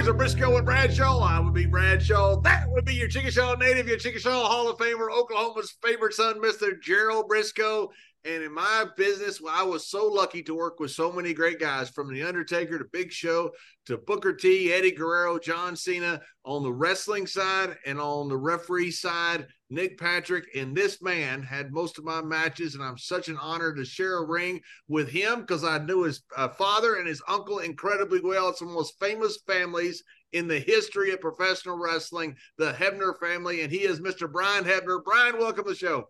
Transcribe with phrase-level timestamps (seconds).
[0.00, 1.20] boys are Brisco and Bradshaw.
[1.20, 2.40] I would be Bradshaw.
[2.40, 6.80] That would be your Chickasaw native, your Chickasaw Hall of Famer, Oklahoma's favorite son, Mr.
[6.80, 7.88] Gerald Brisco.
[8.24, 11.90] And in my business, I was so lucky to work with so many great guys
[11.90, 13.50] from The Undertaker to Big Show
[13.86, 18.92] to Booker T, Eddie Guerrero, John Cena on the wrestling side and on the referee
[18.92, 20.46] side, Nick Patrick.
[20.54, 22.74] And this man had most of my matches.
[22.74, 26.22] And I'm such an honor to share a ring with him because I knew his
[26.36, 28.48] uh, father and his uncle incredibly well.
[28.48, 30.02] It's the most famous families
[30.32, 33.62] in the history of professional wrestling, the Hebner family.
[33.62, 34.30] And he is Mr.
[34.30, 35.02] Brian Hebner.
[35.04, 36.08] Brian, welcome to the show.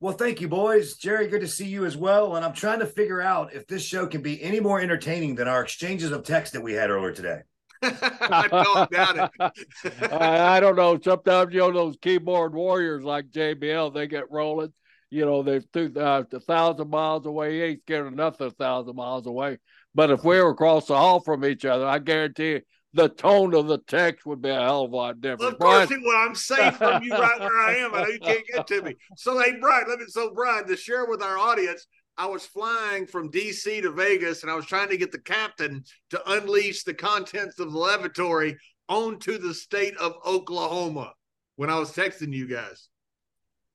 [0.00, 0.96] Well, thank you, boys.
[0.96, 2.34] Jerry, good to see you as well.
[2.34, 5.46] And I'm trying to figure out if this show can be any more entertaining than
[5.46, 7.42] our exchanges of text that we had earlier today.
[7.82, 10.12] I don't doubt it.
[10.12, 10.98] I, I, don't know.
[11.02, 14.72] Sometimes you know those keyboard warriors like JBL, they get rolling.
[15.10, 17.54] You know, they're two uh, a thousand miles away.
[17.54, 19.58] He ain't scared of nothing a thousand miles away.
[19.94, 22.60] But if we were across the hall from each other, I guarantee you,
[22.94, 25.40] the tone of the text would be a hell of a lot different.
[25.40, 26.16] Well, of course it would.
[26.16, 27.94] I'm safe from you right where I am.
[27.94, 28.96] I know you can't get to me.
[29.16, 30.04] So, hey, Brian, let me.
[30.08, 31.86] So, Brian, to share with our audience,
[32.22, 35.82] I was flying from DC to Vegas, and I was trying to get the captain
[36.10, 38.56] to unleash the contents of the lavatory
[38.88, 41.14] onto the state of Oklahoma
[41.56, 42.88] when I was texting you guys.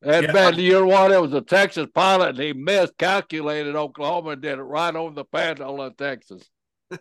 [0.02, 0.31] And yeah.
[0.31, 1.12] man, you know what?
[1.12, 5.25] It was a Texas pilot, and he miscalculated Oklahoma and did it right over the
[5.25, 6.50] panhandle of Texas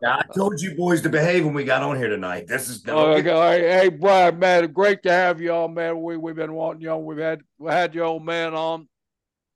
[0.00, 2.46] yeah, I told you boys to behave when we got on here tonight.
[2.46, 2.96] This is no.
[2.96, 3.60] Oh, okay.
[3.60, 6.00] Hey, Brian, man, great to have you on, man.
[6.00, 7.04] We we've been wanting you on.
[7.04, 8.88] We've had we had your old man on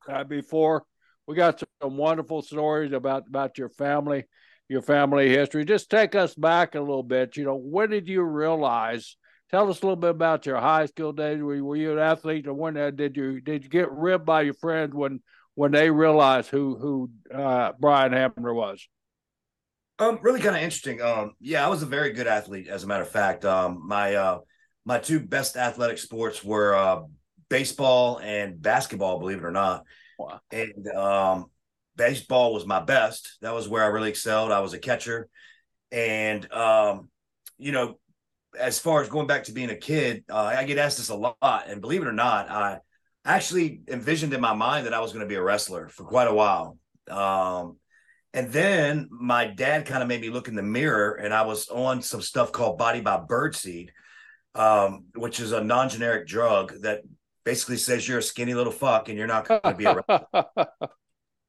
[0.07, 0.85] uh, before.
[1.27, 4.25] We got some wonderful stories about about your family,
[4.69, 5.65] your family history.
[5.65, 7.37] Just take us back a little bit.
[7.37, 9.17] You know, when did you realize?
[9.51, 11.41] Tell us a little bit about your high school days.
[11.41, 14.55] Were, were you an athlete, or when did you did you get ribbed by your
[14.55, 15.21] friends when
[15.55, 18.87] when they realized who who uh, Brian Hebner was?
[19.99, 21.01] Um, really kind of interesting.
[21.01, 23.45] Um, yeah, I was a very good athlete, as a matter of fact.
[23.45, 24.39] Um, my uh,
[24.85, 27.03] my two best athletic sports were uh,
[27.49, 29.85] baseball and basketball, believe it or not.
[30.19, 30.41] Wow.
[30.51, 31.47] And um,
[31.97, 33.39] baseball was my best.
[33.43, 34.53] That was where I really excelled.
[34.53, 35.29] I was a catcher,
[35.93, 37.09] and um,
[37.59, 37.99] you know,
[38.59, 41.15] as far as going back to being a kid, uh, I get asked this a
[41.15, 42.79] lot, and believe it or not, I
[43.25, 46.29] actually envisioned in my mind that I was going to be a wrestler for quite
[46.29, 46.79] a while.
[47.09, 47.79] Um,
[48.33, 51.69] and then my dad kind of made me look in the mirror, and I was
[51.69, 53.91] on some stuff called Body by Birdseed,
[54.55, 57.03] um, which is a non generic drug that
[57.47, 59.95] basically says you're a skinny little fuck and you're not going to be a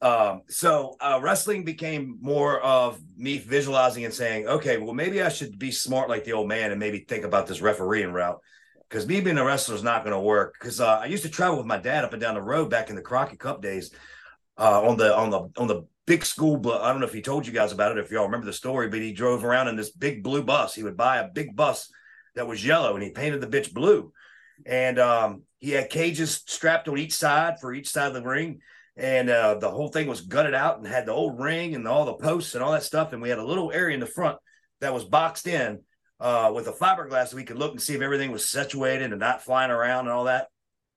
[0.07, 5.29] um, so uh, wrestling became more of me visualizing and saying, okay, well, maybe I
[5.29, 8.39] should be smart like the old man and maybe think about this refereeing route.
[8.87, 10.55] Because me being a wrestler is not going to work.
[10.57, 12.91] Because uh, I used to travel with my dad up and down the road back
[12.91, 13.91] in the Crockett Cup days
[14.55, 16.79] uh, on the on the on the big school bus.
[16.81, 18.87] I don't know if he told you guys about it, if y'all remember the story,
[18.87, 20.75] but he drove around in this big blue bus.
[20.75, 21.91] He would buy a big bus
[22.35, 24.13] that was yellow and he painted the bitch blue.
[24.65, 28.59] And um, he had cages strapped on each side for each side of the ring.
[28.95, 32.05] And uh, the whole thing was gutted out and had the old ring and all
[32.05, 33.13] the posts and all that stuff.
[33.13, 34.37] And we had a little area in the front
[34.81, 35.79] that was boxed in
[36.19, 39.19] uh, with a fiberglass so we could look and see if everything was situated and
[39.19, 40.47] not flying around and all that.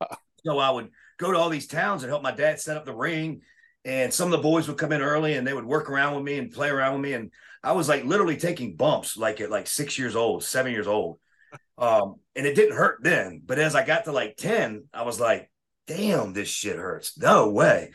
[0.47, 0.89] So I would
[1.19, 3.43] go to all these towns and help my dad set up the ring
[3.85, 6.25] and some of the boys would come in early and they would work around with
[6.25, 7.31] me and play around with me and
[7.63, 11.19] i was like literally taking bumps like at like six years old seven years old
[11.81, 15.19] um, and it didn't hurt then but as i got to like 10 i was
[15.19, 15.51] like
[15.91, 17.19] damn this shit hurts.
[17.19, 17.91] No way.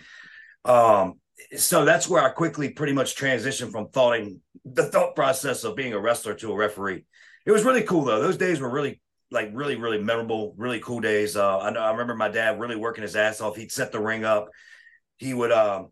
[0.64, 1.20] Um,
[1.56, 5.94] so that's where i quickly pretty much transitioned from thoughting the thought process of being
[5.94, 7.06] a wrestler to a referee.
[7.46, 8.22] It was really cool though.
[8.22, 9.02] Those days were really
[9.32, 11.36] like really really memorable really cool days.
[11.36, 13.56] Uh, I know i remember my dad really working his ass off.
[13.56, 14.50] He'd set the ring up.
[15.18, 15.86] He would, uh,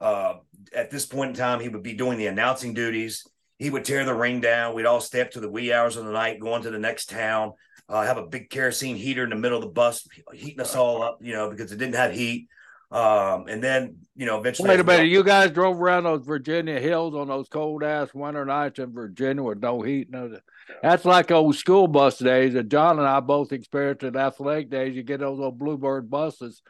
[0.00, 0.34] uh,
[0.72, 3.26] at this point in time, he would be doing the announcing duties.
[3.58, 4.74] He would tear the ring down.
[4.74, 7.10] We'd all stay up to the wee hours of the night, going to the next
[7.10, 7.52] town,
[7.88, 11.02] uh, have a big kerosene heater in the middle of the bus, heating us all
[11.02, 12.48] up, you know, because it didn't have heat.
[12.90, 14.68] Um, and then, you know, eventually.
[14.68, 15.08] Wait a minute.
[15.08, 19.42] You guys drove around those Virginia hills on those cold ass winter nights in Virginia
[19.42, 20.10] with no heat.
[20.10, 20.38] No,
[20.82, 22.54] that's like old school bus days.
[22.54, 24.96] And John and I both experienced in athletic days.
[24.96, 26.62] You get those old Bluebird buses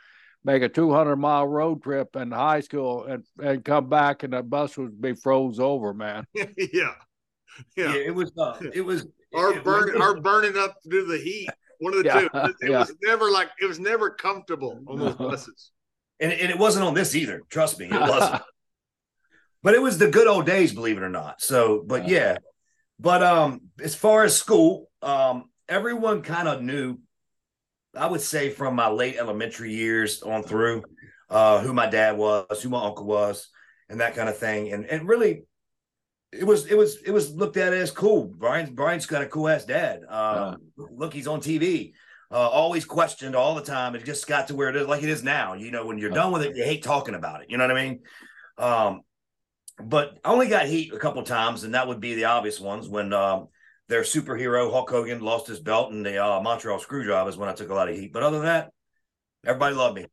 [0.48, 4.42] make a 200 mile road trip in high school and, and come back and the
[4.42, 6.24] bus would be froze over, man.
[6.34, 6.44] yeah.
[6.56, 6.92] yeah.
[7.76, 7.94] Yeah.
[7.94, 11.50] It was, uh, it was, our burning, our burning up due to the heat.
[11.80, 12.20] One of the yeah.
[12.20, 12.28] two.
[12.32, 12.78] It, it yeah.
[12.78, 15.70] was never like, it was never comfortable on those buses.
[16.18, 17.42] And, and it wasn't on this either.
[17.50, 18.42] Trust me, it wasn't.
[19.62, 21.42] but it was the good old days, believe it or not.
[21.42, 22.38] So, but yeah.
[22.98, 26.98] But um, as far as school, um, everyone kind of knew
[27.96, 30.82] I would say from my late elementary years on through,
[31.31, 33.49] uh, who my dad was, who my uncle was,
[33.88, 34.73] and that kind of thing.
[34.73, 35.44] And and really,
[36.32, 38.26] it was it was it was looked at as cool.
[38.26, 40.00] Brian Brian's got a cool ass dad.
[40.08, 40.87] Um, yeah.
[40.90, 41.93] Look, he's on TV.
[42.31, 43.94] Uh, always questioned all the time.
[43.94, 45.55] It just got to where it is like it is now.
[45.55, 47.50] You know, when you're done with it, you hate talking about it.
[47.50, 48.00] You know what I mean?
[48.58, 49.00] Um,
[49.82, 52.88] but I only got heat a couple times, and that would be the obvious ones
[52.88, 53.49] when um,
[53.88, 57.55] their superhero Hulk Hogan lost his belt and the uh, Montreal Screwjob is when I
[57.55, 58.12] took a lot of heat.
[58.12, 58.70] But other than that,
[59.44, 60.06] everybody loved me.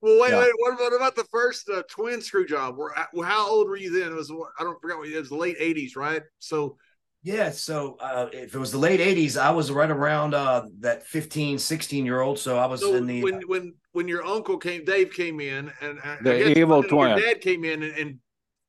[0.00, 0.40] Well, wait, yeah.
[0.40, 0.52] wait.
[0.58, 2.76] What about, what about the first uh, twin screw job?
[2.76, 2.92] Where,
[3.24, 4.12] how old were you then?
[4.12, 6.22] It was I don't forget what it was the late '80s, right?
[6.38, 6.76] So,
[7.22, 7.50] yeah.
[7.50, 11.58] So uh, if it was the late '80s, I was right around uh, that 15,
[11.58, 12.38] 16 year old.
[12.38, 15.72] So I was so in the when when when your uncle came, Dave came in,
[15.80, 17.16] and the evil twin.
[17.16, 18.18] Your dad came in and, and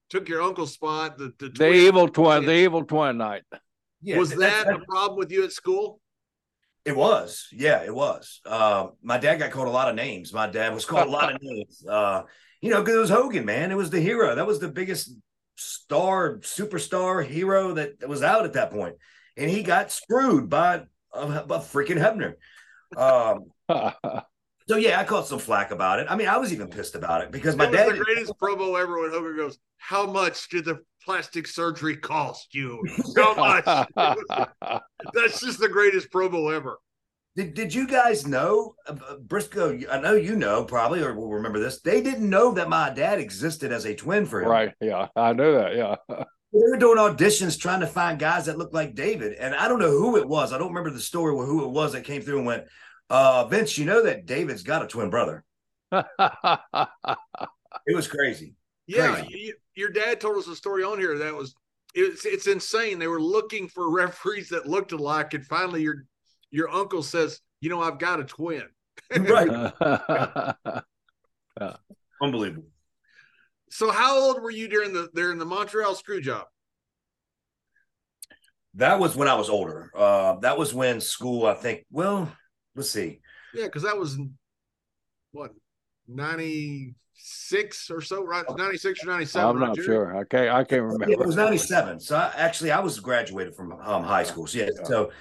[0.09, 1.17] took your uncle's spot.
[1.17, 3.43] The the, the evil twin, the evil twin night.
[4.01, 5.99] Yeah, was that a problem with you at school?
[6.85, 8.39] It was, yeah, it was.
[8.45, 10.31] Uh, my dad got called a lot of names.
[10.31, 11.85] My dad was called a lot of names.
[11.85, 12.23] Uh,
[12.61, 13.71] you know, because it was Hogan, man.
[13.71, 14.35] It was the hero.
[14.35, 15.11] That was the biggest
[15.57, 18.95] star, superstar hero that, that was out at that point,
[19.35, 20.83] and he got screwed by
[21.13, 22.35] a, a freaking Hebner.
[22.95, 23.51] Um,
[24.67, 26.07] so yeah, I caught some flack about it.
[26.09, 27.89] I mean, I was even pissed about it because my it dad.
[27.89, 32.83] the greatest promo ever when Hogan goes, "How much did the plastic surgery cost you
[33.05, 33.63] so much.
[33.95, 36.79] That's just the greatest promo ever.
[37.37, 39.85] Did, did you guys know uh, uh, Brisco?
[39.89, 41.79] I know you know probably or will remember this.
[41.79, 44.49] They didn't know that my dad existed as a twin for him.
[44.49, 44.73] Right.
[44.81, 45.75] Yeah, I know that.
[45.75, 45.95] Yeah.
[46.53, 49.79] They were doing auditions trying to find guys that looked like David, and I don't
[49.79, 50.53] know who it was.
[50.53, 52.63] I don't remember the story with who it was that came through and went,
[53.09, 55.43] uh, "Vince, you know that David's got a twin brother."
[55.91, 56.05] it
[57.93, 58.55] was crazy.
[58.87, 59.23] Yeah,
[59.75, 61.53] your dad told us a story on here that was
[61.93, 62.99] it's it's insane.
[62.99, 66.05] They were looking for referees that looked alike, and finally your
[66.51, 68.63] your uncle says, "You know, I've got a twin."
[69.17, 69.73] right.
[72.21, 72.69] Unbelievable.
[73.69, 76.45] So, how old were you during the during the Montreal screw job?
[78.75, 79.91] That was when I was older.
[79.95, 81.45] Uh, that was when school.
[81.45, 81.85] I think.
[81.91, 82.31] Well,
[82.75, 83.19] let's see.
[83.53, 84.17] Yeah, because that was
[85.31, 85.51] what
[86.07, 86.95] ninety
[87.27, 88.45] six or so, right?
[88.57, 89.49] Ninety six or ninety seven.
[89.49, 90.15] I'm not sure.
[90.15, 90.49] I can't.
[90.49, 91.11] I can't remember.
[91.11, 91.99] It was ninety seven.
[91.99, 94.47] So I, actually, I was graduated from um, high school.
[94.47, 94.83] So yeah, yeah.
[94.83, 95.11] So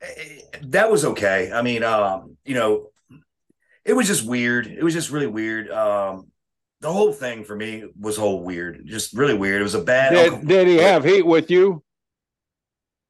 [0.00, 1.50] eh, that was okay.
[1.52, 2.90] I mean, um, you know,
[3.84, 4.66] it was just weird.
[4.66, 5.70] It was just really weird.
[5.70, 6.28] Um,
[6.80, 9.60] the whole thing for me was whole weird, just really weird.
[9.60, 10.12] It was a bad.
[10.12, 11.82] Did, did he have heat with you?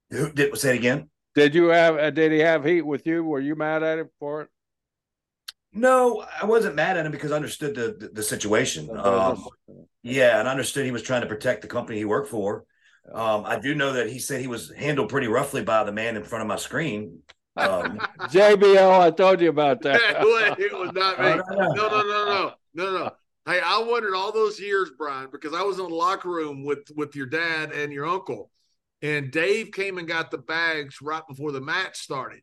[0.09, 1.09] Who did say it again?
[1.35, 1.97] Did you have?
[1.97, 3.23] Uh, did he have heat with you?
[3.23, 4.49] Were you mad at him for it?
[5.79, 8.89] No, I wasn't mad at him because I understood the the, the situation.
[8.97, 9.45] Um,
[10.03, 12.65] yeah, and I understood he was trying to protect the company he worked for.
[13.13, 16.17] Um, I do know that he said he was handled pretty roughly by the man
[16.17, 17.19] in front of my screen.
[17.55, 19.95] Um, JBL, I told you about that.
[20.59, 21.41] it was not me.
[21.55, 23.11] No, no, no, no, no, no.
[23.45, 26.91] Hey, I wondered all those years, Brian, because I was in the locker room with
[26.95, 28.51] with your dad and your uncle,
[29.01, 32.41] and Dave came and got the bags right before the match started,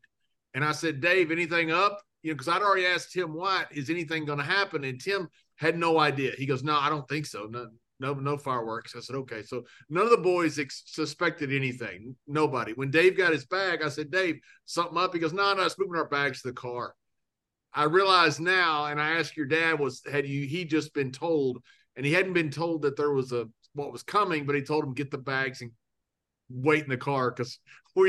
[0.55, 2.01] and I said, Dave, anything up?
[2.23, 4.83] You know, because I'd already asked Tim White, is anything going to happen?
[4.83, 6.31] And Tim had no idea.
[6.37, 7.47] He goes, no, I don't think so.
[7.49, 7.67] No,
[7.99, 8.95] no, no fireworks.
[8.95, 9.43] I said, okay.
[9.43, 12.15] So none of the boys ex- suspected anything.
[12.27, 12.73] Nobody.
[12.73, 15.13] When Dave got his bag, I said, Dave, something up.
[15.13, 16.93] He goes, no, no, it's moving our bags to the car.
[17.73, 21.61] I realize now, and I asked your dad, was had you he just been told,
[21.95, 24.83] and he hadn't been told that there was a what was coming, but he told
[24.83, 25.71] him get the bags and
[26.49, 27.59] wait in the car because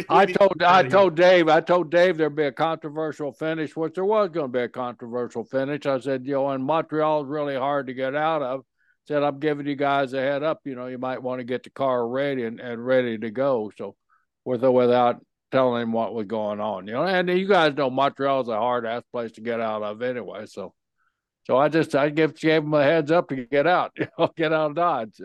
[0.09, 4.04] I told I told Dave I told Dave there'd be a controversial finish, which there
[4.04, 5.87] was going to be a controversial finish.
[5.87, 8.64] I said, you know, and Montreal is really hard to get out of.
[9.07, 10.61] Said I'm giving you guys a head up.
[10.64, 13.73] You know, you might want to get the car ready and, and ready to go.
[13.78, 13.97] So,
[14.45, 17.88] with or without telling him what was going on, you know, and you guys know
[17.88, 20.45] Montreal's a hard ass place to get out of anyway.
[20.47, 20.75] So,
[21.47, 24.30] so I just I give gave him a heads up to get out, you know,
[24.37, 25.21] get out of Dodge.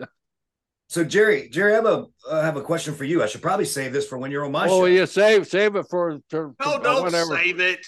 [0.88, 3.22] So Jerry, Jerry, I have a uh, have a question for you.
[3.22, 4.82] I should probably save this for when you're on my oh, show.
[4.82, 6.20] Oh, yeah, save save it for.
[6.30, 7.36] to no, don't whenever.
[7.36, 7.86] save it.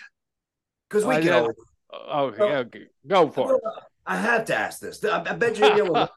[0.89, 1.33] Because we I can.
[1.33, 1.57] Always,
[1.93, 2.87] oh, yeah, okay.
[3.07, 3.61] go for it.
[4.07, 5.05] I have to ask this.
[5.05, 6.09] I, I bet JBL would.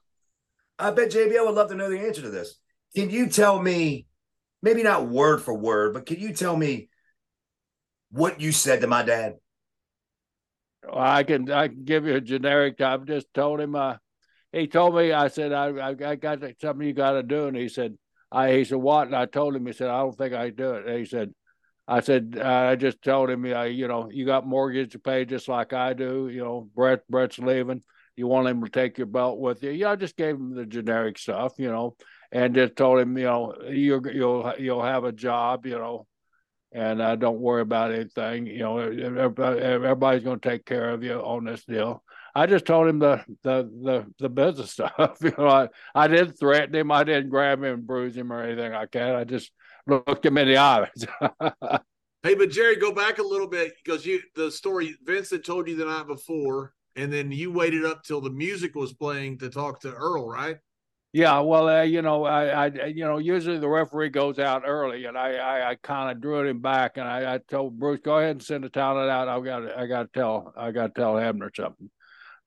[0.79, 2.55] I bet JBL would love to know the answer to this.
[2.95, 4.05] Can you tell me,
[4.61, 6.89] maybe not word for word, but can you tell me
[8.11, 9.35] what you said to my dad?
[10.91, 12.79] I can I can give you a generic.
[12.81, 13.97] I've just told him uh,
[14.51, 17.47] he told me, I said, I, I, I got something you got to do.
[17.47, 17.97] And he said,
[18.31, 19.07] I, he said, what?
[19.07, 20.87] And I told him, he said, I don't think I do it.
[20.87, 21.33] And he said,
[21.87, 25.25] I said, uh, I just told him, uh, you know, you got mortgage to pay
[25.25, 26.29] just like I do.
[26.29, 27.81] You know, Bret, Bret's leaving.
[28.15, 29.71] You want him to take your belt with you.
[29.71, 31.95] Yeah, I just gave him the generic stuff, you know,
[32.31, 36.05] and just told him, you know, you you'll you'll have a job, you know,
[36.73, 38.45] and uh, don't worry about anything.
[38.45, 42.03] You know, everybody's going to take care of you on this deal.
[42.35, 45.17] I just told him the the the, the business stuff.
[45.21, 46.91] you know, I, I didn't threaten him.
[46.91, 49.15] I didn't grab him and bruise him or anything like that.
[49.15, 49.51] I just
[49.87, 51.05] looked him in the eyes.
[52.23, 55.75] hey, but Jerry, go back a little bit because you the story Vincent told you
[55.75, 59.81] the night before, and then you waited up till the music was playing to talk
[59.81, 60.57] to Earl, right?
[61.11, 65.05] Yeah, well, uh, you know, I, I, you know, usually the referee goes out early,
[65.05, 68.19] and I, I, I kind of drew him back, and I, I told Bruce, go
[68.19, 69.27] ahead and send the talent out.
[69.27, 71.89] I got, I got to tell, I got to tell Hebner something.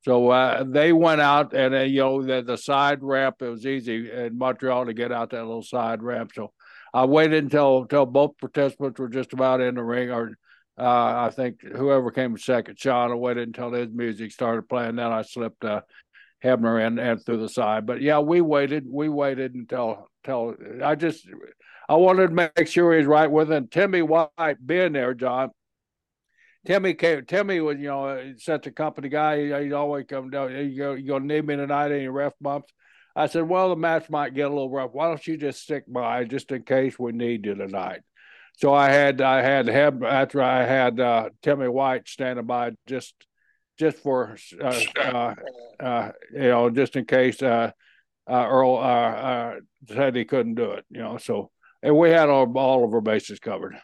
[0.02, 3.36] So uh, they went out, and uh, you know, the, the side ramp.
[3.40, 6.32] It was easy in Montreal to get out that little side ramp.
[6.34, 6.52] So
[6.92, 10.36] I waited until until both participants were just about in the ring, or
[10.76, 13.12] uh, I think whoever came second, Shawn.
[13.12, 14.96] I waited until his music started playing.
[14.96, 15.82] Then I slipped uh,
[16.42, 17.86] Hebner and, and through the side.
[17.86, 18.84] But yeah, we waited.
[18.88, 21.26] We waited until until I just
[21.88, 23.70] I wanted to make sure he's right with it.
[23.70, 25.50] Timmy White being there, John.
[26.66, 27.24] Timmy came.
[27.24, 29.44] Timmy was, you know, such a company guy.
[29.44, 30.52] He, would always come down.
[30.52, 31.90] You go, you gonna need me tonight?
[31.90, 32.72] Any ref bumps?
[33.14, 34.90] I said, well, the match might get a little rough.
[34.92, 38.00] Why don't you just stick by just in case we need you tonight?
[38.56, 43.14] So I had I had Heb after I had uh, Timmy White standing by just
[43.78, 45.34] just for uh, uh,
[45.80, 47.72] uh, you know just in case uh,
[48.30, 50.84] uh, Earl said he couldn't do it.
[50.90, 51.50] You know, so
[51.82, 53.74] and we had all, all of our bases covered.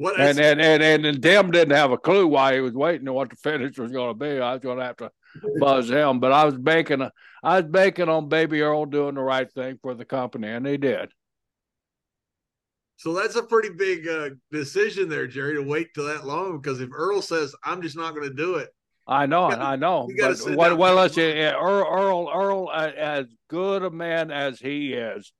[0.00, 3.12] What and, and and and Tim didn't have a clue why he was waiting to
[3.12, 4.40] what the finish was going to be.
[4.40, 5.10] I was going to have to
[5.58, 7.06] buzz him, but I was banking.
[7.42, 10.78] I was banking on Baby Earl doing the right thing for the company, and he
[10.78, 11.10] did.
[12.96, 16.58] So that's a pretty big uh, decision there, Jerry, to wait till that long.
[16.58, 18.70] Because if Earl says, "I'm just not going to do it,"
[19.06, 20.08] I know, gotta, I know.
[20.18, 24.94] But what, well, let's say Earl, Earl, Earl, uh, as good a man as he
[24.94, 25.30] is,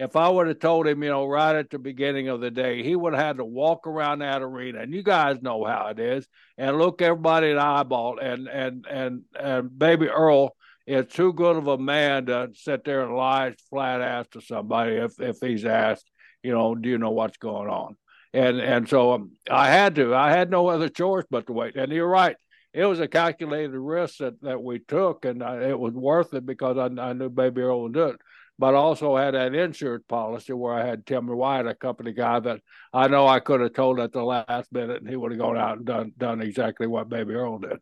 [0.00, 2.82] if I would have told him, you know, right at the beginning of the day,
[2.82, 5.98] he would have had to walk around that arena, and you guys know how it
[5.98, 6.26] is,
[6.58, 11.56] and look everybody in the eyeball, and and and and baby Earl is too good
[11.56, 15.64] of a man to sit there and lie flat ass to somebody if if he's
[15.64, 16.10] asked
[16.42, 17.96] you know, do you know what's going on?
[18.32, 20.14] And and so um, I had to.
[20.14, 21.76] I had no other choice but to wait.
[21.76, 22.36] And you're right.
[22.72, 26.46] It was a calculated risk that, that we took, and I, it was worth it
[26.46, 28.20] because I, I knew Baby Earl would do it.
[28.60, 32.60] But also had that insurance policy where I had Tim White, a company guy that
[32.92, 35.56] I know I could have told at the last minute, and he would have gone
[35.56, 37.78] out and done done exactly what Baby Earl did.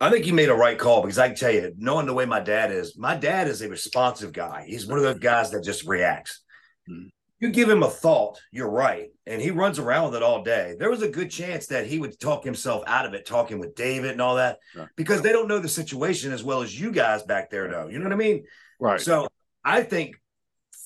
[0.00, 2.26] I think you made a right call because I can tell you, knowing the way
[2.26, 4.64] my dad is, my dad is a responsive guy.
[4.66, 6.42] He's one of those guys that just reacts.
[6.88, 7.08] Mm-hmm
[7.42, 10.76] you give him a thought, you're right, and he runs around with it all day.
[10.78, 13.74] There was a good chance that he would talk himself out of it, talking with
[13.74, 14.58] David and all that,
[14.94, 17.88] because they don't know the situation as well as you guys back there know.
[17.88, 18.44] You know what I mean?
[18.78, 19.00] Right.
[19.00, 19.26] So
[19.64, 20.16] I think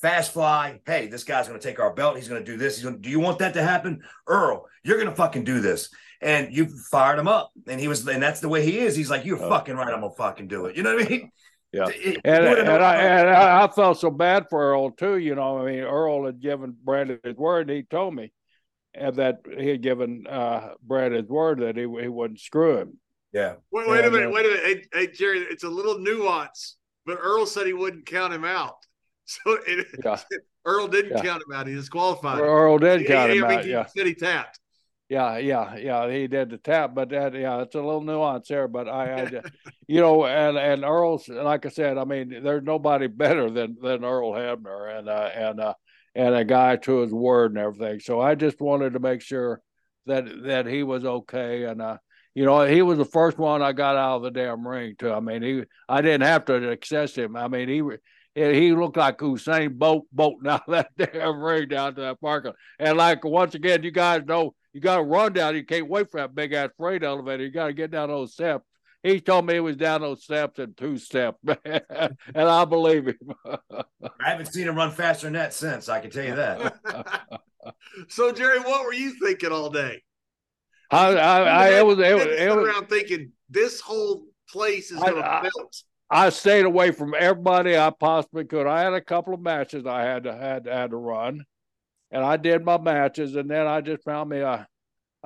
[0.01, 0.81] fast fly.
[0.87, 2.17] Hey, this guy's going to take our belt.
[2.17, 2.77] He's going to do this.
[2.77, 3.01] He's going.
[3.01, 4.67] Do you want that to happen, Earl?
[4.85, 5.89] You're going to fucking do this.
[6.23, 8.97] And you fired him up, and he was, and that's the way he is.
[8.97, 9.51] He's like, "You're oh.
[9.51, 9.93] fucking right.
[9.93, 11.31] I'm gonna fucking do it." You know what I mean?
[11.73, 11.89] Yeah,
[12.25, 15.19] and, and, I, and I felt so bad for Earl too.
[15.19, 17.69] You know, I mean, Earl had given Brad his word.
[17.69, 18.33] He told me
[18.95, 22.99] that he had given uh, Brad his word that he he wouldn't screw him.
[23.33, 23.57] Yeah.
[23.71, 24.29] Wait, wait and, a minute.
[24.29, 24.89] Uh, wait a minute.
[24.93, 28.77] Hey, hey, Jerry, it's a little nuance, but Earl said he wouldn't count him out.
[29.29, 30.21] So it, yeah.
[30.65, 31.23] Earl didn't yeah.
[31.23, 31.67] count him out.
[31.67, 32.39] He disqualified.
[32.39, 33.65] Earl did count he, him out.
[33.65, 33.87] He, yeah.
[33.87, 34.61] Said he tapped.
[35.09, 36.11] Yeah, yeah, yeah.
[36.11, 38.67] He did the tap, but that yeah, it's a little nuance there.
[38.67, 39.43] But I, I
[39.89, 44.05] you know, and and Earl's like I said, I mean, there's nobody better than than
[44.05, 45.75] Earl Hebner, and uh, and uh,
[46.17, 48.01] and a guy to his word and everything.
[48.01, 49.61] So I just wanted to make sure
[50.07, 51.99] that that he was okay, and uh,
[52.37, 55.11] you know, he was the first one I got out of the damn ring too.
[55.11, 57.35] I mean, he I didn't have to access him.
[57.35, 57.83] I mean, he
[58.35, 62.53] he looked like Usain Bolt bolting out that damn ring down to that parking.
[62.79, 65.57] And like once again, you guys know you got to run down.
[65.57, 67.43] You can't wait for that big ass freight elevator.
[67.43, 68.67] You got to get down those steps.
[69.03, 73.19] He told me he was down those steps in two steps, and I believe him.
[73.47, 75.89] I haven't seen him run faster than that since.
[75.89, 77.41] I can tell you that.
[78.09, 80.03] so, Jerry, what were you thinking all day?
[80.91, 84.99] I, I, I it was, it was, it was around thinking this whole place is
[84.99, 85.83] going to melt.
[86.09, 88.67] I stayed away from everybody I possibly could.
[88.67, 91.45] I had a couple of matches I had to had had to run,
[92.13, 94.67] and I did my matches, and then I just found me a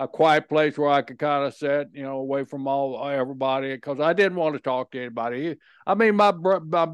[0.00, 3.74] a quiet place where I could kind of sit, you know, away from all everybody
[3.74, 5.56] because I didn't want to talk to anybody.
[5.86, 6.88] I mean, my my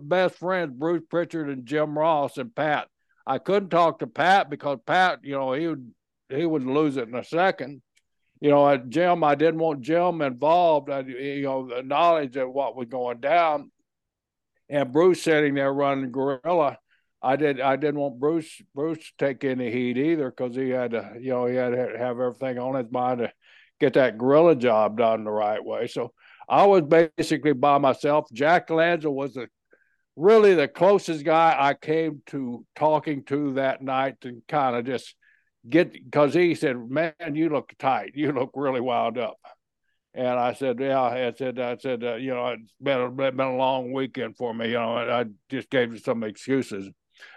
[0.00, 2.88] best friends Bruce Pritchard and Jim Ross and Pat.
[3.26, 5.92] I couldn't talk to Pat because Pat, you know, he would
[6.30, 7.82] he would lose it in a second.
[8.40, 10.88] You know, at Jim, I didn't want Jim involved.
[10.88, 13.70] Uh, I, you know, the knowledge of what was going down,
[14.68, 16.78] and Bruce sitting there running gorilla
[17.22, 17.60] I did.
[17.60, 21.30] I didn't want Bruce Bruce to take any heat either because he had to, you
[21.30, 23.32] know, he had to have everything on his mind to
[23.78, 25.86] get that gorilla job done the right way.
[25.86, 26.12] So
[26.48, 28.26] I was basically by myself.
[28.32, 29.48] Jack Lanza was the
[30.16, 35.14] really the closest guy I came to talking to that night and kind of just
[35.68, 38.12] get because he said, "Man, you look tight.
[38.14, 39.36] You look really wound up."
[40.14, 43.40] And I said, "Yeah." I said, "I said, uh, you know, it's been a, been
[43.40, 44.68] a long weekend for me.
[44.68, 46.90] You know, I just gave you some excuses."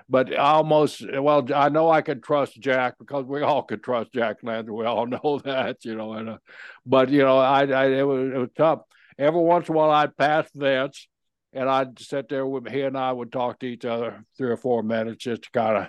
[0.10, 4.14] But I almost, well, I know I could trust Jack because we all could trust
[4.14, 4.72] Jack Lanza.
[4.74, 6.14] We all know that, you know.
[6.14, 6.38] And, uh,
[6.86, 8.82] but you know, I, I it was it was tough.
[9.18, 11.08] Every once in a while, I'd pass Vince,
[11.54, 14.58] and I'd sit there with he and I would talk to each other three or
[14.58, 15.88] four minutes just to kind of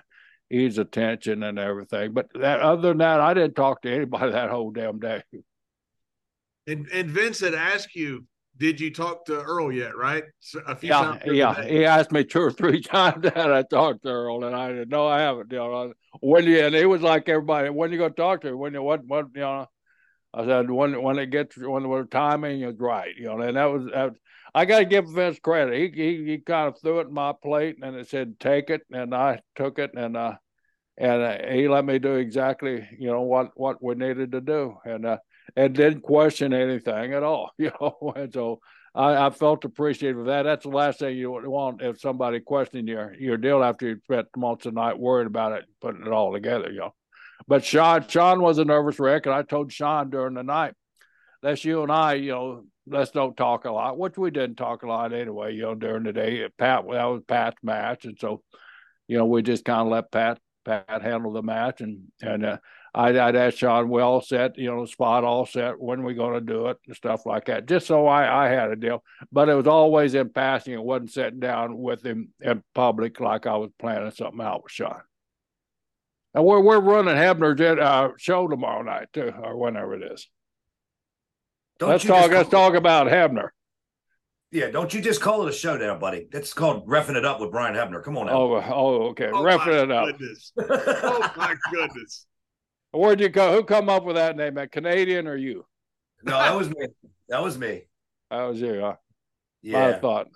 [0.51, 2.13] ease attention and everything.
[2.13, 5.23] But that, other than that, I didn't talk to anybody that whole damn day.
[6.67, 9.97] And and Vince had asked you, did you talk to Earl yet?
[9.97, 10.25] Right?
[10.67, 11.23] A few yeah, times.
[11.27, 14.71] Yeah, he asked me two or three times that I talked to Earl, and I
[14.71, 15.53] said, no, I haven't.
[15.53, 18.59] You know, when you and it was like everybody, when you go talk to him,
[18.59, 19.67] when you what what you know.
[20.37, 23.67] I said when when it gets when the timing is right, you know, and that
[23.67, 24.19] was, that was
[24.55, 25.75] I got to give Vince credit.
[25.75, 28.83] He, he he kind of threw it in my plate and it said take it,
[28.93, 30.35] and I took it, and uh,
[30.97, 34.77] and uh, he let me do exactly you know what what we needed to do,
[34.85, 35.19] and uh,
[35.57, 38.13] and didn't question anything at all, you know.
[38.15, 38.61] And so
[38.95, 40.45] I, I felt appreciative of that.
[40.45, 44.29] That's the last thing you want if somebody questioning your your deal after you spent
[44.37, 46.95] months of night worried about it, putting it all together, you know.
[47.49, 50.75] But Shawn Shawn was a nervous wreck, and I told Shawn during the night,
[51.43, 54.83] that's you and I, you know, let's don't talk a lot, which we didn't talk
[54.83, 56.49] a lot anyway, you know, during the day.
[56.59, 58.05] Pat, well, that was Pat's match.
[58.05, 58.43] And so,
[59.09, 61.81] you know, we just kind of let Pat, Pat handle the match.
[61.81, 62.59] And, and, uh,
[62.97, 66.15] I'd, I'd ask Shawn, we all set, you know, spot all set, when are we
[66.15, 69.03] going to do it and stuff like that, just so I, I had a deal.
[69.33, 70.75] But it was always in passing.
[70.75, 74.71] It wasn't sitting down with him in public like I was planning something out with
[74.71, 75.01] Shawn.
[76.35, 80.29] And we're, we're running Hebner's uh, show tomorrow night, too, or whenever it is.
[81.79, 82.31] Don't let's talk.
[82.31, 83.49] Let's talk about Hebner.
[84.53, 86.29] Yeah, don't you just call it a showdown, buddy?
[86.31, 88.03] That's called roughing it up with Brian Hebner.
[88.03, 88.35] Come on now.
[88.35, 90.15] Oh, oh okay, oh, roughing it up.
[90.59, 92.27] oh my goodness.
[92.93, 93.53] Where'd you go?
[93.53, 94.57] Who come up with that name?
[94.57, 95.67] A Canadian or you?
[96.23, 96.87] No, that was me.
[97.29, 97.83] That was me.
[98.31, 98.81] That was you.
[98.81, 98.95] Huh?
[99.63, 99.89] Yeah.
[99.89, 100.29] I thought.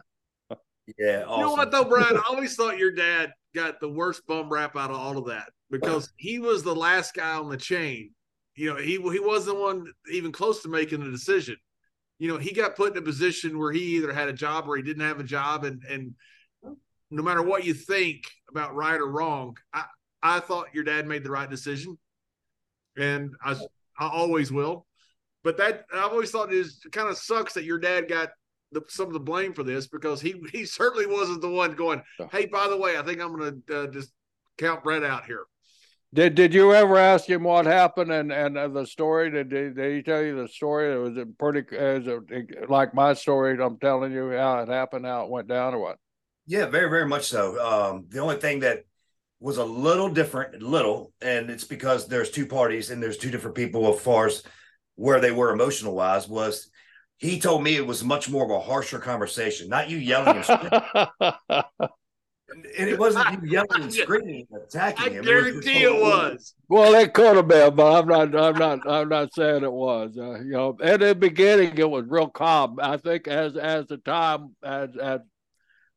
[0.99, 1.23] Yeah.
[1.25, 1.41] Awesome.
[1.41, 2.17] You know what though, Brian?
[2.17, 5.51] I always thought your dad got the worst bum rap out of all of that
[5.71, 8.11] because he was the last guy on the chain
[8.59, 11.57] you know, he he wasn't the one even close to making a decision.
[12.19, 14.77] You know, he got put in a position where he either had a job or
[14.77, 16.15] he didn't have a job, and and
[17.11, 19.85] no matter what you think about right or wrong, I
[20.23, 21.97] I thought your dad made the right decision,
[22.97, 23.53] and I
[23.97, 24.87] I always will.
[25.45, 28.31] But that I've always thought it kind of sucks that your dad got
[28.73, 32.03] the, some of the blame for this because he he certainly wasn't the one going.
[32.33, 34.11] Hey, by the way, I think I'm going to uh, just
[34.59, 35.45] count Bret out here.
[36.15, 39.31] Did Did you ever ask him what happened and and uh, the story?
[39.31, 40.93] Did, did did he tell you the story?
[40.93, 41.61] It was it pretty?
[41.77, 43.63] Is it like my story?
[43.63, 45.99] I'm telling you how it happened, how it went down, or what?
[46.47, 47.61] Yeah, very very much so.
[47.61, 48.85] Um, the only thing that
[49.39, 53.57] was a little different, little, and it's because there's two parties and there's two different
[53.57, 54.43] people as far as
[54.97, 56.27] where they were emotional wise.
[56.27, 56.71] Was
[57.19, 60.43] he told me it was much more of a harsher conversation, not you yelling
[62.51, 65.25] and and it wasn't you yelling and screaming and attacking I him.
[65.25, 66.55] guarantee it was, it was.
[66.69, 68.35] Well, it could have been, but I'm not.
[68.35, 68.91] I'm not.
[68.91, 70.17] I'm not saying it was.
[70.19, 72.79] Uh, you know, at the beginning, it was real calm.
[72.81, 75.21] I think as as the time as as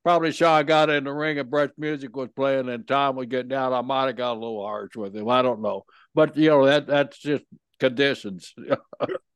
[0.03, 3.49] probably Shawn got in the ring and Bret's music was playing and time was getting
[3.49, 5.29] down, I might have got a little harsh with him.
[5.29, 7.45] I don't know, but you know that that's just
[7.79, 8.53] conditions.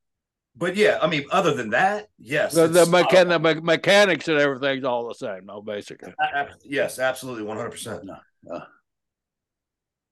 [0.57, 4.39] but yeah, I mean, other than that, yes, the, the, mechan- the me- mechanics and
[4.39, 6.13] everything's all the same, no, basically.
[6.33, 8.09] Uh, yes, absolutely, one hundred percent.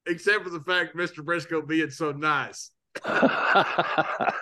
[0.05, 1.23] Except for the fact Mr.
[1.23, 2.71] Brisco being so nice.
[3.05, 4.33] I,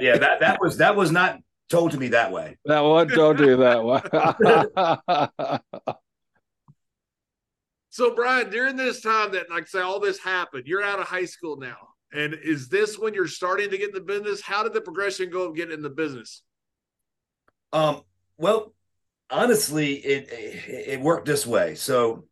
[0.00, 1.38] yeah, that that was that was not
[1.70, 2.58] told to me that way.
[2.66, 4.02] That wasn't told to you that way.
[7.90, 11.24] so, Brian, during this time that, like, say, all this happened, you're out of high
[11.24, 14.40] school now and is this when you're starting to get in the business?
[14.40, 16.42] How did the progression go of getting in the business?
[17.72, 18.02] Um,
[18.36, 18.74] well,
[19.30, 21.74] honestly, it, it, it worked this way.
[21.76, 22.24] So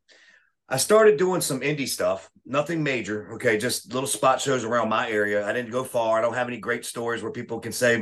[0.69, 3.35] I started doing some indie stuff, nothing major.
[3.35, 5.47] Okay, just little spot shows around my area.
[5.47, 6.19] I didn't go far.
[6.19, 7.97] I don't have any great stories where people can say,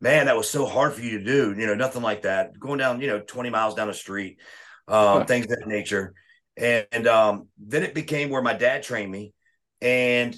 [0.00, 2.58] "Man, that was so hard for you to do." You know, nothing like that.
[2.58, 4.40] Going down, you know, twenty miles down the street,
[4.88, 6.14] um, things of that nature.
[6.56, 9.32] And, and um, then it became where my dad trained me,
[9.80, 10.36] and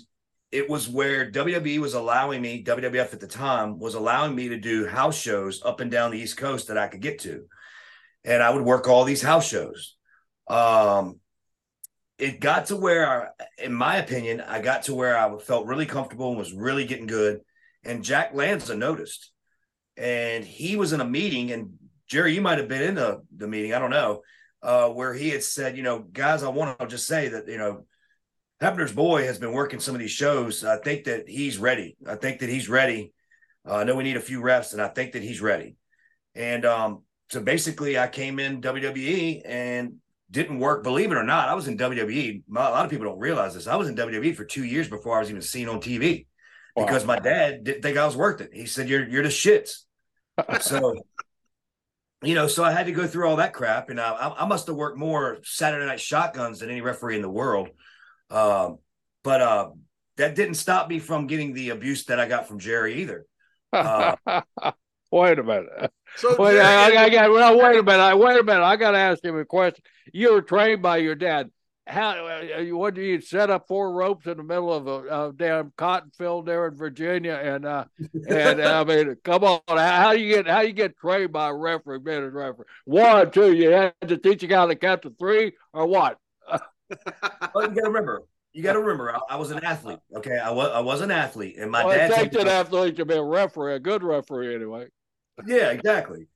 [0.55, 4.57] it was where WWE was allowing me, WWF at the time was allowing me to
[4.57, 7.47] do house shows up and down the East Coast that I could get to.
[8.23, 9.97] And I would work all these house shows.
[10.47, 11.19] Um,
[12.21, 16.29] it got to where, in my opinion, I got to where I felt really comfortable
[16.29, 17.41] and was really getting good.
[17.83, 19.33] And Jack Lanza noticed,
[19.97, 21.73] and he was in a meeting, and
[22.07, 24.23] Jerry, you might have been in the, the meeting, I don't know,
[24.63, 27.59] uh, where he had said, you know, guys, I want to just say that, you
[27.59, 27.87] know,
[28.65, 30.65] Hebner's boy has been working some of these shows.
[30.65, 31.97] I think that he's ready.
[32.09, 33.13] I think that he's ready.
[33.69, 35.77] Uh, I know we need a few reps, and I think that he's ready.
[36.35, 39.97] And um, so basically, I came in WWE and
[40.31, 40.83] didn't work.
[40.83, 42.43] Believe it or not, I was in WWE.
[42.49, 43.67] A lot of people don't realize this.
[43.67, 46.27] I was in WWE for two years before I was even seen on TV
[46.75, 46.87] wow.
[46.87, 48.51] because my dad didn't think I was worth it.
[48.53, 49.81] He said, "You're you're the shits."
[50.63, 50.95] so,
[52.23, 54.67] you know, so I had to go through all that crap, and I, I must
[54.69, 57.69] have worked more Saturday Night Shotguns than any referee in the world.
[58.35, 58.79] Um,
[59.23, 59.71] but uh,
[60.17, 63.27] that didn't stop me from getting the abuse that I got from Jerry either.
[63.73, 64.17] Uh,
[65.13, 65.93] wait a minute.
[66.17, 67.57] So wait, I, I, got well.
[67.57, 68.03] Wait a minute.
[68.03, 68.63] I wait a minute.
[68.63, 69.85] I got to ask him a question.
[70.13, 71.51] You were trained by your dad.
[71.87, 72.27] How?
[72.27, 75.73] Uh, what do you set up four ropes in the middle of a, a damn
[75.77, 77.35] cotton field there in Virginia?
[77.35, 77.85] And uh,
[78.29, 79.61] and I mean, come on.
[79.69, 82.67] How do you get how do you get trained by a referee, being a referee?
[82.85, 83.53] One, two.
[83.53, 86.19] You had to teach a guy to count to three, or what?
[87.55, 90.01] Well, you got to remember, you got to remember, I, I, was an athlete.
[90.17, 92.11] Okay, I was I was an athlete, and my well, dad.
[92.11, 94.89] It takes an athlete to be a referee, a good referee, anyway.
[95.47, 96.29] Yeah, exactly.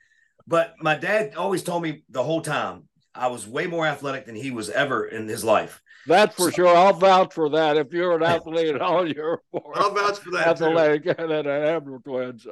[0.46, 4.34] But my dad always told me the whole time I was way more athletic than
[4.34, 5.82] he was ever in his life.
[6.06, 6.76] That's for so, sure.
[6.76, 7.76] I'll vouch for that.
[7.76, 10.48] If you're an athlete at all, you're more I'll vouch for that.
[10.48, 12.46] Athletic than an Abner twins.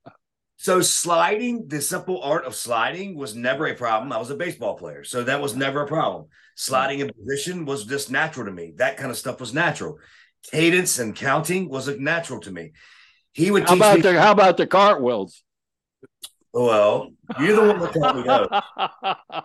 [0.56, 4.12] so sliding, the simple art of sliding was never a problem.
[4.12, 6.26] I was a baseball player, so that was never a problem.
[6.60, 8.72] Sliding in position was just natural to me.
[8.78, 9.98] That kind of stuff was natural.
[10.50, 12.72] Cadence and counting was natural to me.
[13.32, 14.02] He would how teach about me.
[14.02, 15.44] The, how about the cartwheels?
[16.52, 19.42] Well, you're the one that taught me those.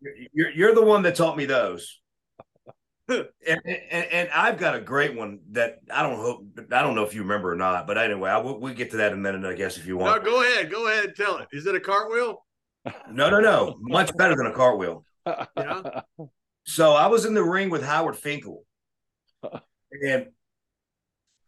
[0.32, 2.00] You're, you're the one that taught me those.
[3.08, 7.04] and, and, and, I've got a great one that I don't hope I don't know
[7.04, 9.20] if you remember or not, but anyway, I will, we'll get to that in a
[9.20, 10.24] minute, I guess, if you want.
[10.24, 11.48] No, go ahead, go ahead, and tell it.
[11.52, 12.44] Is it a cartwheel?
[13.10, 15.04] No, no, no, much better than a cartwheel.
[15.26, 16.00] Yeah.
[16.66, 18.64] So I was in the ring with Howard Finkel,
[19.92, 20.28] and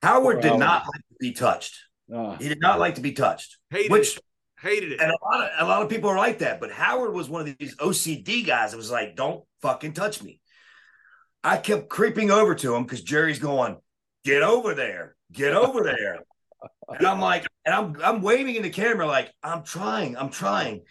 [0.02, 1.74] Howard did not like to be touched.
[2.14, 4.22] Uh, he did not like to be touched, Hated which it.
[4.60, 5.00] hated it.
[5.00, 6.60] And a lot of a lot of people are like that.
[6.60, 8.72] But Howard was one of these OCD guys.
[8.72, 10.40] It was like, don't fucking touch me.
[11.42, 13.78] I kept creeping over to him because Jerry's going,
[14.24, 16.18] get over there, get over there.
[16.88, 20.82] and I'm like, and I'm I'm waving in the camera like I'm trying, I'm trying.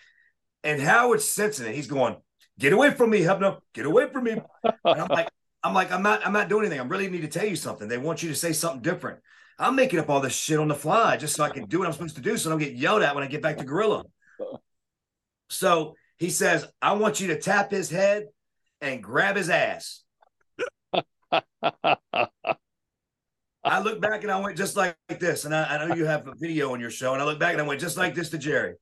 [0.63, 1.76] And Howard's sensing it.
[1.76, 2.15] He's going,
[2.59, 4.31] get away from me, Hebner, get away from me.
[4.63, 5.29] And I'm like,
[5.63, 6.79] I'm like, I'm not, I'm not doing anything.
[6.79, 7.87] I really need to tell you something.
[7.87, 9.19] They want you to say something different.
[9.57, 11.87] I'm making up all this shit on the fly just so I can do what
[11.87, 13.63] I'm supposed to do so I don't get yelled at when I get back to
[13.63, 14.03] Gorilla.
[15.49, 18.27] So he says, I want you to tap his head
[18.81, 20.03] and grab his ass.
[23.63, 25.45] I look back and I went just like this.
[25.45, 27.13] And I, I, know you have a video on your show.
[27.13, 28.75] And I look back and I went just like this to Jerry.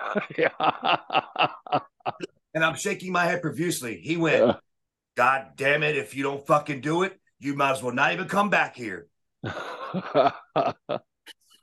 [2.54, 4.00] and I'm shaking my head profusely.
[4.02, 4.56] He went,
[5.16, 5.96] God damn it.
[5.96, 9.06] If you don't fucking do it, you might as well not even come back here.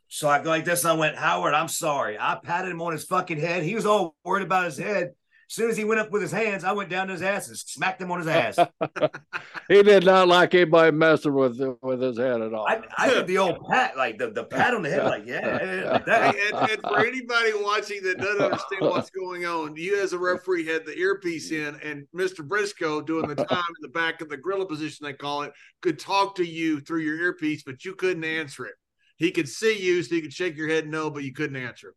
[0.10, 0.84] so I go like this.
[0.84, 2.18] And I went, Howard, I'm sorry.
[2.20, 3.64] I patted him on his fucking head.
[3.64, 5.12] He was all worried about his head.
[5.50, 7.48] As soon as he went up with his hands, I went down to his ass
[7.48, 8.58] and smacked him on his ass.
[9.70, 12.68] he did not like anybody messing with with his head at all.
[12.68, 15.90] I, I did the old pat, like the, the pat on the head, like yeah,
[15.94, 16.36] like that.
[16.36, 20.66] And, and, for anybody watching that doesn't understand what's going on, you as a referee
[20.66, 22.46] had the earpiece in, and Mr.
[22.46, 25.98] Brisco doing the time in the back of the gorilla position, they call it, could
[25.98, 28.76] talk to you through your earpiece, but you couldn't answer it.
[29.16, 31.94] He could see you, so he could shake your head no, but you couldn't answer.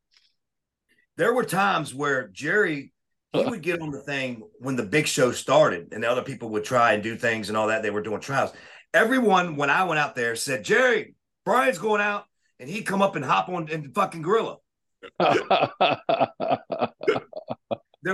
[1.16, 2.92] There were times where Jerry
[3.32, 6.50] he would get on the thing when the big show started and the other people
[6.50, 7.82] would try and do things and all that.
[7.82, 8.52] They were doing trials.
[8.92, 11.14] Everyone, when I went out there, said, Jerry,
[11.44, 12.24] Brian's going out.
[12.58, 14.58] And he'd come up and hop on and fucking gorilla.
[15.18, 15.38] there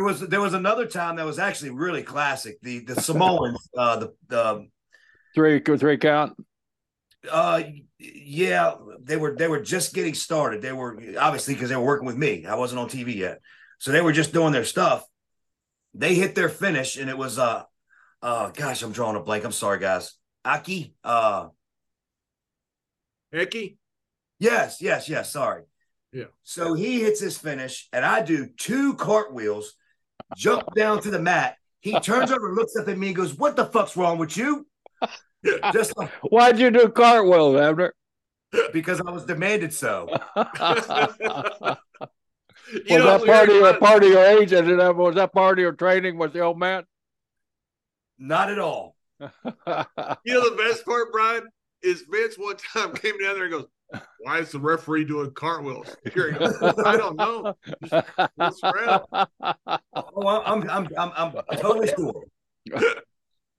[0.05, 2.59] was there was another time that was actually really classic.
[2.63, 4.69] The the Samoans, uh, the the
[5.35, 6.35] three three count.
[7.29, 7.63] Uh,
[7.99, 10.63] yeah, they were they were just getting started.
[10.63, 12.47] They were obviously because they were working with me.
[12.47, 13.41] I wasn't on TV yet.
[13.79, 15.05] So they were just doing their stuff.
[15.95, 17.65] They hit their finish, and it was uh
[18.23, 19.45] uh gosh, I'm drawing a blank.
[19.45, 20.15] I'm sorry, guys.
[20.45, 21.49] Aki, uh
[23.33, 23.79] Hickey?
[24.39, 25.33] Yes, yes, yes.
[25.33, 25.65] Sorry.
[26.13, 26.25] Yeah.
[26.43, 29.75] So he hits his finish, and I do two cartwheels,
[30.37, 31.57] jump down to the mat.
[31.81, 34.67] He turns over, looks up at me, and goes, What the fuck's wrong with you?
[35.73, 37.95] Just like, why'd you do cartwheels, Abner?
[38.73, 40.09] Because I was demanded so.
[42.91, 44.53] was that part of your part of your age?
[44.53, 46.85] Uh, was that part of your training with the old man?
[48.19, 48.97] Not at all.
[49.21, 51.49] you know the best part, Brian,
[51.83, 53.67] is Vince one time came down there and goes,
[54.21, 55.97] Why is the referee doing cartwheels?
[56.13, 57.55] Here he goes, I don't know.
[58.41, 59.05] Just around.
[59.95, 62.25] Oh, I'm, I'm, I'm, I'm totally sure.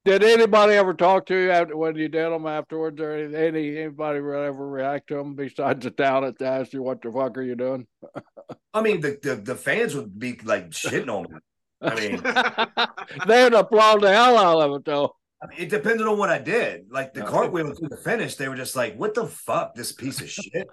[0.07, 4.19] Did anybody ever talk to you after when you did them afterwards, or any anybody
[4.19, 7.55] ever react to them besides the talent to ask you what the fuck are you
[7.55, 7.85] doing?
[8.73, 11.39] I mean, the, the, the fans would be like shitting on me.
[11.81, 12.21] I mean,
[13.27, 15.13] they'd applaud the hell out of it though.
[15.43, 16.85] I mean, it depended on what I did.
[16.89, 20.21] Like the cartwheel to the finish, they were just like, "What the fuck, this piece
[20.21, 20.69] of shit."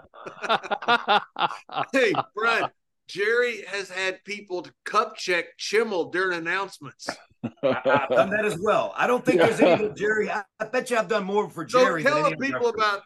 [1.92, 2.70] hey, Brian,
[3.06, 7.08] Jerry has had people to cup check Chimel during announcements.
[7.62, 8.94] I, have done that as well.
[8.96, 10.30] I don't think there's any Jerry.
[10.30, 12.02] I, I, bet you I've done more for Jerry.
[12.02, 13.02] So tell the people about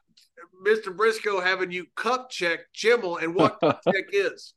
[0.64, 0.96] Mr.
[0.96, 4.54] Briscoe having you cup check Chimel and what cup check is.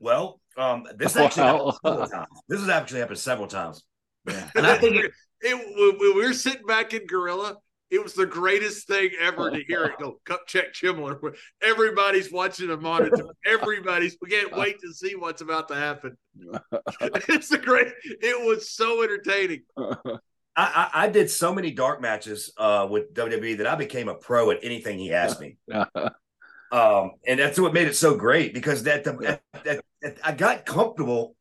[0.00, 2.28] Well, um, this actually happened several times.
[2.48, 3.82] This has actually happened several times.
[4.26, 4.50] Yeah.
[4.54, 7.56] And I think it, it, when we were sitting back in Gorilla,
[7.90, 11.18] it was the greatest thing ever to hear it go cup check Chimler.
[11.62, 13.26] Everybody's watching a monitor.
[13.46, 16.16] Everybody's we can't wait to see what's about to happen.
[17.00, 17.88] it's a great.
[18.04, 19.62] It was so entertaining.
[20.58, 24.50] I, I, did so many dark matches uh, with WWE that I became a pro
[24.50, 25.56] at anything he asked me.
[25.72, 30.66] um, and that's what made it so great because that, the, that, that I got
[30.66, 31.36] comfortable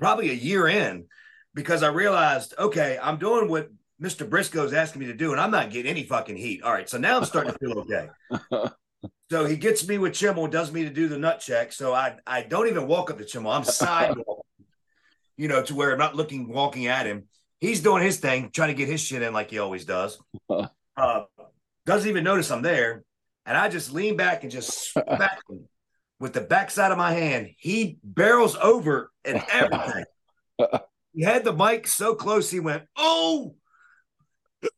[0.00, 1.06] probably a year in
[1.54, 3.68] because I realized, okay, I'm doing what
[4.00, 4.28] Mr.
[4.28, 6.62] Brisco's asking me to do, and I'm not getting any fucking heat.
[6.62, 8.08] All right, so now I'm starting to feel okay.
[9.30, 11.72] so he gets me with Chimel, does me to do the nut check.
[11.72, 13.54] So I I don't even walk up to Chimel.
[13.54, 14.40] I'm sidewalking,
[15.36, 17.24] you know, to where I'm not looking walking at him.
[17.58, 20.18] He's doing his thing, trying to get his shit in like he always does.
[20.96, 21.22] Uh,
[21.86, 23.04] doesn't even notice I'm there,
[23.46, 25.66] and I just lean back and just smack him
[26.18, 27.50] with the backside of my hand.
[27.56, 30.04] He barrels over and everything.
[31.14, 33.54] he had the mic so close, he went, "Oh!"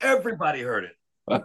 [0.00, 0.96] Everybody heard it.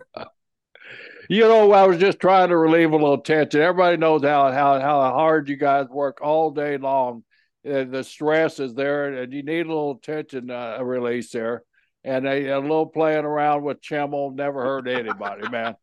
[1.29, 3.61] you know, I was just trying to relieve a little tension.
[3.61, 7.23] Everybody knows how how how hard you guys work all day long.
[7.63, 11.63] And the stress is there, and you need a little tension uh, release there.
[12.03, 15.75] And a, a, little playing around with Chimel never hurt anybody, man,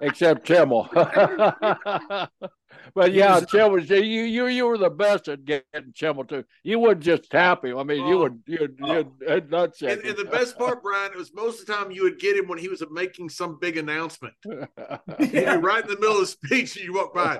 [0.00, 0.88] except Chimel.
[2.94, 6.44] But yeah, Chimel, you you you were the best at getting Chimel too.
[6.62, 7.78] You wouldn't just tap him.
[7.78, 8.92] I mean, oh, you would you'd, oh.
[8.92, 11.90] you'd, you'd not and, and, the best part, Brian, it was most of the time
[11.90, 14.34] you would get him when he was making some big announcement.
[14.44, 15.58] yeah.
[15.60, 17.38] right in the middle of the speech, and you walk by,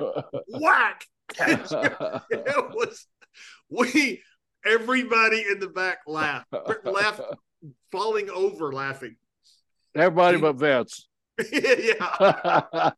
[0.49, 1.07] whack.
[1.39, 3.07] it was
[3.71, 4.23] we
[4.65, 6.47] everybody in the back laughed,
[6.85, 7.21] laughed,
[7.91, 9.17] falling over laughing.
[9.95, 11.09] Everybody but Vince.
[11.51, 12.91] Yeah.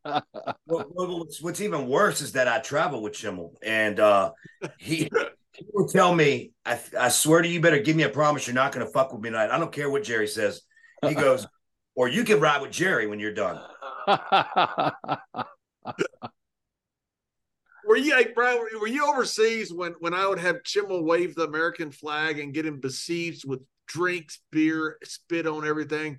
[0.67, 4.33] well, what's, what's, even worse is that I travel with Chimel, and uh,
[4.79, 5.09] he,
[5.53, 8.55] he will tell me, I, I swear to you, better give me a promise you're
[8.55, 9.51] not going to fuck with me tonight.
[9.51, 10.63] I don't care what Jerry says.
[11.07, 11.47] He goes,
[11.95, 13.61] or you can ride with Jerry when you're done.
[17.87, 18.61] were you like Brian?
[18.81, 22.67] Were you overseas when when I would have Chimel wave the American flag and get
[22.67, 26.19] him besieged with drinks, beer, spit on everything?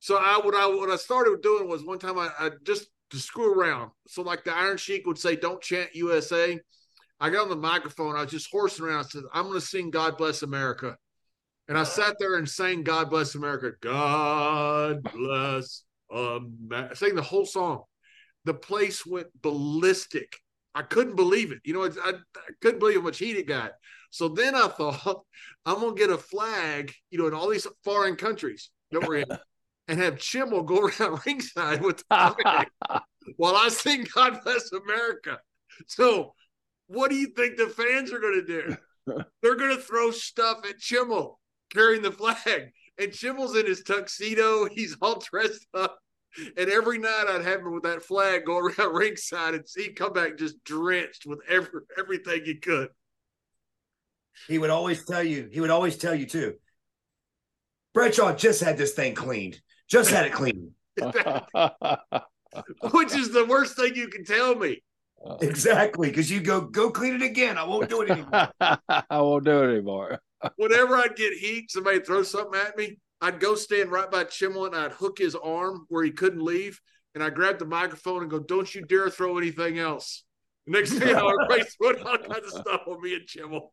[0.00, 3.18] So I what I what I started doing was one time I, I just to
[3.18, 3.90] screw around.
[4.08, 6.58] So like the Iron Sheik would say, "Don't chant USA."
[7.18, 8.14] I got on the microphone.
[8.14, 9.00] I was just horsing around.
[9.00, 10.96] I said, "I'm going to sing God Bless America,"
[11.68, 16.90] and I sat there and sang "God Bless America." God bless America.
[16.92, 17.84] I sang the whole song.
[18.44, 20.36] The place went ballistic.
[20.74, 21.58] I couldn't believe it.
[21.64, 23.72] You know, I, I couldn't believe how much heat it got.
[24.10, 25.24] So then I thought,
[25.64, 29.16] I'm going to get a flag, you know, in all these foreign countries that we're
[29.16, 29.38] in
[29.88, 32.66] and have Chimel go around ringside with the
[33.36, 35.38] while I sing God Bless America.
[35.86, 36.34] So,
[36.86, 38.76] what do you think the fans are going to do?
[39.42, 41.38] They're going to throw stuff at Chimel
[41.72, 42.72] carrying the flag.
[42.98, 44.66] And Chimel's in his tuxedo.
[44.66, 45.98] He's all dressed up.
[46.56, 50.12] And every night I'd have him with that flag go around ringside and he'd come
[50.12, 52.88] back just drenched with every, everything he could.
[54.48, 56.54] He would always tell you, he would always tell you too.
[57.94, 59.60] Bradshaw just had this thing cleaned.
[59.88, 60.72] Just had it clean.
[62.92, 64.82] Which is the worst thing you can tell me.
[65.40, 67.58] Exactly, because you go go clean it again.
[67.58, 68.48] I won't do it anymore.
[68.60, 70.20] I won't do it anymore.
[70.56, 74.66] Whenever I'd get heat, somebody throw something at me, I'd go stand right by Chimel
[74.66, 76.80] and I'd hook his arm where he couldn't leave,
[77.14, 80.24] and I grabbed the microphone and go, "Don't you dare throw anything else."
[80.66, 83.68] Next thing I know, everybody's throwing all kinds of stuff on me and Chimel.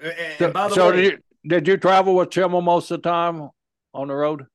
[0.00, 3.50] And, and so, way, did you, did you travel with Chimel most of the time
[3.92, 4.46] on the road?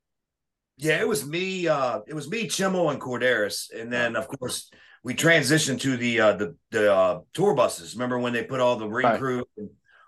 [0.77, 1.67] Yeah, it was me.
[1.67, 4.69] Uh, it was me, Chimel, and Korderas, and then of course
[5.03, 7.95] we transitioned to the uh, the the uh, tour buses.
[7.95, 9.19] Remember when they put all the ring right.
[9.19, 9.45] crew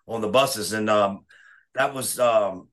[0.08, 1.26] on the buses, and um,
[1.76, 2.68] that was um,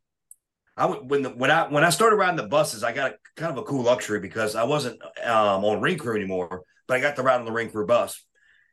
[0.77, 3.17] I would when the, when I when I started riding the buses, I got a,
[3.37, 7.01] kind of a cool luxury because I wasn't um, on ring crew anymore, but I
[7.01, 8.25] got to ride on the ring crew bus.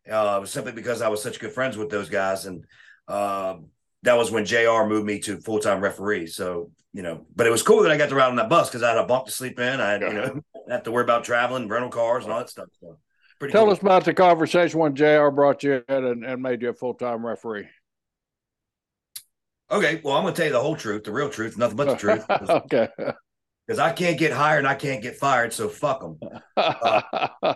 [0.10, 2.66] Uh, it was simply because I was such good friends with those guys, and
[3.08, 3.58] uh,
[4.04, 4.86] that was when Jr.
[4.88, 6.28] moved me to full time referee.
[6.28, 8.70] So you know, but it was cool that I got to ride on that bus
[8.70, 9.80] because I had a bunk to sleep in.
[9.80, 12.68] I had, you know have to worry about traveling, rental cars, and all that stuff.
[12.80, 12.98] So
[13.40, 13.52] pretty.
[13.52, 13.74] Tell cool.
[13.74, 15.30] us about the conversation when Jr.
[15.30, 17.68] brought you in and, and made you a full time referee.
[19.70, 21.88] Okay, well, I'm going to tell you the whole truth, the real truth, nothing but
[21.88, 22.26] the truth.
[22.30, 22.90] okay.
[23.66, 26.20] Because I can't get hired and I can't get fired, so fuck them.
[26.58, 27.02] Uh,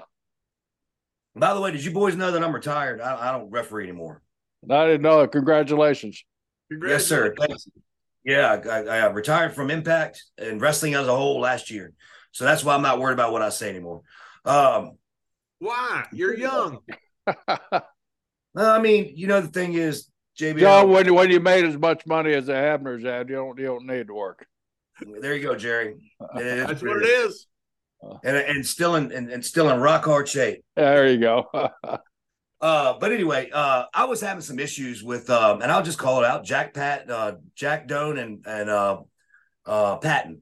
[1.36, 3.02] by the way, did you boys know that I'm retired?
[3.02, 4.22] I, I don't referee anymore.
[4.70, 5.28] I didn't know.
[5.28, 6.24] Congratulations.
[6.24, 6.24] Congratulations.
[6.70, 7.34] Yes, sir.
[7.40, 7.68] Thanks.
[8.24, 11.94] Yeah, I, I, retired from Impact and wrestling as a whole last year,
[12.32, 14.02] so that's why I'm not worried about what I say anymore.
[14.46, 14.98] Um,
[15.60, 16.06] why?
[16.12, 16.80] You're young.
[18.56, 20.60] I mean, you know, the thing is, JB.
[20.60, 23.66] John, when, when you made as much money as the Hebners had, you don't you
[23.66, 24.46] don't need to work.
[25.02, 25.96] There you go, Jerry.
[26.36, 27.48] That's what it is.
[28.24, 30.64] And and still in and, and still in rock hard shape.
[30.76, 31.46] There you go.
[32.62, 36.24] Uh, but anyway, uh, I was having some issues with, um, and I'll just call
[36.24, 39.02] it out: Jack Pat, uh, Jack Doan, and and uh,
[39.66, 40.42] uh, Patton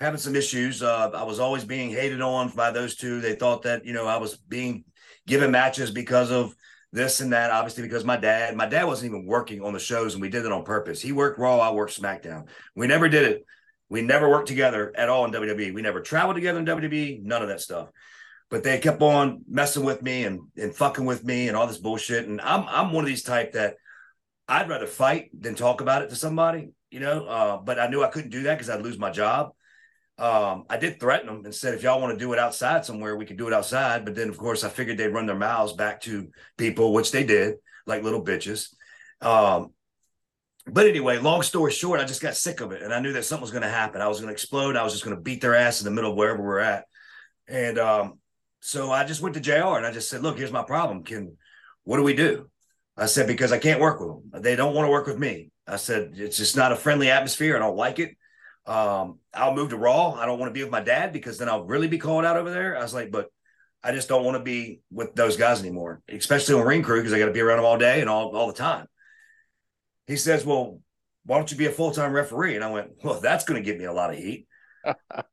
[0.00, 0.82] having some issues.
[0.82, 3.20] Uh, I was always being hated on by those two.
[3.20, 4.84] They thought that you know I was being
[5.26, 6.54] given matches because of
[6.92, 10.12] this and that, obviously, because my dad, my dad wasn't even working on the shows
[10.12, 11.00] and we did it on purpose.
[11.00, 12.48] He worked Raw, I worked SmackDown.
[12.76, 13.46] We never did it.
[13.88, 15.74] We never worked together at all in WWE.
[15.74, 17.88] We never traveled together in WWE, none of that stuff.
[18.52, 21.78] But they kept on messing with me and, and fucking with me and all this
[21.78, 22.28] bullshit.
[22.28, 23.74] And I'm I'm one of these type that
[24.46, 27.26] I'd rather fight than talk about it to somebody, you know.
[27.26, 29.52] Uh, but I knew I couldn't do that because I'd lose my job
[30.18, 33.16] um, I did threaten them and said, if y'all want to do it outside somewhere,
[33.16, 34.04] we could do it outside.
[34.04, 37.24] But then, of course, I figured they'd run their mouths back to people, which they
[37.24, 38.68] did, like little bitches.
[39.20, 39.72] Um,
[40.66, 43.24] but anyway, long story short, I just got sick of it, and I knew that
[43.24, 44.00] something was going to happen.
[44.00, 44.76] I was going to explode.
[44.76, 46.84] I was just going to beat their ass in the middle of wherever we're at.
[47.48, 48.18] And um,
[48.64, 49.76] so I just went to Jr.
[49.76, 51.02] and I just said, "Look, here's my problem.
[51.02, 51.36] Can
[51.82, 52.48] what do we do?"
[52.96, 54.42] I said because I can't work with them.
[54.42, 55.50] They don't want to work with me.
[55.66, 57.56] I said it's just not a friendly atmosphere.
[57.56, 58.16] I don't like it.
[58.64, 60.12] Um, I'll move to Raw.
[60.12, 62.36] I don't want to be with my dad because then I'll really be called out
[62.36, 62.78] over there.
[62.78, 63.28] I was like, but
[63.82, 67.12] I just don't want to be with those guys anymore, especially on ring crew because
[67.12, 68.86] I got to be around them all day and all, all the time.
[70.06, 70.80] He says, Well,
[71.26, 72.54] why don't you be a full time referee?
[72.54, 74.46] And I went, Well, that's going to give me a lot of heat.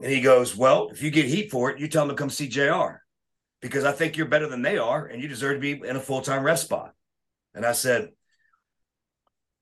[0.00, 2.30] and he goes, Well, if you get heat for it, you tell them to come
[2.30, 3.02] see JR
[3.60, 6.00] because I think you're better than they are and you deserve to be in a
[6.00, 6.92] full time ref spot.
[7.54, 8.10] And I said,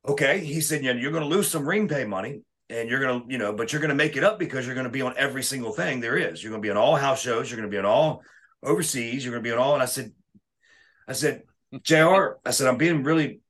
[0.06, 0.40] Okay.
[0.40, 3.38] He said, Yeah, you're going to lose some ring pay money and you're gonna, you
[3.38, 6.00] know, but you're gonna make it up because you're gonna be on every single thing
[6.00, 6.42] there is.
[6.42, 7.50] You're gonna be on all house shows.
[7.50, 8.22] You're gonna be on all
[8.62, 9.24] overseas.
[9.24, 9.74] You're gonna be on all.
[9.74, 10.12] And I said,
[11.06, 11.42] I said,
[11.82, 12.38] Jr.
[12.44, 13.40] I said, I'm being really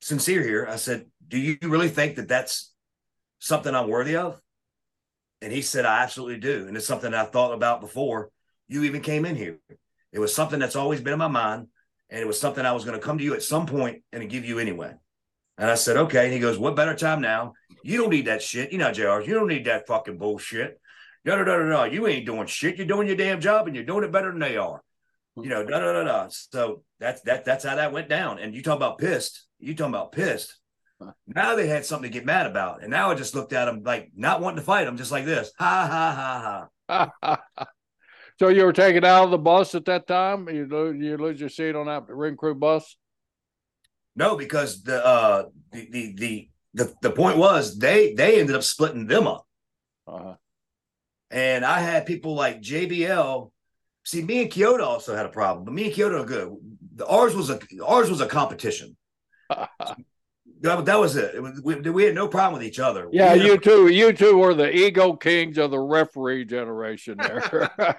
[0.00, 0.66] sincere here.
[0.68, 2.72] I said, do you really think that that's
[3.38, 4.40] something I'm worthy of?
[5.42, 6.66] And he said, I absolutely do.
[6.68, 8.30] And it's something I thought about before
[8.68, 9.58] you even came in here.
[10.12, 11.66] It was something that's always been in my mind.
[12.08, 14.30] And it was something I was going to come to you at some point and
[14.30, 14.94] give you anyway.
[15.58, 16.24] And I said, okay.
[16.24, 17.54] And he goes, what better time now?
[17.82, 18.70] You don't need that shit.
[18.70, 20.80] You know, JR, you don't need that fucking bullshit.
[21.24, 21.84] No, no, no, no, no.
[21.84, 22.76] You ain't doing shit.
[22.76, 24.82] You're doing your damn job and you're doing it better than they are.
[25.36, 26.26] You know, da da da da.
[26.28, 28.38] So that's that that's how that went down.
[28.38, 29.46] And you talk about pissed.
[29.58, 30.56] You talking about pissed.
[31.26, 32.82] Now they had something to get mad about.
[32.82, 35.24] And now I just looked at them like not wanting to fight them, just like
[35.24, 35.52] this.
[35.58, 37.38] Ha ha ha ha.
[38.38, 40.48] so you were taken out of the bus at that time?
[40.48, 42.96] You lose you lose your seat on that ring crew bus?
[44.14, 48.62] No, because the uh the the the the, the point was they they ended up
[48.62, 49.46] splitting them up.
[50.06, 50.34] Uh-huh.
[51.30, 53.50] And I had people like JBL.
[54.04, 56.54] See, me and Chioda also had a problem, but me and Chioda are good.
[56.96, 58.96] The, ours was a ours was a competition.
[60.62, 61.34] that, that was it.
[61.34, 63.08] it was, we, we, had no problem with each other.
[63.12, 67.70] Yeah, you two, you two were the ego kings of the referee generation there.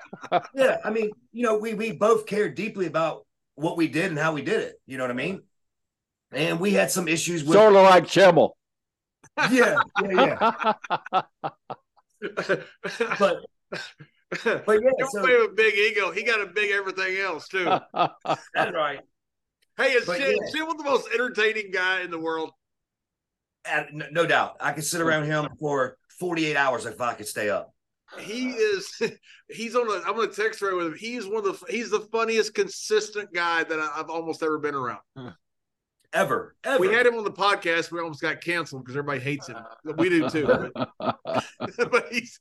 [0.55, 4.17] yeah, I mean, you know, we we both cared deeply about what we did and
[4.17, 4.75] how we did it.
[4.85, 5.43] You know what I mean?
[6.31, 8.51] And we had some issues with sort of like Chimel.
[9.51, 10.53] Yeah, yeah,
[11.13, 11.21] yeah.
[13.19, 13.37] but
[14.65, 16.11] but yeah, so, have a big ego.
[16.11, 17.65] He got a big everything else too.
[17.93, 19.01] That's right.
[19.77, 20.51] Hey, is Jim, yeah.
[20.51, 22.51] Jim the most entertaining guy in the world?
[23.69, 24.57] Uh, no, no doubt.
[24.59, 27.73] I could sit around him for 48 hours if I could stay up.
[28.19, 29.01] He is.
[29.49, 30.07] He's on a.
[30.07, 30.95] I'm on a text thread with him.
[30.97, 31.71] He's one of the.
[31.71, 34.99] He's the funniest, consistent guy that I've almost ever been around
[36.13, 36.79] ever, ever.
[36.79, 37.91] We had him on the podcast.
[37.91, 39.57] We almost got canceled because everybody hates him.
[39.57, 39.93] Uh.
[39.97, 40.45] We do too.
[40.45, 40.71] But,
[41.91, 42.39] but he's.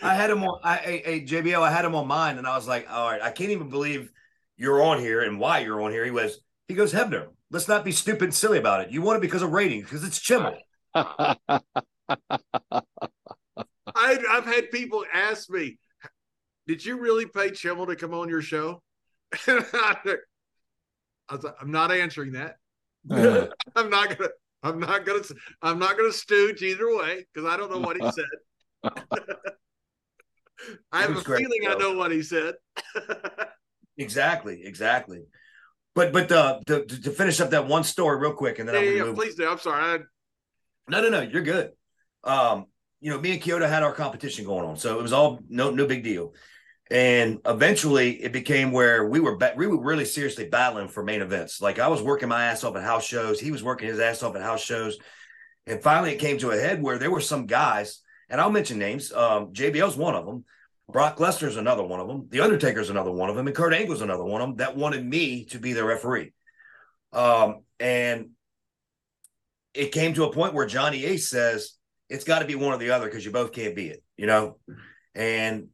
[0.00, 0.60] I had him on.
[0.62, 1.60] I, a, JBL.
[1.60, 4.10] I had him on mine, and I was like, "All right, I can't even believe
[4.58, 6.40] you're on here and why you're on here." He was.
[6.68, 7.28] He goes, Hebner.
[7.50, 8.90] Let's not be stupid and silly about it.
[8.90, 10.58] You want it because of ratings, because it's Chimel.
[10.94, 11.38] I,
[13.96, 15.78] I've had people ask me,
[16.66, 18.82] "Did you really pay Chimel to come on your show?"
[19.46, 20.18] I
[21.30, 22.56] was like, "I'm not answering that.
[23.10, 23.48] Uh-huh.
[23.76, 24.30] I'm not gonna.
[24.62, 25.22] I'm not gonna.
[25.62, 28.24] I'm not gonna stooge either way because I don't know what he said.
[30.92, 32.54] I have a feeling I know what he said.
[33.98, 34.62] Exactly.
[34.64, 35.24] Exactly.
[35.94, 38.90] But but uh, to, to finish up that one story real quick, and then yeah,
[38.90, 39.16] I'm yeah, move.
[39.16, 39.48] please do.
[39.48, 39.82] I'm sorry.
[39.82, 39.98] I,
[40.88, 41.20] no, no, no.
[41.22, 41.72] You're good.
[42.22, 42.66] Um,
[43.00, 45.70] you know, me and Chioda had our competition going on, so it was all no
[45.70, 46.34] no big deal.
[46.90, 51.60] And eventually, it became where we were we were really seriously battling for main events.
[51.60, 54.22] Like I was working my ass off at house shows, he was working his ass
[54.22, 54.98] off at house shows,
[55.66, 58.78] and finally, it came to a head where there were some guys, and I'll mention
[58.78, 59.12] names.
[59.12, 60.44] Um, JBL's one of them.
[60.90, 62.26] Brock Lesnar's another one of them.
[62.30, 65.04] The Undertaker's another one of them, and Kurt Angle's another one of them that wanted
[65.04, 66.32] me to be their referee.
[67.12, 68.30] Um, and
[69.74, 71.74] it came to a point where Johnny Ace says,
[72.08, 74.26] it's got to be one or the other because you both can't be it, you
[74.26, 74.58] know?
[75.14, 75.68] And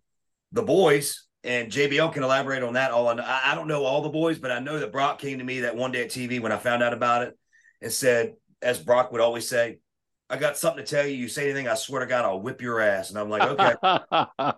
[0.53, 2.91] the boys and JBL can elaborate on that.
[2.91, 5.45] All I, I don't know all the boys, but I know that Brock came to
[5.45, 7.39] me that one day at TV when I found out about it
[7.81, 9.79] and said, as Brock would always say,
[10.31, 11.15] I got something to tell you.
[11.15, 13.11] You say anything, I swear to God, I'll whip your ass.
[13.11, 14.53] And I'm like, okay.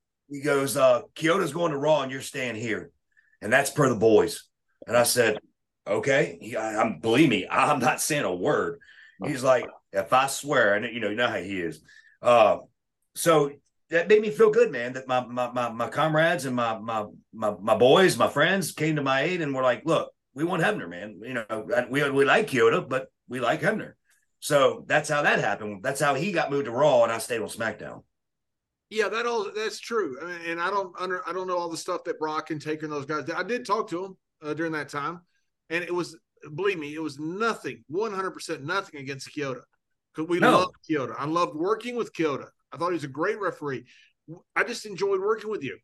[0.30, 2.90] he goes, uh, Chioda's going to Raw and you're staying here.
[3.40, 4.44] And that's per the boys.
[4.86, 5.38] And I said,
[5.86, 6.38] okay.
[6.40, 8.80] He, I, am believe me, I'm not saying a word.
[9.24, 11.80] He's like, if I swear, and you know, you know how he is.
[12.20, 12.58] Uh,
[13.14, 13.50] so
[13.90, 14.92] that made me feel good, man.
[14.92, 18.96] That my my my, my comrades and my, my my my boys, my friends came
[18.96, 21.20] to my aid and were like, look, we want Hebner, man.
[21.22, 23.92] You know, we we like Chioda, but we like Hebner.
[24.40, 25.82] So that's how that happened.
[25.82, 28.02] That's how he got moved to Raw, and I stayed on SmackDown.
[28.90, 30.18] Yeah, that all that's true.
[30.46, 32.92] And I don't under I don't know all the stuff that Brock and Taker and
[32.92, 33.28] those guys.
[33.34, 35.22] I did talk to him uh, during that time,
[35.70, 36.16] and it was
[36.54, 39.62] believe me, it was nothing, one hundred percent nothing against Chioda
[40.14, 40.52] because we no.
[40.52, 41.14] loved Chioda.
[41.18, 42.46] I loved working with Chioda.
[42.72, 43.84] I thought he was a great referee.
[44.54, 45.78] I just enjoyed working with you,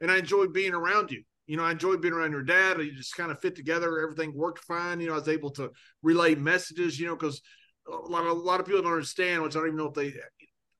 [0.00, 1.22] and I enjoyed being around you.
[1.46, 2.78] You know, I enjoyed being around your dad.
[2.78, 4.00] You just kind of fit together.
[4.00, 5.00] Everything worked fine.
[5.00, 5.70] You know, I was able to
[6.02, 7.00] relay messages.
[7.00, 7.40] You know, because
[7.90, 9.94] a lot of a lot of people don't understand, which I don't even know if
[9.94, 10.14] they,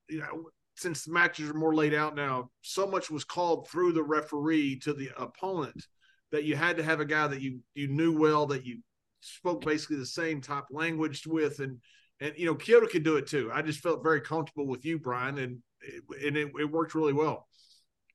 [0.09, 4.03] you know, since matches are more laid out now, so much was called through the
[4.03, 5.87] referee to the opponent
[6.31, 8.79] that you had to have a guy that you you knew well, that you
[9.21, 11.79] spoke basically the same type language with, and
[12.21, 13.51] and you know Chioda could do it too.
[13.53, 15.59] I just felt very comfortable with you, Brian, and
[16.25, 17.49] and it, it worked really well.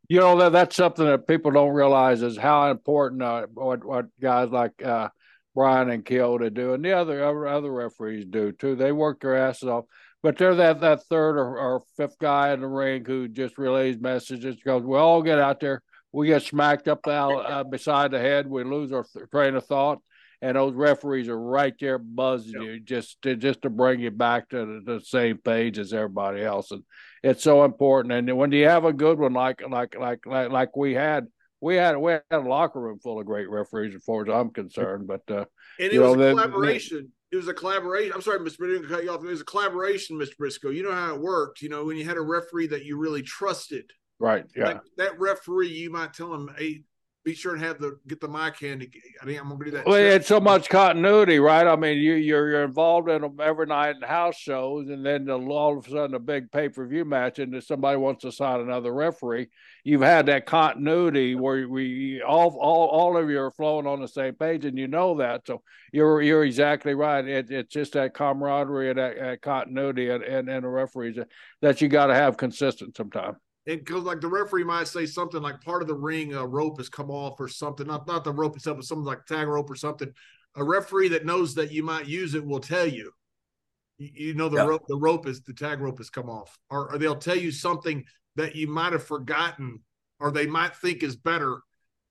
[0.10, 4.06] You know that that's something that people don't realize is how important uh, what what
[4.22, 5.10] guys like uh,
[5.56, 8.76] Brian and Chioda do, and the other other referees do too.
[8.76, 9.86] They work their asses off,
[10.22, 14.00] but they're that that third or, or fifth guy in the ring who just relays
[14.00, 14.58] messages.
[14.66, 15.82] Goes, we all get out there,
[16.12, 19.66] we get smacked up the, uh, beside the head, we lose our th- train of
[19.66, 20.00] thought,
[20.42, 22.64] and those referees are right there buzzing yep.
[22.64, 26.44] you just to just to bring you back to the, the, same page as everybody
[26.44, 26.84] else, and
[27.22, 28.12] it's so important.
[28.12, 31.28] And when you have a good one like like like like, like we had
[31.64, 34.50] we had we had a locker room full of great referees as far as I'm
[34.50, 35.08] concerned.
[35.08, 35.46] But uh,
[35.80, 37.12] and it was know, a collaboration.
[37.32, 38.12] it was a collaboration.
[38.14, 38.58] I'm sorry, Mr.
[38.60, 39.24] Brisco, cut you off.
[39.24, 40.36] It was a collaboration, Mr.
[40.40, 40.76] Brisco.
[40.76, 41.62] You know how it worked.
[41.62, 43.90] You know when you had a referee that you really trusted.
[44.20, 44.46] Right.
[44.56, 44.66] Yeah.
[44.66, 46.84] That, that referee, you might tell him, "Hey,
[47.24, 48.92] be sure and have the get the mic handy.
[49.22, 49.86] I think I'm gonna do that.
[49.86, 51.66] Well, it's so much continuity, right?
[51.66, 55.26] I mean, you you're, you're involved in them every night in house shows, and then
[55.26, 58.24] the, all of a sudden a big pay per view match, and if somebody wants
[58.24, 59.48] to sign another referee,
[59.84, 64.08] you've had that continuity where we all all all of you are flowing on the
[64.08, 65.48] same page, and you know that.
[65.48, 65.62] So
[65.94, 67.26] you're you're exactly right.
[67.26, 71.18] It, it's just that camaraderie and that, that continuity and and, and the referees
[71.62, 75.42] that you got to have consistent sometimes and because like the referee might say something
[75.42, 78.32] like part of the ring uh, rope has come off or something, not not the
[78.32, 80.12] rope itself, but something like tag rope or something.
[80.56, 83.12] A referee that knows that you might use it will tell you.
[83.98, 84.68] You, you know the yep.
[84.68, 87.52] rope the rope is the tag rope has come off, or, or they'll tell you
[87.52, 88.04] something
[88.36, 89.80] that you might have forgotten,
[90.20, 91.62] or they might think is better.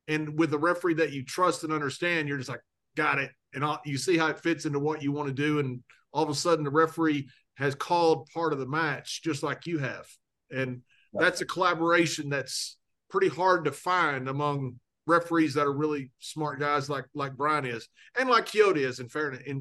[0.09, 2.63] And with a referee that you trust and understand, you're just like,
[2.97, 5.59] got it, and all, you see how it fits into what you want to do,
[5.59, 5.83] and
[6.13, 9.79] all of a sudden the referee has called part of the match just like you
[9.79, 10.07] have,
[10.51, 10.81] and
[11.13, 12.77] that's a collaboration that's
[13.11, 17.89] pretty hard to find among referees that are really smart guys like like Brian is
[18.19, 19.61] and like Chioda is in fairness in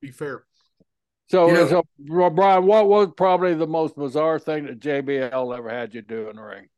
[0.00, 0.44] be fair.
[1.28, 5.68] So, you know, so Brian, what was probably the most bizarre thing that JBL ever
[5.68, 6.68] had you do in the ring?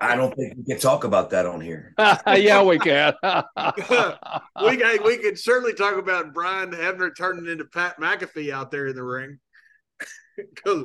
[0.00, 1.94] I don't think we can talk about that on here.
[2.26, 3.14] yeah, we can.
[3.22, 5.02] we can.
[5.04, 9.04] We can certainly talk about Brian Hebner turning into Pat McAfee out there in the
[9.04, 9.38] ring.
[10.36, 10.84] Because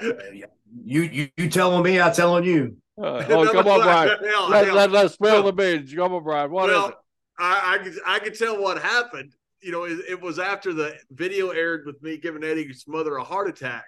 [0.00, 2.76] You you you telling me, I telling you.
[3.00, 4.18] Uh, oh, come on, Brian.
[4.50, 5.92] let, let, let's spill the beans.
[5.94, 6.50] Come on, Brian.
[6.50, 6.96] What well, is it?
[7.38, 9.34] I, I, I could tell what happened.
[9.60, 13.24] You know, it, it, was after the video aired with me giving Eddie's mother a
[13.24, 13.86] heart attack.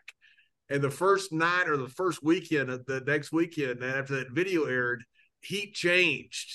[0.71, 5.05] And the first night or the first weekend, the next weekend after that video aired,
[5.41, 6.53] Heat changed.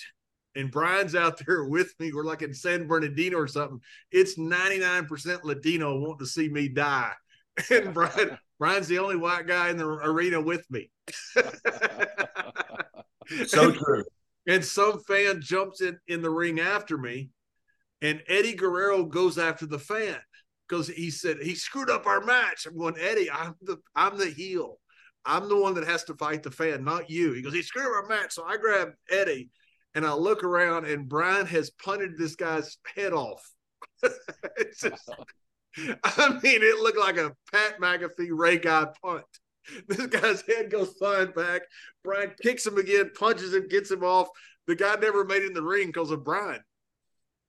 [0.56, 2.12] And Brian's out there with me.
[2.12, 3.82] We're like in San Bernardino or something.
[4.12, 7.14] It's 99% Latino wanting to see me die.
[7.70, 10.92] And Brian, Brian's the only white guy in the arena with me.
[13.48, 14.04] so true.
[14.48, 17.30] And some fan jumps in in the ring after me,
[18.02, 20.18] and Eddie Guerrero goes after the fan
[20.68, 22.66] because he said he screwed up our match.
[22.66, 24.80] I'm going, Eddie, I'm the I'm the heel.
[25.26, 27.34] I'm the one that has to fight the fan, not you.
[27.34, 28.34] He goes, he screwed up our match.
[28.34, 29.50] So I grab Eddie
[29.94, 33.42] and I look around and Brian has punted this guy's head off.
[34.58, 35.10] it's just,
[36.04, 39.26] I mean, it looked like a Pat McAfee Ray Guy punt.
[39.88, 41.62] This guy's head goes flying back.
[42.04, 44.28] Brian kicks him again, punches him, gets him off.
[44.66, 46.62] The guy never made it in the ring because of Brian.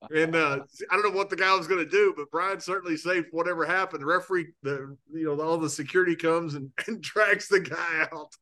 [0.09, 0.59] And uh,
[0.89, 3.65] I don't know what the guy was going to do, but Brian certainly saved whatever
[3.65, 4.01] happened.
[4.01, 8.33] The referee, the you know, all the security comes and, and drags the guy out.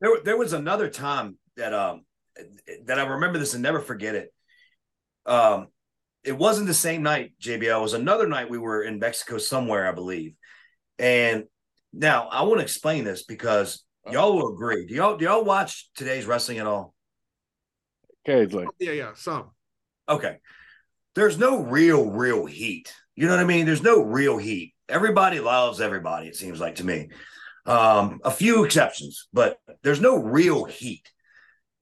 [0.00, 2.04] There, there was another time that um
[2.86, 4.32] that I remember this and never forget it.
[5.26, 5.68] Um,
[6.24, 7.78] it wasn't the same night, JBL.
[7.78, 10.34] It was another night we were in Mexico somewhere, I believe.
[10.98, 11.44] And
[11.92, 14.86] now I want to explain this because y'all will agree.
[14.86, 16.94] Do y'all do y'all watch today's wrestling at all?
[18.24, 18.66] Occasionally.
[18.78, 19.50] Yeah, yeah, some.
[20.08, 20.38] Okay.
[21.14, 22.94] There's no real, real heat.
[23.16, 23.66] You know what I mean?
[23.66, 24.74] There's no real heat.
[24.88, 27.08] Everybody loves everybody, it seems like to me.
[27.66, 31.10] Um, a few exceptions, but there's no real heat.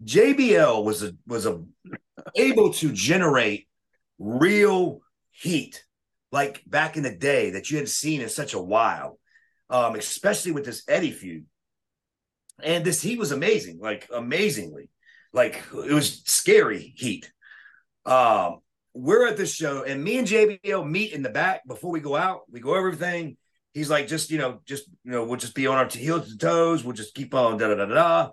[0.05, 1.63] JBL was a was a
[2.37, 3.69] able to generate
[4.19, 5.01] real
[5.31, 5.85] heat
[6.31, 9.19] like back in the day that you hadn't seen in such a while,
[9.71, 11.47] um, especially with this Eddie feud.
[12.63, 14.91] And this heat was amazing, like amazingly,
[15.33, 17.31] like it was scary heat.
[18.05, 18.59] Um,
[18.95, 22.17] we're at this show, and me and JBL meet in the back before we go
[22.17, 22.43] out.
[22.51, 23.37] We go everything.
[23.75, 26.39] He's like, just you know, just you know, we'll just be on our heels to
[26.39, 26.83] toes.
[26.83, 28.31] We'll just keep on da da da da.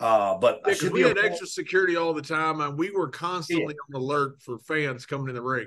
[0.00, 3.96] Uh, but yeah, we had extra security all the time, and we were constantly yeah.
[3.96, 5.66] on alert for fans coming in the ring.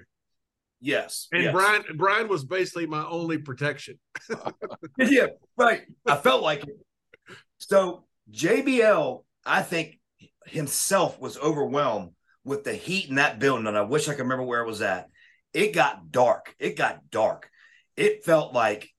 [0.79, 1.53] Yes, and yes.
[1.53, 3.99] Brian Brian was basically my only protection.
[4.97, 5.27] yeah,
[5.57, 5.82] right.
[6.05, 6.79] I felt like it.
[7.59, 9.99] So JBL, I think
[10.45, 12.11] himself was overwhelmed
[12.43, 14.82] with the heat in that building, and I wish I could remember where it was
[14.82, 15.09] at.
[15.53, 16.55] It got dark.
[16.57, 17.49] It got dark.
[17.97, 18.89] It felt like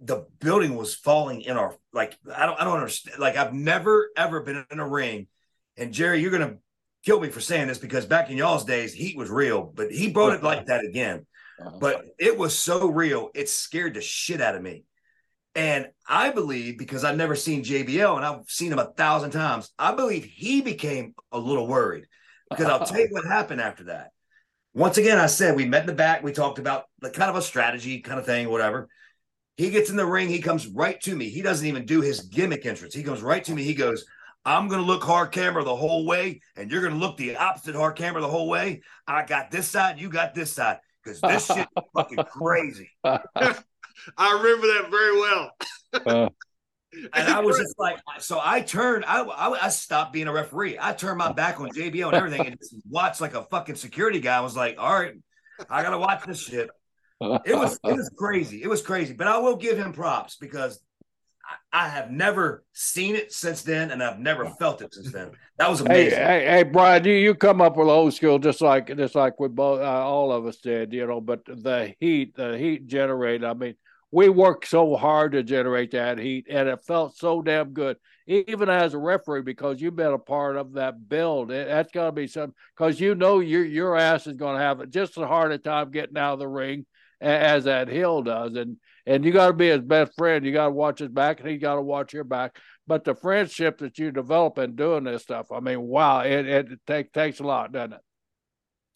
[0.00, 3.18] the building was falling in our like I don't I don't understand.
[3.18, 5.26] Like I've never ever been in a ring,
[5.76, 6.56] and Jerry, you're gonna
[7.04, 10.10] kill me for saying this because back in y'all's days, heat was real, but he
[10.10, 11.26] brought it like that again.
[11.80, 14.84] But it was so real, it scared the shit out of me.
[15.54, 19.70] And I believe because I've never seen JBL and I've seen him a thousand times,
[19.76, 22.06] I believe he became a little worried
[22.48, 24.10] because I'll tell you what happened after that.
[24.72, 26.22] Once again, I said we met in the back.
[26.22, 28.88] We talked about the kind of a strategy kind of thing, whatever.
[29.58, 30.28] He gets in the ring.
[30.28, 31.28] He comes right to me.
[31.28, 32.94] He doesn't even do his gimmick entrance.
[32.94, 33.64] He comes right to me.
[33.64, 34.06] He goes,
[34.44, 37.36] I'm going to look hard camera the whole way, and you're going to look the
[37.36, 38.82] opposite hard camera the whole way.
[39.06, 42.88] I got this side, you got this side, because this shit is fucking crazy.
[43.04, 43.18] I
[44.40, 45.50] remember that very well.
[46.06, 46.28] uh,
[47.12, 50.78] and I was just like, so I turned, I, I, I, stopped being a referee.
[50.80, 54.20] I turned my back on JBL and everything and just watched like a fucking security
[54.20, 54.38] guy.
[54.38, 55.14] I was like, all right,
[55.68, 56.70] I got to watch this shit.
[57.20, 58.62] It was, it was crazy.
[58.62, 60.78] It was crazy, but I will give him props because
[61.72, 65.32] I, I have never seen it since then, and I've never felt it since then.
[65.58, 66.18] That was amazing.
[66.18, 69.40] Hey, hey, hey Brian, you, you come up with old school just like just like
[69.40, 71.20] we both uh, all of us did, you know.
[71.20, 73.42] But the heat, the heat generated.
[73.42, 73.74] I mean,
[74.12, 77.96] we worked so hard to generate that heat, and it felt so damn good,
[78.26, 81.50] even as a referee, because you've been a part of that build.
[81.50, 84.62] It, that's got to be something because you know your your ass is going to
[84.62, 86.86] have just as hard a time getting out of the ring
[87.20, 90.44] as, as that hill does, and and you got to be his best friend.
[90.44, 92.56] You got to watch his back, and he got to watch your back.
[92.86, 96.72] But the friendship that you develop in doing this stuff, I mean, wow, it it,
[96.72, 98.00] it take, takes a lot, doesn't it?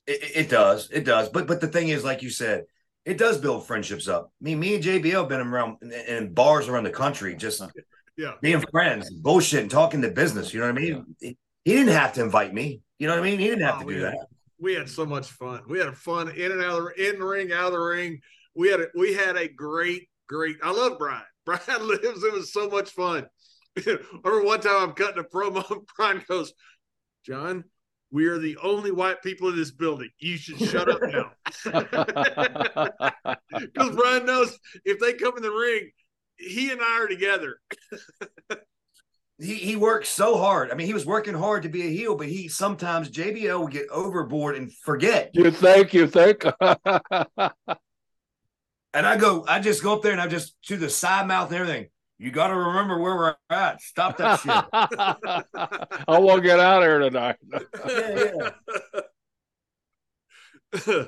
[0.07, 0.31] it?
[0.35, 1.29] It does, it does.
[1.29, 2.65] But but the thing is, like you said
[3.05, 4.33] it does build friendships up.
[4.41, 7.63] I mean, me and JBL have been around in, in bars around the country, just
[8.17, 10.55] yeah, being friends, bullshit, and talking to business.
[10.55, 11.17] You know what I mean?
[11.21, 11.33] Yeah.
[11.65, 12.81] He didn't have to invite me.
[12.99, 13.39] You know what I mean?
[13.39, 14.27] He didn't have oh, to do had, that.
[14.63, 15.63] We had so much fun.
[15.67, 18.21] We had fun in and out of the in the ring, out of the ring.
[18.55, 20.57] We had a, we had a great, great.
[20.63, 21.25] I love Brian.
[21.45, 22.23] Brian lives.
[22.23, 23.27] It was so much fun.
[23.85, 25.85] remember one time I'm cutting a promo.
[25.97, 26.53] Brian goes,
[27.27, 27.65] John,
[28.13, 30.11] we are the only white people in this building.
[30.21, 31.33] You should shut up now.
[33.51, 35.91] Because Brian knows if they come in the ring,
[36.37, 37.57] he and I are together.
[39.43, 40.71] He he works so hard.
[40.71, 43.73] I mean, he was working hard to be a heel, but he sometimes JBL would
[43.73, 45.31] get overboard and forget.
[45.35, 45.93] You think?
[45.93, 46.45] You think?
[48.95, 51.51] And I go, I just go up there and I just to the side mouth
[51.51, 51.89] and everything.
[52.19, 53.81] You got to remember where we're at.
[53.83, 54.65] Stop that shit.
[56.09, 57.37] I won't get out of here tonight.
[57.89, 58.51] yeah,
[60.87, 61.05] yeah.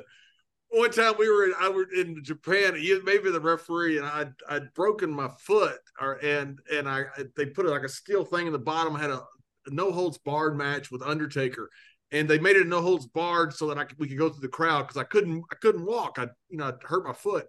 [0.76, 2.76] One time we were in, I were in Japan.
[2.78, 7.04] You maybe the referee and I I'd broken my foot, or and and I
[7.36, 8.96] they put like a steel thing in the bottom.
[8.96, 9.22] I had a,
[9.66, 11.70] a no holds barred match with Undertaker,
[12.10, 14.28] and they made it a no holds barred so that I could, we could go
[14.28, 16.18] through the crowd because I couldn't I couldn't walk.
[16.18, 17.46] I you know I hurt my foot,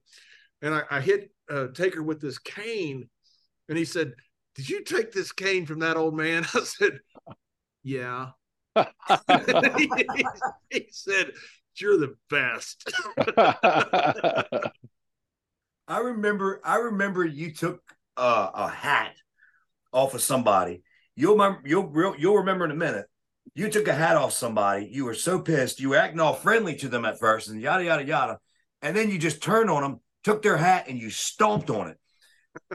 [0.62, 3.10] and I, I hit uh, Taker with this cane
[3.70, 4.14] and he said,
[4.56, 6.46] Did you take this cane from that old man?
[6.54, 7.00] I said,
[7.84, 8.32] Yeah.
[8.76, 9.92] he,
[10.70, 11.32] he said,
[11.78, 12.90] You're the best.
[15.88, 17.82] I remember I remember you took
[18.18, 19.16] uh, a hat
[19.94, 20.84] off of somebody.
[21.16, 23.06] You'll remember you'll you'll remember in a minute.
[23.54, 24.90] You took a hat off somebody.
[24.92, 25.80] You were so pissed.
[25.80, 28.40] You were acting all friendly to them at first, and yada yada yada.
[28.82, 31.98] And then you just turned on them, took their hat, and you stomped on it.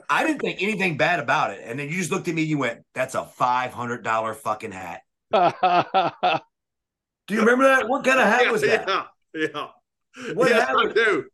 [0.08, 1.62] I didn't think anything bad about it.
[1.64, 4.72] And then you just looked at me, you went, That's a five hundred dollar fucking
[4.72, 5.02] hat.
[7.30, 7.88] do you remember that?
[7.88, 8.88] What kind of hat yeah, was that?
[8.88, 9.04] Yeah,
[9.34, 9.66] yeah.
[10.34, 11.24] What yes, hat I do.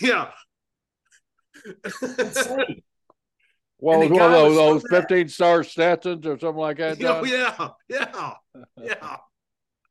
[0.00, 0.30] Yeah.
[3.80, 6.78] Well, And the one of guy those, so those 15 star Stetsons or something like
[6.78, 7.04] that.
[7.04, 7.68] Oh, yeah.
[7.88, 8.32] Yeah.
[8.82, 9.16] Yeah.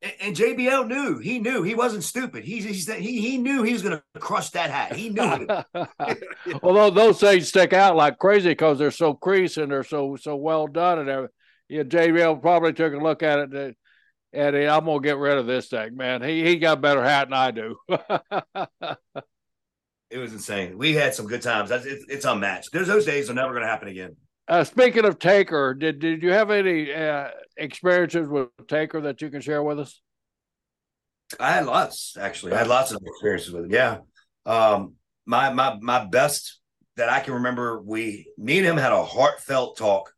[0.02, 1.20] And, and JBL knew.
[1.20, 1.62] He knew.
[1.62, 2.44] He wasn't stupid.
[2.44, 4.96] He he said he he knew he was gonna crush that hat.
[4.96, 6.24] He knew it.
[6.64, 10.36] Although those things stick out like crazy because they're so creased and they're so so
[10.36, 11.34] well done and everything.
[11.70, 13.78] Yeah, JBL probably took a look at it
[14.34, 16.22] and I'm gonna get rid of this thing, man.
[16.22, 17.78] He he got a better hat than I do.
[20.10, 20.78] It was insane.
[20.78, 21.70] We had some good times.
[21.70, 22.70] That's it's unmatched.
[22.72, 24.16] There's those days are never gonna happen again.
[24.48, 29.30] uh, speaking of Taker, did did you have any uh, experiences with Taker that you
[29.30, 30.02] can share with us?
[31.40, 32.54] I had lots actually.
[32.54, 33.72] I had lots of experiences with him.
[33.72, 33.98] Yeah.
[34.46, 34.94] Um,
[35.26, 36.62] my my my best
[36.96, 37.82] that I can remember.
[37.82, 40.14] We me and him had a heartfelt talk.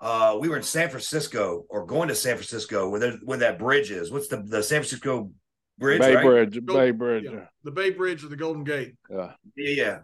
[0.00, 3.58] Uh, we were in San Francisco or going to San Francisco where there, where that
[3.58, 4.10] bridge is.
[4.10, 5.30] What's the the San Francisco
[5.78, 6.00] bridge?
[6.00, 6.24] Bay right?
[6.24, 7.24] Bridge, Go- Bay Bridge.
[7.24, 7.46] Yeah.
[7.64, 8.94] The Bay Bridge of the Golden Gate.
[9.10, 9.32] Yeah.
[9.56, 9.98] Yeah, yeah.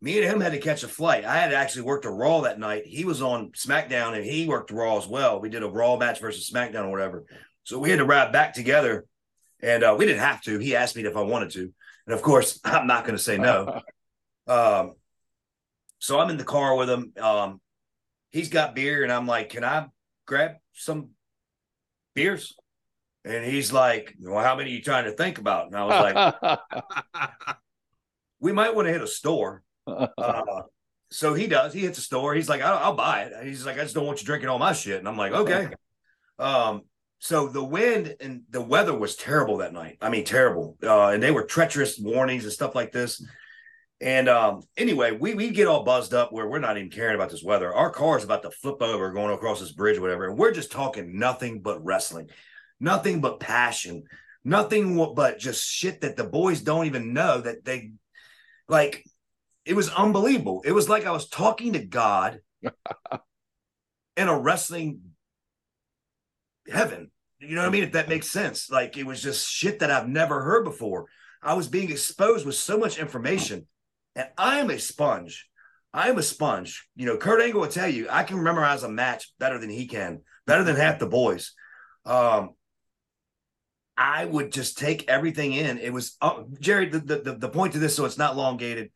[0.00, 1.24] Me and him had to catch a flight.
[1.24, 2.86] I had actually worked a Raw that night.
[2.86, 5.40] He was on SmackDown and he worked Raw as well.
[5.40, 7.24] We did a Raw match versus SmackDown or whatever.
[7.64, 9.04] So we had to ride back together,
[9.60, 10.58] and uh, we didn't have to.
[10.58, 11.72] He asked me if I wanted to,
[12.06, 13.82] and of course, I'm not going to say no.
[14.46, 14.94] um,
[15.98, 17.12] so I'm in the car with him.
[17.20, 17.60] Um,
[18.30, 19.86] he's got beer, and I'm like, "Can I
[20.26, 21.10] grab some
[22.14, 22.54] beers?"
[23.24, 26.14] And he's like, "Well, how many are you trying to think about?" And I was
[26.40, 27.56] like,
[28.40, 29.62] "We might want to hit a store."
[30.18, 30.62] Uh,
[31.10, 31.72] so he does.
[31.72, 32.34] He hits a store.
[32.34, 33.46] He's like, I'll, I'll buy it.
[33.46, 34.98] He's like, I just don't want you drinking all my shit.
[34.98, 35.68] And I'm like, okay.
[36.38, 36.82] Um,
[37.18, 39.98] so the wind and the weather was terrible that night.
[40.00, 40.76] I mean, terrible.
[40.82, 43.24] Uh, and they were treacherous warnings and stuff like this.
[44.00, 47.30] And um, anyway, we we get all buzzed up where we're not even caring about
[47.30, 47.74] this weather.
[47.74, 50.52] Our car is about to flip over going across this bridge, or whatever, and we're
[50.52, 52.28] just talking nothing but wrestling,
[52.78, 54.04] nothing but passion,
[54.44, 57.92] nothing but just shit that the boys don't even know that they
[58.68, 59.04] like.
[59.64, 60.62] It was unbelievable.
[60.64, 62.38] It was like I was talking to God
[64.16, 65.00] in a wrestling
[66.70, 67.10] heaven.
[67.40, 67.84] You know what I mean?
[67.84, 68.70] If that makes sense.
[68.70, 71.06] Like it was just shit that I've never heard before.
[71.42, 73.66] I was being exposed with so much information,
[74.18, 75.48] and I am a sponge.
[75.94, 76.86] I am a sponge.
[76.96, 79.86] You know, Kurt Angle will tell you I can memorize a match better than he
[79.86, 81.54] can, better than half the boys.
[82.04, 82.50] Um,
[83.96, 85.78] I would just take everything in.
[85.78, 86.86] It was uh, Jerry.
[86.88, 88.90] The, the the point to this, so it's not elongated.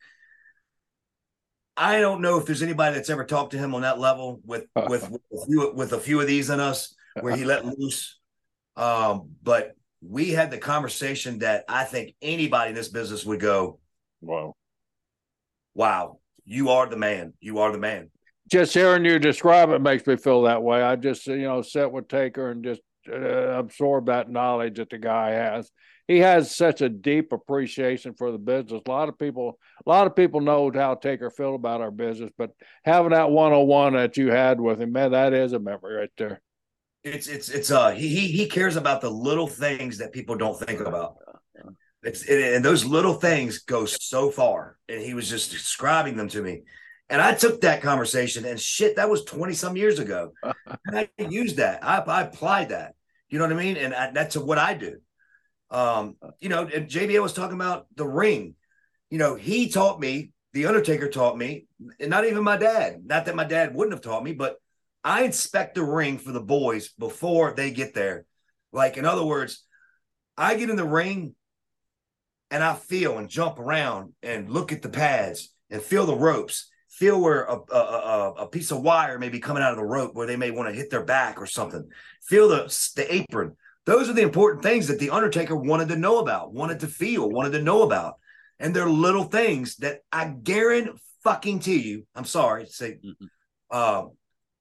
[1.77, 4.67] I don't know if there's anybody that's ever talked to him on that level with
[4.89, 8.19] with with a few, with a few of these in us where he let loose.
[8.77, 13.79] Um, but we had the conversation that I think anybody in this business would go,
[14.21, 14.55] wow.
[15.75, 17.35] "Wow, you are the man.
[17.41, 18.11] You are the man."
[18.51, 20.83] Just hearing you describe it makes me feel that way.
[20.83, 24.99] I just, you know, sit with Taker and just uh, absorb that knowledge that the
[24.99, 25.71] guy has.
[26.09, 28.83] He has such a deep appreciation for the business.
[28.87, 32.31] A lot of people, a lot of people know how Taker feel about our business,
[32.37, 32.51] but
[32.85, 35.95] having that one on one that you had with him, man, that is a memory
[35.95, 36.43] right there.
[37.05, 40.59] It's it's it's uh he he he cares about the little things that people don't
[40.59, 41.17] think about.
[42.03, 44.77] It's and those little things go so far.
[44.89, 46.63] And he was just describing them to me.
[47.09, 50.33] And I took that conversation and shit, that was 20 some years ago.
[50.43, 51.85] and I used that.
[51.85, 52.95] I, I applied that.
[53.29, 53.77] You know what I mean?
[53.77, 54.99] And I, that's what I do.
[55.71, 58.55] Um, you know, and JBL was talking about the ring.
[59.11, 61.67] You know, he taught me, the Undertaker taught me,
[62.01, 63.03] and not even my dad.
[63.05, 64.57] Not that my dad wouldn't have taught me, but
[65.05, 68.27] I inspect the ring for the boys before they get there.
[68.73, 69.65] Like, in other words,
[70.37, 71.35] I get in the ring
[72.53, 76.71] and I feel and jump around and look at the pads and feel the ropes,
[76.91, 79.85] feel where a, a, a, a piece of wire may be coming out of the
[79.85, 81.89] rope where they may want to hit their back or something,
[82.23, 83.57] feel the, the apron.
[83.87, 87.29] Those are the important things that the Undertaker wanted to know about, wanted to feel,
[87.29, 88.17] wanted to know about.
[88.61, 90.93] And they're little things that I guarantee
[91.25, 92.07] fucking to you.
[92.15, 93.27] I'm sorry to say, mm-hmm.
[93.71, 94.05] uh,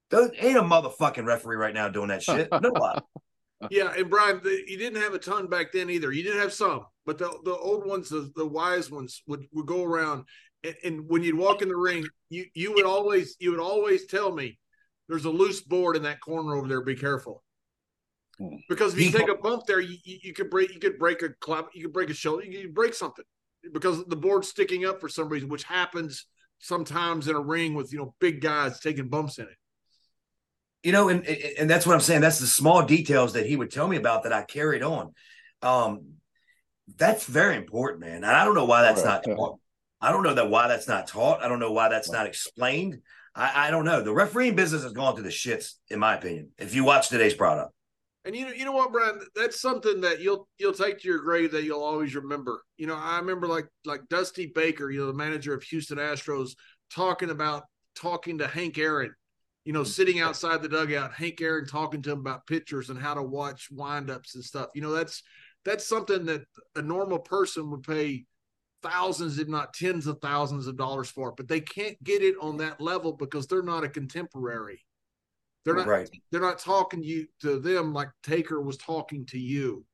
[0.09, 2.47] there ain't a motherfucking referee right now doing that shit.
[2.51, 3.01] Nobody.
[3.69, 6.11] yeah, and Brian, the, you didn't have a ton back then either.
[6.11, 9.65] You didn't have some, but the the old ones, the, the wise ones, would would
[9.65, 10.25] go around,
[10.63, 14.05] and, and when you'd walk in the ring, you you would always you would always
[14.07, 14.59] tell me,
[15.07, 16.83] "There's a loose board in that corner over there.
[16.83, 17.43] Be careful."
[18.37, 18.55] Hmm.
[18.69, 21.29] Because if you take a bump there, you, you could break you could break a
[21.39, 23.25] clap, you could break a shoulder, you could break something
[23.73, 26.25] because the board's sticking up for some reason, which happens
[26.59, 29.57] sometimes in a ring with you know big guys taking bumps in it
[30.83, 32.21] you know, and and that's what I'm saying.
[32.21, 35.13] That's the small details that he would tell me about that I carried on.
[35.61, 36.13] Um,
[36.97, 38.17] that's very important, man.
[38.17, 39.59] And I don't know why that's not taught.
[39.99, 41.43] I don't know that why that's not taught.
[41.43, 42.99] I don't know why that's not explained.
[43.35, 44.01] I, I don't know.
[44.01, 46.49] The refereeing business has gone to the shits, in my opinion.
[46.57, 47.71] If you watch today's product.
[48.25, 49.19] And you know, you know what, Brian?
[49.35, 52.61] That's something that you'll you'll take to your grave that you'll always remember.
[52.77, 56.51] You know, I remember like like Dusty Baker, you know, the manager of Houston Astros,
[56.93, 57.63] talking about
[57.95, 59.13] talking to Hank Aaron
[59.65, 59.87] you know, mm.
[59.87, 63.69] sitting outside the dugout, Hank Aaron talking to him about pitchers and how to watch
[63.71, 64.69] windups and stuff.
[64.73, 65.23] You know, that's
[65.65, 66.43] that's something that
[66.75, 68.25] a normal person would pay
[68.81, 72.57] thousands, if not tens of thousands of dollars for, but they can't get it on
[72.57, 74.83] that level because they're not a contemporary.
[75.63, 76.09] They're not right.
[76.31, 79.85] they're not talking to you to them like Taker was talking to you.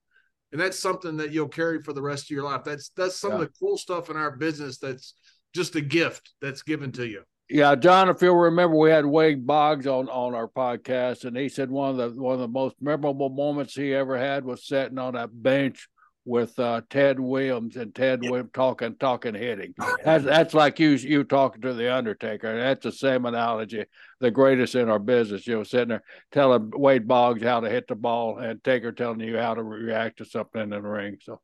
[0.54, 2.64] And that's something that you'll carry for the rest of your life.
[2.64, 3.36] That's that's some yeah.
[3.36, 5.16] of the cool stuff in our business that's
[5.54, 7.24] just a gift that's given to you.
[7.50, 11.48] Yeah, John, if you'll remember, we had Wade Boggs on on our podcast, and he
[11.48, 14.98] said one of the one of the most memorable moments he ever had was sitting
[14.98, 15.88] on that bench
[16.28, 18.32] with uh, Ted Williams and Ted yep.
[18.32, 19.74] Williams talking talking hitting.
[20.04, 22.60] That's that's like you you talking to the Undertaker.
[22.60, 23.86] That's the same analogy.
[24.20, 27.88] The greatest in our business, you know, sitting there telling Wade Boggs how to hit
[27.88, 31.18] the ball, and Taker telling you how to react to something in the ring.
[31.22, 31.40] So.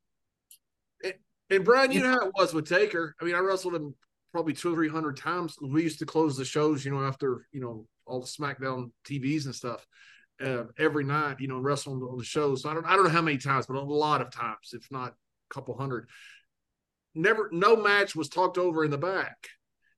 [1.01, 1.13] And,
[1.49, 3.15] and Brian, you know how it was with Taker.
[3.21, 3.95] I mean, I wrestled him
[4.33, 5.55] probably two or three hundred times.
[5.61, 9.45] We used to close the shows, you know, after you know all the SmackDown TVs
[9.45, 9.87] and stuff
[10.43, 11.39] uh, every night.
[11.39, 12.63] You know, wrestling on the shows.
[12.63, 14.91] So I don't, I don't know how many times, but a lot of times, if
[14.91, 16.09] not a couple hundred.
[17.15, 19.37] Never, no match was talked over in the back.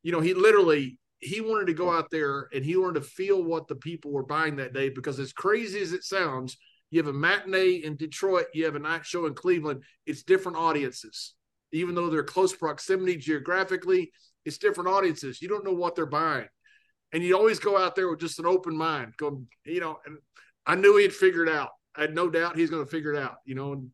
[0.04, 3.42] You know, he literally he wanted to go out there and he wanted to feel
[3.42, 6.58] what the people were buying that day because as crazy as it sounds,
[6.92, 9.84] you have a matinee in Detroit, you have a night show in Cleveland.
[10.06, 11.35] It's different audiences
[11.72, 14.12] even though they're close proximity geographically,
[14.46, 15.42] it's different audiences.
[15.42, 16.48] You don't know what they're buying.
[17.14, 19.14] And you always go out there with just an open mind.
[19.18, 20.18] Go, you know, and
[20.66, 21.70] I knew he'd figure it out.
[21.96, 23.92] I had no doubt he's going to figure it out, you know, and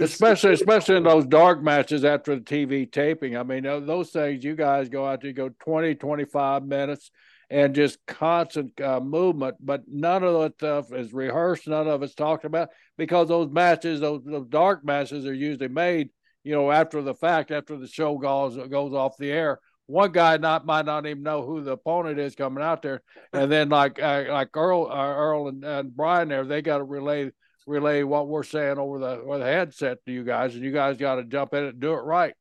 [0.00, 3.36] especially especially in those dark matches after the TV taping.
[3.36, 7.10] I mean, those things you guys go out to go 20, 25 minutes
[7.50, 11.68] and just constant uh, movement, but none of that stuff is rehearsed.
[11.68, 16.10] None of it's talked about because those matches, those, those dark matches, are usually made
[16.46, 19.58] you know, after the fact, after the show goes goes off the air.
[19.86, 23.50] One guy not might not even know who the opponent is coming out there, and
[23.50, 27.32] then like uh, like Earl uh, Earl and, and Brian there, they got to relay
[27.66, 30.96] relay what we're saying over the over the headset to you guys, and you guys
[30.98, 32.34] got to jump in and do it right,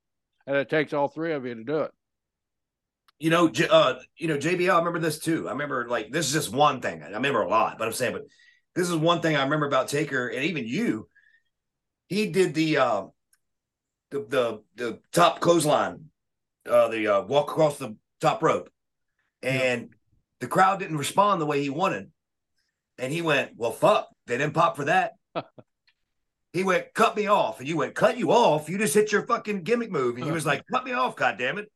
[0.46, 1.92] and it takes all three of you to do it.
[3.18, 4.72] You know, uh, you know, JBL.
[4.72, 5.48] I remember this too.
[5.48, 7.02] I remember like this is just one thing.
[7.02, 8.26] I remember a lot, but I'm saying, but
[8.76, 11.10] this is one thing I remember about Taker, and even you.
[12.08, 13.04] He did the uh,
[14.16, 16.10] the the, the top clothesline,
[16.70, 18.70] uh, the uh, walk across the top rope,
[19.44, 19.88] and yeah.
[20.40, 22.12] the crowd didn't respond the way he wanted,
[22.98, 25.14] and he went, "Well, fuck, they didn't pop for that."
[26.54, 28.70] he went, "Cut me off," and you went, "Cut you off?
[28.70, 31.38] You just hit your fucking gimmick move," and he was like, "Cut me off, god
[31.38, 31.72] damn it!"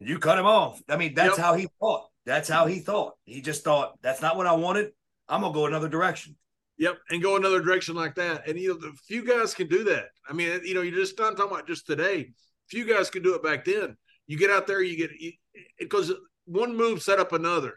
[0.00, 0.80] And you cut him off.
[0.88, 1.44] I mean, that's yep.
[1.44, 2.08] how he thought.
[2.26, 3.14] That's how he thought.
[3.24, 4.92] He just thought, "That's not what I wanted.
[5.28, 6.36] I'm gonna go another direction."
[6.78, 8.48] Yep, and go another direction like that.
[8.48, 10.06] And you know, the few guys can do that.
[10.28, 12.30] I mean, you know, you're just not talking about just today.
[12.68, 13.96] Few guys can do it back then.
[14.26, 15.34] You get out there, you get it
[15.78, 16.12] because
[16.46, 17.74] one move set up another.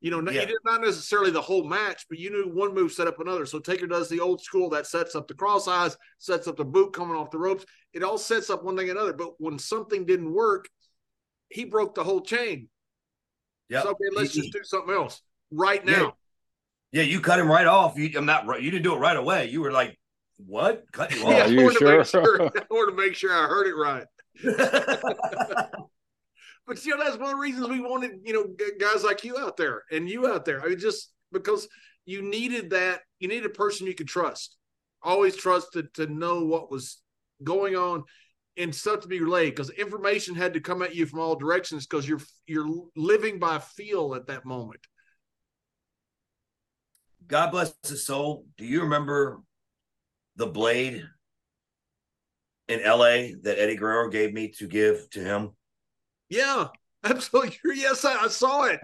[0.00, 0.44] You know, yeah.
[0.64, 3.46] not necessarily the whole match, but you knew one move set up another.
[3.46, 6.64] So Taker does the old school that sets up the cross eyes, sets up the
[6.64, 7.64] boot coming off the ropes.
[7.92, 9.12] It all sets up one thing and another.
[9.12, 10.68] But when something didn't work,
[11.48, 12.68] he broke the whole chain.
[13.68, 13.82] Yeah.
[13.82, 15.20] So okay, let's he, just do something else
[15.50, 15.92] right now.
[15.92, 16.10] Yeah.
[16.92, 17.96] Yeah, you cut him right off.
[17.96, 18.44] You, I'm not.
[18.62, 19.50] You didn't do it right away.
[19.50, 19.98] You were like,
[20.38, 20.84] "What?
[20.92, 22.04] Cut you off?" Yeah, I wanted, sure?
[22.04, 24.04] sure, I wanted to make sure I heard it right.
[26.66, 28.46] but you know, that's one of the reasons we wanted, you know,
[28.78, 30.62] guys like you out there and you out there.
[30.62, 31.68] I mean, just because
[32.06, 34.56] you needed that, you needed a person you could trust.
[35.02, 36.98] Always trusted to, to know what was
[37.42, 38.04] going on.
[38.56, 41.86] and stuff to be relayed because information had to come at you from all directions
[41.86, 44.80] because you're you're living by feel at that moment.
[47.28, 48.46] God bless his soul.
[48.56, 49.42] Do you remember
[50.36, 51.04] the blade
[52.68, 55.50] in LA that Eddie Guerrero gave me to give to him?
[56.30, 56.68] Yeah,
[57.04, 57.58] absolutely.
[57.74, 58.80] Yes, I, I saw it.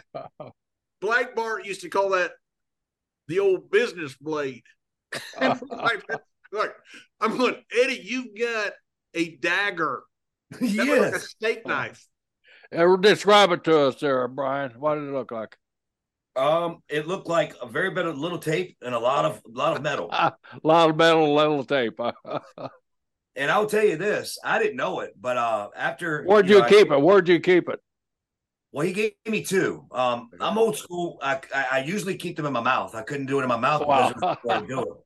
[1.01, 2.32] Black Bart used to call that
[3.28, 4.62] the old business blade.
[5.40, 6.05] like,
[6.53, 6.74] like,
[7.20, 8.72] I'm going, Eddie, you've got
[9.14, 10.03] a dagger.
[10.61, 11.12] yes.
[11.12, 12.07] Like a steak knife.
[12.76, 14.72] Uh, describe it to us, there, Brian.
[14.78, 15.57] What did it look like?
[16.37, 19.57] Um, it looked like a very bit of little tape and a lot of a
[19.59, 20.09] lot of metal.
[20.11, 20.32] a
[20.62, 21.99] lot of metal, little tape.
[23.37, 26.68] and I'll tell you this, I didn't know it, but uh after Where'd you, know,
[26.68, 27.03] keep I, it?
[27.03, 27.80] Where'd you keep it?
[28.72, 29.87] Well, he gave me two.
[29.93, 31.20] Um, I'm old school.
[31.22, 32.97] I, I, I usually keep them in my mouth.
[32.97, 34.09] I couldn't do it in my mouth Wow.
[34.09, 35.01] because there was nowhere it.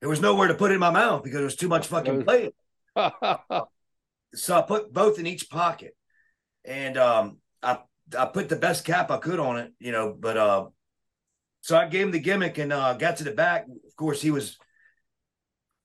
[0.00, 2.22] There was nowhere to put it in my mouth because there was too much fucking
[2.24, 2.50] play.
[4.34, 5.94] So I put both in each pocket,
[6.64, 7.80] and um, I
[8.16, 10.16] I put the best cap I could on it, you know.
[10.18, 10.66] But uh,
[11.60, 13.66] so I gave him the gimmick and uh, got to the back.
[13.66, 14.58] Of course, he was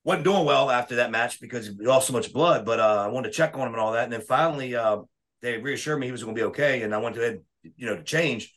[0.03, 2.65] wasn't doing well after that match because he lost so much blood.
[2.65, 4.99] But uh, I wanted to check on him and all that, and then finally uh,
[5.41, 7.41] they reassured me he was going to be okay, and I went to ahead,
[7.75, 8.53] you know, to change.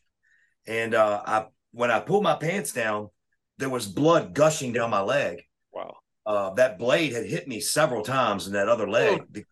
[0.66, 3.10] And uh, I when I pulled my pants down,
[3.58, 5.42] there was blood gushing down my leg
[5.72, 5.96] wow.
[6.26, 9.44] uh, that blade had hit me several times in that other leg be-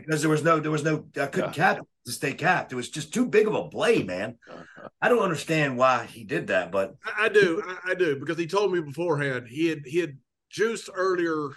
[0.00, 2.72] because there was no there was no I couldn't cap to stay capped.
[2.72, 4.36] It was just too big of a blade, man.
[5.02, 8.38] I don't understand why he did that, but I, I do, I, I do, because
[8.38, 10.16] he told me beforehand he had he had
[10.50, 11.50] juiced earlier,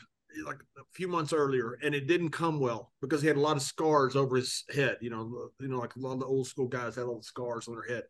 [0.45, 3.55] like a few months earlier, and it didn't come well because he had a lot
[3.55, 4.97] of scars over his head.
[5.01, 7.67] You know, you know, like a lot of the old school guys had little scars
[7.67, 8.03] on their head.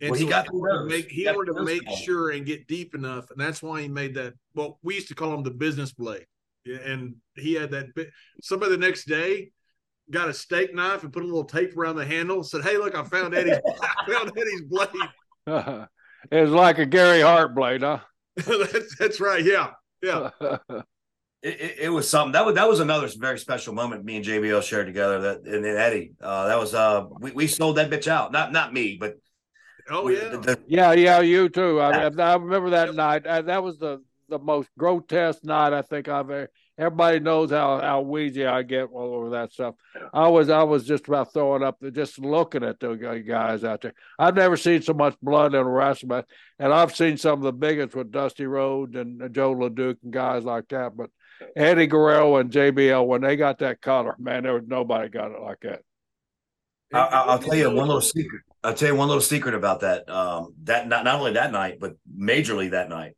[0.00, 2.46] And Well, he got he wanted to make He he wanted to make sure and
[2.46, 4.34] get deep enough, and that's why he made that.
[4.54, 6.26] Well, we used to call him the business blade,
[6.64, 7.94] and he had that.
[7.94, 8.10] bit
[8.40, 9.50] Somebody the next day
[10.10, 12.42] got a steak knife and put a little tape around the handle.
[12.42, 14.88] Said, "Hey, look, I found Eddie's, I found Eddie's blade."
[16.30, 18.00] it was like a Gary Hart blade, huh?
[18.36, 19.44] that's, that's right.
[19.44, 19.70] Yeah.
[20.02, 20.30] Yeah.
[20.40, 20.80] it,
[21.42, 24.62] it, it was something that was that was another very special moment me and JBL
[24.62, 25.20] shared together.
[25.20, 28.32] That and then Eddie, uh, that was uh, we, we sold that bitch out.
[28.32, 29.16] Not not me, but
[29.90, 30.28] Oh, yeah.
[30.28, 31.80] the- the- yeah, yeah, you too.
[31.80, 33.26] I, I remember that night.
[33.26, 36.50] Uh, that was the the most grotesque night I think I've ever.
[36.80, 39.74] Everybody knows how how wheezy I get all over that stuff.
[40.14, 42.94] I was I was just about throwing up just looking at the
[43.26, 43.92] guys out there.
[44.18, 46.24] I've never seen so much blood in a wrestling match,
[46.58, 50.44] and I've seen some of the biggest with Dusty Rhodes and Joe LeDuc and guys
[50.44, 50.96] like that.
[50.96, 51.10] But
[51.54, 55.40] Eddie Guerrero and JBL when they got that color, man, there was nobody got it
[55.42, 55.82] like that.
[56.94, 58.40] I, I- I'll tell you one little secret.
[58.64, 60.08] I'll tell you one little secret about that.
[60.08, 63.16] Um, that not not only that night, but majorly that night.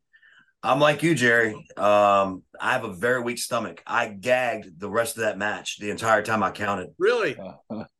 [0.65, 1.55] I'm like you, Jerry.
[1.77, 3.83] Um, I have a very weak stomach.
[3.87, 6.91] I gagged the rest of that match the entire time I counted.
[6.99, 7.37] Really?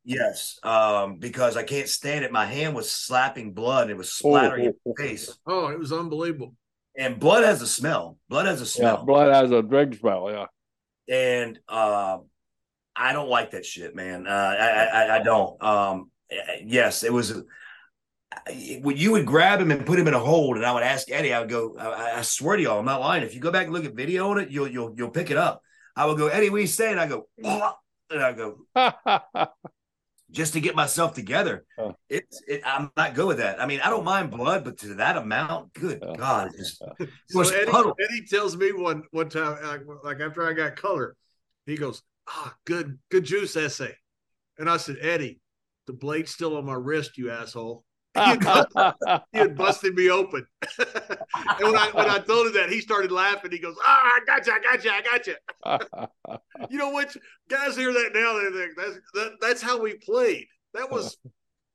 [0.05, 2.31] Yes, um, because I can't stand it.
[2.31, 3.89] My hand was slapping blood.
[3.89, 6.55] It was splattering in my face, Oh, it was unbelievable.
[6.97, 8.17] and blood has a smell.
[8.27, 10.29] Blood has a Yeah, smell, blood has a drink smell.
[10.29, 10.45] Yeah.
[11.09, 12.17] and uh,
[12.97, 14.27] I don't like that shit, man.
[14.27, 15.63] Uh, I, I I don't.
[15.63, 16.11] Um,
[16.65, 17.41] yes, it was.
[18.81, 21.09] When you would grab him and put him in a hold, and I would ask
[21.11, 21.75] Eddie, I would go.
[21.77, 23.23] I, I swear to y'all, I'm not lying.
[23.23, 25.37] If you go back and look at video on it, you'll you'll you'll pick it
[25.37, 25.61] up.
[25.95, 26.97] I would go, Eddie, what are you saying?
[26.97, 28.65] I go, and I go,
[30.31, 31.65] just to get myself together.
[31.77, 31.93] Huh.
[32.09, 33.61] It's it, I'm not good with that.
[33.61, 36.15] I mean, I don't mind blood, but to that amount, good Yeah.
[36.17, 37.71] God, it just it So Eddie.
[38.03, 41.15] Eddie tells me one one time, like, like after I got color,
[41.65, 43.95] he goes, "Ah, good, good juice essay,"
[44.57, 45.39] and I said, "Eddie,
[45.85, 47.85] the blade's still on my wrist, you asshole."
[49.31, 50.45] he had busted me open,
[50.79, 50.87] and
[51.61, 53.51] when I when I told him that, he started laughing.
[53.51, 57.15] He goes, "Ah, I got you, I got you, I got you." You know what?
[57.49, 60.45] Guys hear that now, they think that's that, that's how we played.
[60.75, 61.17] That was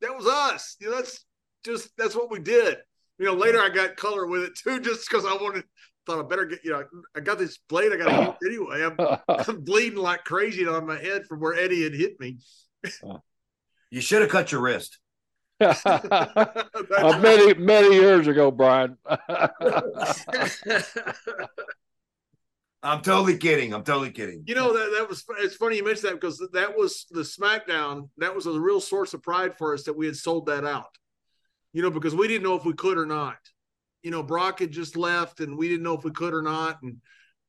[0.00, 0.76] that was us.
[0.80, 1.24] You know, that's
[1.64, 2.76] just that's what we did.
[3.18, 5.64] You know, later I got color with it too, just because I wanted.
[6.06, 6.64] Thought I better get.
[6.64, 6.84] You know,
[7.16, 7.92] I got this blade.
[7.92, 8.84] I got to use anyway.
[8.84, 12.38] I'm, I'm bleeding like crazy on my head from where Eddie had hit me.
[13.90, 14.98] You should have cut your wrist.
[15.58, 18.96] That's Uh, many many years ago, Brian.
[22.82, 23.74] I'm totally kidding.
[23.74, 24.44] I'm totally kidding.
[24.46, 28.08] You know that that was it's funny you mentioned that because that was the SmackDown.
[28.18, 30.96] That was a real source of pride for us that we had sold that out.
[31.72, 33.36] You know, because we didn't know if we could or not.
[34.02, 36.80] You know, Brock had just left, and we didn't know if we could or not,
[36.82, 36.98] and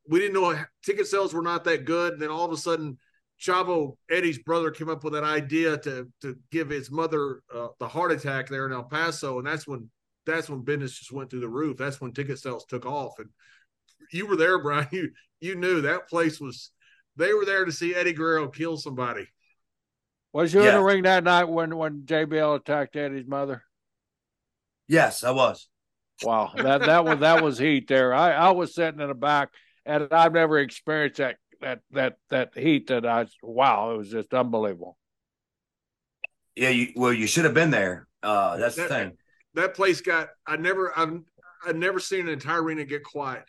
[0.07, 2.13] we didn't know ticket sales were not that good.
[2.13, 2.97] And then all of a sudden,
[3.39, 7.87] Chavo Eddie's brother came up with an idea to to give his mother uh, the
[7.87, 9.89] heart attack there in El Paso, and that's when
[10.25, 11.77] that's when business just went through the roof.
[11.77, 13.29] That's when ticket sales took off, and
[14.11, 14.87] you were there, Brian.
[14.91, 16.71] You you knew that place was
[17.15, 19.27] they were there to see Eddie Guerrero kill somebody.
[20.33, 23.63] Was you in the ring that night when when JBL attacked Eddie's mother?
[24.87, 25.67] Yes, I was.
[26.23, 28.13] Wow, that that was that was heat there.
[28.13, 29.49] I I was sitting in the back,
[29.85, 32.87] and I've never experienced that that that that heat.
[32.87, 34.97] That I wow, it was just unbelievable.
[36.55, 38.07] Yeah, you, well, you should have been there.
[38.21, 39.17] Uh, that's the thing.
[39.53, 40.29] That place got.
[40.45, 40.97] I never.
[40.97, 41.19] I've.
[41.65, 43.43] I've never seen an entire arena get quiet.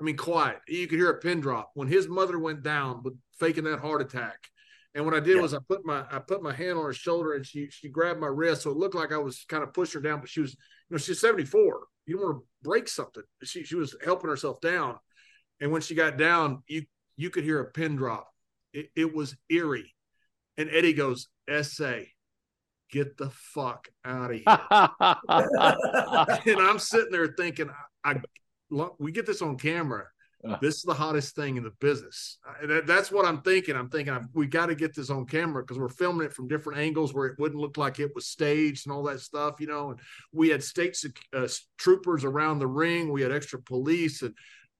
[0.00, 0.58] I mean, quiet.
[0.66, 4.00] You could hear a pin drop when his mother went down with faking that heart
[4.02, 4.36] attack.
[4.94, 5.42] And what I did Yeah.
[5.42, 8.20] was I put my I put my hand on her shoulder and she she grabbed
[8.20, 10.20] my wrist, so it looked like I was kind of pushing her down.
[10.20, 10.58] But she was, you
[10.94, 11.86] know, she's seventy four.
[12.06, 13.22] You don't want to break something.
[13.44, 14.96] She she was helping herself down,
[15.60, 16.82] and when she got down, you
[17.16, 18.28] you could hear a pin drop.
[18.72, 19.94] It, it was eerie,
[20.56, 22.12] and Eddie goes, "Essay,
[22.90, 24.44] get the fuck out of here."
[26.56, 27.70] and I'm sitting there thinking,
[28.04, 28.16] I, I
[28.98, 30.04] we get this on camera.
[30.46, 30.56] Uh.
[30.60, 32.38] This is the hottest thing in the business.
[32.66, 33.76] That- that's what I'm thinking.
[33.76, 36.48] I'm thinking I've, we got to get this on camera because we're filming it from
[36.48, 39.68] different angles where it wouldn't look like it was staged and all that stuff, you
[39.68, 39.90] know.
[39.90, 40.00] And
[40.32, 40.96] we had state
[41.32, 41.46] uh,
[41.78, 43.12] troopers around the ring.
[43.12, 44.34] We had extra police and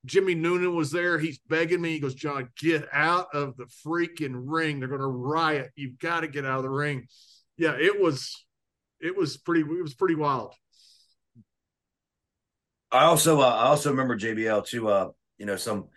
[0.05, 1.19] Jimmy Noonan was there.
[1.19, 1.91] He's begging me.
[1.91, 4.81] He goes, John, get out of the freaking ring.
[4.81, 5.71] They're going to riot.
[5.77, 7.07] You've got to get out of the ring.
[7.57, 8.45] Yeah, it was,
[9.01, 10.55] it was pretty, it was pretty wild.
[12.93, 14.89] I also uh, I also remember JBL too.
[14.89, 15.89] Uh, you know some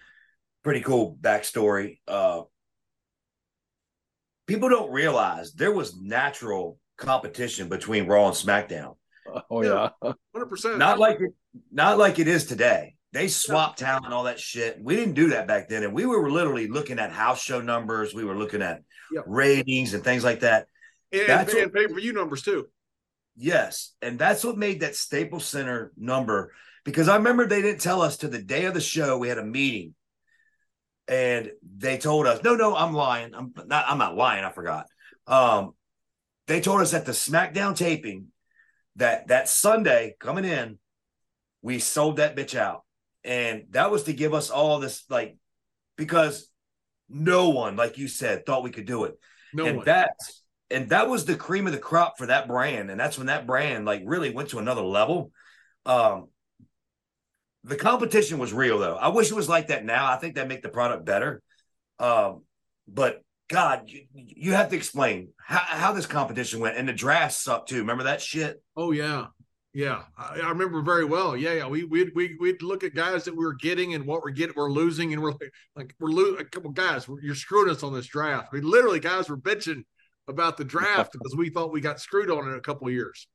[0.64, 2.00] pretty cool backstory.
[2.08, 2.44] Uh,
[4.48, 8.96] people don't realize there was natural competition between Raw and SmackDown.
[9.52, 9.90] oh yeah,
[10.34, 10.78] Hundred percent.
[10.78, 11.34] Not like it,
[11.70, 12.95] not like it is today.
[13.16, 14.78] They swapped talent and all that shit.
[14.82, 18.14] We didn't do that back then, and we were literally looking at house show numbers.
[18.14, 19.24] We were looking at Yep.
[19.26, 20.68] ratings and things like that.
[21.14, 22.68] and, That's and pay per view numbers too.
[23.38, 26.54] Yes, and that's what made that Staples Center number
[26.84, 29.38] because I remember they didn't tell us to the day of the show we had
[29.38, 29.96] a meeting,
[31.08, 33.34] and they told us, "No, no, I'm lying.
[33.34, 33.86] I'm not.
[33.88, 34.44] I'm not lying.
[34.44, 34.88] I forgot."
[35.26, 35.74] Um,
[36.48, 38.34] they told us at the SmackDown taping
[38.98, 40.80] that that Sunday coming in,
[41.62, 42.85] we sold that bitch out,
[43.26, 45.36] and that was to give us all this like
[45.98, 46.50] because
[47.10, 49.16] no one, like you said, thought we could do it.
[49.54, 49.86] No and one.
[49.86, 52.90] that's and that was the cream of the crop for that brand.
[52.90, 55.32] And that's when that brand like really went to another level.
[55.86, 56.28] Um
[57.64, 58.96] the competition was real though.
[58.96, 60.12] I wish it was like that now.
[60.12, 61.42] I think that make the product better.
[62.00, 62.44] Um
[62.88, 66.78] but god you, you have to explain how, how this competition went.
[66.78, 67.80] And the draft sucked too.
[67.80, 68.62] Remember that shit?
[68.76, 69.28] Oh yeah,
[69.76, 70.04] yeah.
[70.18, 71.36] I, I remember very well.
[71.36, 71.68] Yeah, yeah.
[71.68, 74.56] We we we we'd look at guys that we were getting and what we're getting,
[74.56, 76.40] we're losing, and we're like, like we're losing.
[76.42, 78.54] A couple guys, you're screwing us on this draft.
[78.54, 79.84] We literally guys were bitching
[80.30, 83.28] about the draft because we thought we got screwed on it a couple of years.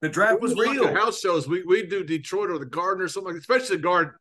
[0.00, 1.48] the draft was We look at real house shows.
[1.48, 4.14] We we do Detroit or the Garden or something, like especially the Garden.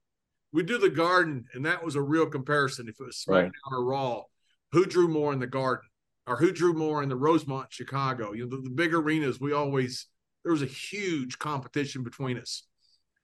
[0.52, 2.90] We do the Garden, and that was a real comparison.
[2.90, 3.52] If it was SmackDown Right.
[3.72, 4.24] or Raw,
[4.72, 5.86] who drew more in the Garden,
[6.28, 8.34] or who drew more in the Rosemont, Chicago?
[8.34, 9.40] You know, the, the big arenas.
[9.40, 10.08] We always
[10.44, 12.64] there was a huge competition between us.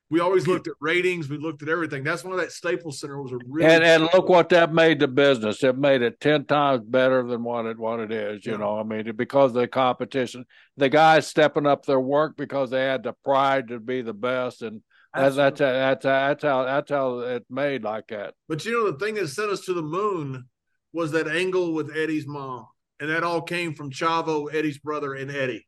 [0.09, 1.27] We always looked at ratings.
[1.27, 2.05] We looked at everything.
[2.05, 5.07] That's why that Staples Center was a really and and look what that made the
[5.09, 5.61] business.
[5.65, 8.45] It made it ten times better than what it what it is.
[8.45, 8.59] You Yeah.
[8.59, 10.45] know, I mean, because of the competition,
[10.77, 14.61] the guys stepping up their work because they had the pride to be the best,
[14.61, 14.81] and
[15.13, 18.33] that's that's that's that's how that's how it made like that.
[18.47, 20.45] But you know, the thing that sent us to the moon
[20.93, 22.65] was that angle with Eddie's mom.
[22.99, 25.67] And that all came from Chavo, Eddie's brother, and Eddie.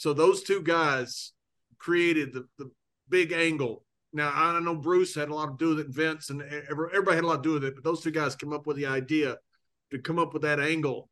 [0.00, 1.32] So those two guys
[1.76, 2.70] created the, the
[3.10, 3.84] big angle.
[4.14, 6.40] Now, I know Bruce had a lot to do with it, Vince, and
[6.70, 8.78] everybody had a lot to do with it, but those two guys came up with
[8.78, 9.36] the idea
[9.90, 11.10] to come up with that angle.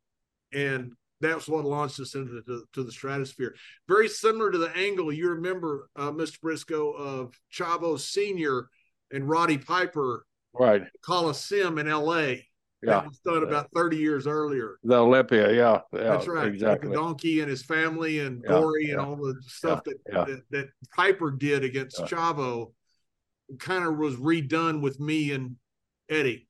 [0.55, 3.55] And that's what launched us into the, to the stratosphere.
[3.89, 6.39] Very similar to the angle you remember, uh, Mr.
[6.41, 8.71] Brisco, of Chavo Sr.
[9.13, 10.25] and Roddy Piper
[10.59, 10.83] Right?
[11.03, 12.35] Coliseum in LA.
[12.83, 13.01] Yeah.
[13.01, 14.77] That was done about 30 years earlier.
[14.85, 15.53] The Olympia.
[15.53, 15.81] Yeah.
[15.93, 16.11] Yeah.
[16.11, 16.47] That's right.
[16.47, 16.89] Exactly.
[16.89, 20.43] Like the donkey and his family and Yeah, Gory and all the stuff that, that
[20.51, 21.99] that Piper did against.
[22.03, 22.73] Chavo
[23.59, 25.57] kind of was redone with me and
[26.09, 26.49] Eddie.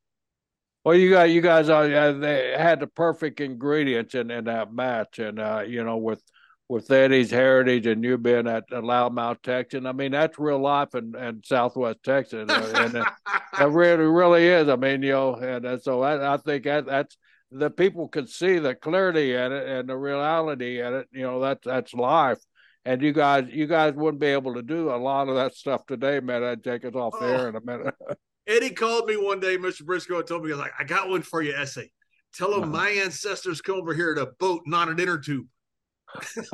[0.84, 5.18] Well, you got you guys uh, they had the perfect ingredients in, in that match,
[5.18, 6.22] and uh, you know with
[6.68, 9.84] with Eddie's heritage and you being at uh, Loudmouth, Texas.
[9.86, 13.06] I mean that's real life in, in Southwest Texas, uh, and it,
[13.60, 14.68] it really really is.
[14.68, 17.16] I mean you know, and, uh, so I, I think that that's
[17.50, 21.08] the people could see the clarity in it and the reality in it.
[21.12, 22.38] You know that's that's life.
[22.84, 25.84] And you guys, you guys wouldn't be able to do a lot of that stuff
[25.84, 26.42] today, man.
[26.42, 27.26] I'd take us off Oh.
[27.26, 27.94] air in a minute.
[28.46, 29.82] Eddie called me one day, Mr.
[29.82, 31.90] Brisco, and told me, like, I got one for you, essay.
[32.32, 32.70] Tell him Uh-huh.
[32.72, 35.46] my ancestors come over here in a boat, not an inner tube.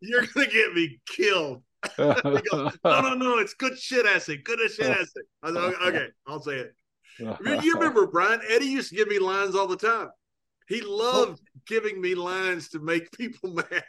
[0.00, 1.62] you're going to get me killed.
[1.96, 4.38] He goes, no, no, no, it's good shit essay.
[4.38, 5.20] Good as shit essay.
[5.42, 6.74] I said, okay, okay, I'll say it.
[7.20, 8.40] I mean, you remember Brian?
[8.48, 10.08] Eddie used to give me lines all the time.
[10.66, 13.84] He loved giving me lines to make people mad.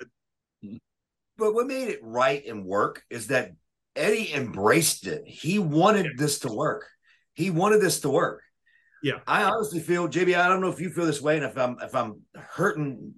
[1.37, 3.51] But what made it right and work is that
[3.95, 5.23] Eddie embraced it.
[5.25, 6.87] He wanted this to work.
[7.33, 8.41] He wanted this to work.
[9.01, 9.19] Yeah.
[9.25, 11.77] I honestly feel, JB, I don't know if you feel this way, and if I'm
[11.81, 13.13] if I'm hurting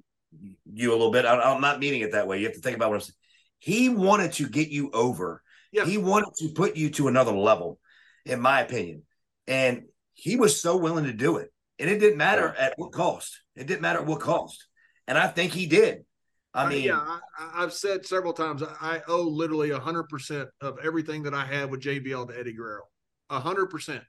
[0.66, 2.40] you a little bit, I, am not meaning it that way.
[2.40, 3.16] You have to think about what I'm saying.
[3.60, 5.42] He wanted to get you over.
[5.72, 5.86] Yeah.
[5.86, 7.80] He wanted to put you to another level,
[8.26, 9.04] in my opinion.
[9.48, 9.84] And
[10.14, 11.52] he was so willing to do it.
[11.80, 13.42] And it didn't matter at what cost.
[13.56, 14.68] It didn't matter at what cost.
[15.08, 16.06] And I think he did.
[16.54, 20.78] I uh, mean, yeah, I, have said several times I owe literally hundred percent of
[20.84, 22.84] everything that I had with JBL to Eddie Guerrero,
[23.30, 24.04] hundred percent.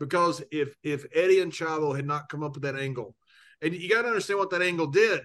[0.00, 3.14] Because if if Eddie and Chavo had not come up with that angle,
[3.62, 5.20] and you got to understand what that angle did,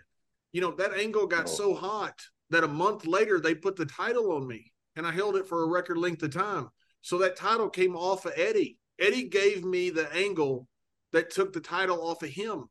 [0.52, 1.47] you know that angle got oh.
[1.47, 2.20] so hot
[2.50, 5.64] that a month later they put the title on me, and I held it for
[5.64, 6.70] a record length of time.
[7.02, 8.78] So that title came off of Eddie.
[9.00, 10.68] Eddie gave me the angle
[11.14, 12.66] that took the title off of him,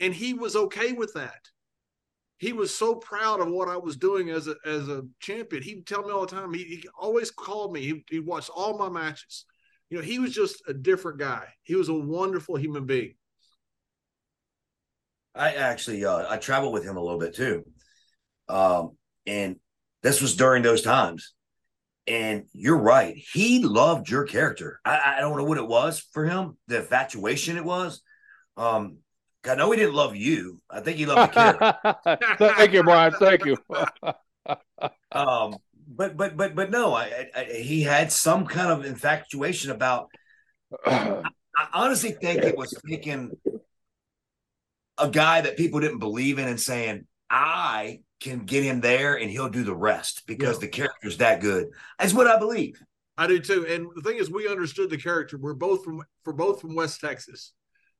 [0.00, 1.40] and he was okay with that
[2.42, 5.62] he was so proud of what I was doing as a as a champion.
[5.62, 6.52] He'd tell me all the time.
[6.52, 7.82] He, he always called me.
[7.82, 9.44] He, he watched all my matches.
[9.90, 11.46] You know, he was just a different guy.
[11.62, 13.14] He was a wonderful human being.
[15.34, 17.64] I actually uh, I traveled with him a little bit too,
[18.48, 19.56] um, and
[20.02, 21.32] this was during those times.
[22.08, 23.14] And you're right.
[23.32, 24.80] He loved your character.
[24.84, 28.02] I, I don't know what it was for him, the infatuation it was.
[28.56, 28.98] Um,
[29.48, 30.60] I know he didn't love you.
[30.68, 32.36] I think he loved the character.
[32.56, 33.12] Thank you, Brian.
[33.12, 33.56] Thank you.
[35.12, 35.56] um,
[35.88, 40.08] but but but but no, I, I, he had some kind of infatuation about.
[40.86, 41.22] I,
[41.74, 43.30] honestly think it was taking
[44.98, 49.30] a guy that people didn't believe in and saying, "I can get him there, and
[49.30, 50.60] he'll do the rest because yeah.
[50.60, 51.68] the character's that good."
[51.98, 52.80] That's what I believe.
[53.16, 53.66] I do too.
[53.66, 55.38] And the thing is, we understood the character.
[55.38, 57.52] We're both from for both from West Texas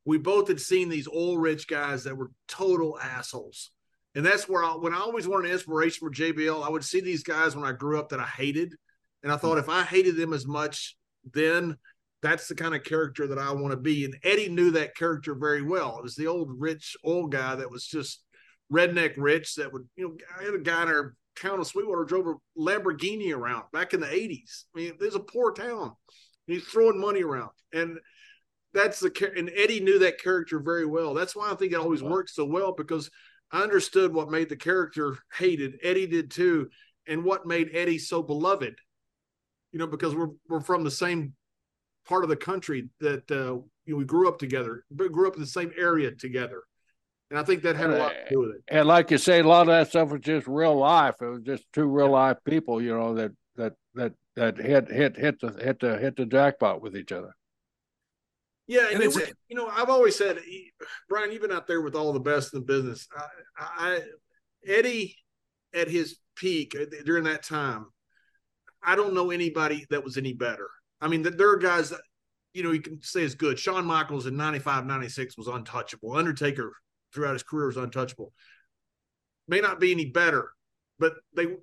[0.04, 3.70] we both had seen these old rich guys that were total assholes.
[4.14, 7.22] And that's where I, when I always wanted inspiration for JBL, I would see these
[7.22, 8.74] guys when I grew up that I hated.
[9.22, 9.70] And I thought mm-hmm.
[9.70, 10.96] if I hated them as much
[11.32, 11.76] then,
[12.22, 14.04] that's the kind of character that I want to be.
[14.04, 15.98] And Eddie knew that character very well.
[15.98, 18.22] It was the old rich old guy that was just
[18.72, 22.04] redneck rich that would, you know, I had a guy in our town of Sweetwater
[22.04, 24.64] drove a Lamborghini around back in the 80s.
[24.74, 25.92] I mean, there's a poor town.
[26.46, 27.50] He's throwing money around.
[27.72, 27.98] And
[28.72, 31.14] that's the and Eddie knew that character very well.
[31.14, 33.10] That's why I think it always worked so well because
[33.50, 35.78] I understood what made the character hated.
[35.82, 36.68] Eddie did too,
[37.06, 38.76] and what made Eddie so beloved.
[39.72, 41.34] You know, because we're we're from the same
[42.06, 45.34] part of the country that uh, you know, we grew up together, but grew up
[45.34, 46.62] in the same area together.
[47.30, 48.62] And I think that had a lot to do with it.
[48.68, 51.14] And like you say, a lot of that stuff was just real life.
[51.22, 55.16] It was just two real life people, you know, that that that that hit hit
[55.16, 57.34] hit the hit the hit the jackpot with each other.
[58.66, 60.38] Yeah, and, and you, you know, I've always said,
[61.08, 63.08] Brian, you've been out there with all the best in the business.
[63.56, 64.00] I, I
[64.66, 65.16] Eddie,
[65.74, 67.86] at his peak uh, during that time,
[68.82, 70.68] I don't know anybody that was any better.
[71.02, 72.00] I mean, there are guys that,
[72.54, 73.58] you know, you can say is good.
[73.58, 76.16] Shawn Michaels in 95, 96 was untouchable.
[76.16, 76.72] Undertaker
[77.12, 78.32] throughout his career was untouchable.
[79.48, 80.52] May not be any better,
[80.98, 81.56] but they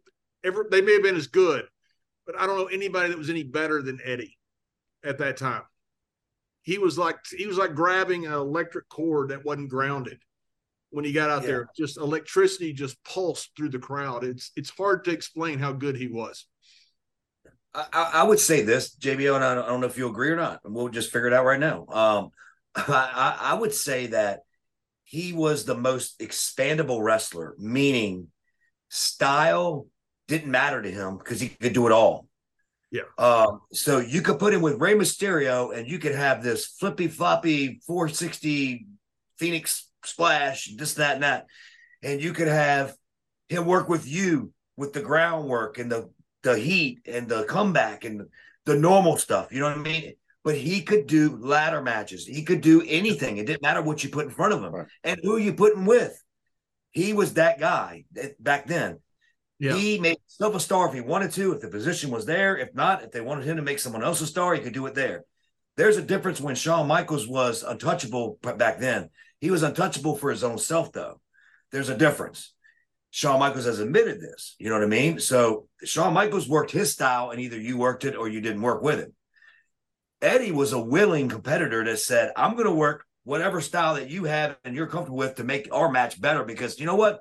[0.43, 1.65] ever they may have been as good.
[2.25, 4.37] But I don't know anybody that was any better than Eddie
[5.03, 5.63] at that time
[6.69, 10.19] he was like he was like grabbing an electric cord that wasn't grounded
[10.91, 11.47] when he got out yeah.
[11.47, 11.69] there.
[11.75, 14.23] Just electricity just pulsed through the crowd.
[14.23, 16.45] It's it's hard to explain how good he was.
[17.73, 20.29] I, I would say this, JBO, and I don't, I don't know if you agree
[20.29, 20.61] or not.
[20.63, 21.85] We'll just figure it out right now.
[21.87, 22.29] Um,
[22.75, 24.41] I, I would say that
[25.03, 28.27] he was the most expandable wrestler, meaning
[28.89, 29.87] style
[30.27, 32.27] didn't matter to him because he could do it all.
[32.91, 33.03] Yeah.
[33.17, 37.07] Um, so you could put him with Rey Mysterio and you could have this flippy
[37.07, 38.87] floppy 460
[39.37, 41.45] Phoenix splash, this, that, and that.
[42.01, 42.95] And you could have
[43.47, 46.09] him work with you with the groundwork and the
[46.43, 48.27] the heat and the comeback and
[48.65, 49.51] the normal stuff.
[49.51, 50.13] You know what I mean?
[50.43, 52.25] But he could do ladder matches.
[52.25, 53.37] He could do anything.
[53.37, 54.87] It didn't matter what you put in front of him right.
[55.03, 56.21] and who you put him with.
[56.91, 58.05] He was that guy
[58.39, 58.99] back then.
[59.59, 59.75] Yeah.
[59.75, 62.57] He made himself a star if he wanted to, if the position was there.
[62.57, 64.85] If not, if they wanted him to make someone else a star, he could do
[64.85, 65.25] it there.
[65.75, 69.09] There's a difference when Shawn Michaels was untouchable back then.
[69.39, 71.19] He was untouchable for his own self, though.
[71.71, 72.53] There's a difference.
[73.11, 74.55] Shawn Michaels has admitted this.
[74.59, 75.19] You know what I mean?
[75.19, 78.83] So Shawn Michaels worked his style, and either you worked it or you didn't work
[78.83, 79.13] with it.
[80.21, 84.25] Eddie was a willing competitor that said, I'm going to work whatever style that you
[84.25, 87.19] have and you're comfortable with to make our match better because you know what?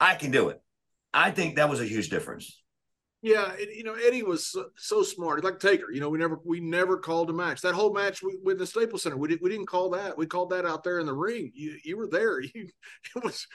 [0.00, 0.62] I can do it.
[1.12, 2.62] I think that was a huge difference.
[3.20, 5.42] Yeah, and, you know Eddie was so, so smart.
[5.42, 7.60] Like Taker, you know, we never we never called a match.
[7.62, 10.16] That whole match we, with the Staples Center, we didn't we didn't call that.
[10.16, 11.50] We called that out there in the ring.
[11.54, 12.40] You you were there.
[12.54, 12.68] You
[13.16, 13.46] it was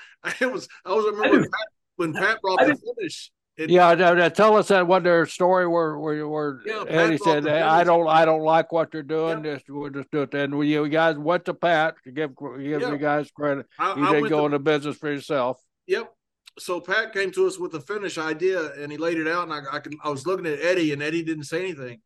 [0.42, 3.32] it was I was I remember Pat, when Pat brought the finish.
[3.56, 3.94] It, yeah,
[4.30, 8.26] tell us that what their story where where, where yeah, Eddie said, "I don't I
[8.26, 9.44] don't like what they're doing.
[9.44, 12.82] Just we'll just do it." And we you guys went to Pat to give give
[12.82, 12.90] yeah.
[12.90, 13.68] you guys credit.
[13.78, 15.60] I, you I didn't go to, into business for yourself.
[15.86, 16.12] Yep,
[16.60, 19.54] so Pat came to us with a finish idea and he laid it out and
[19.54, 22.02] I, I, could, I was looking at Eddie and Eddie didn't say anything.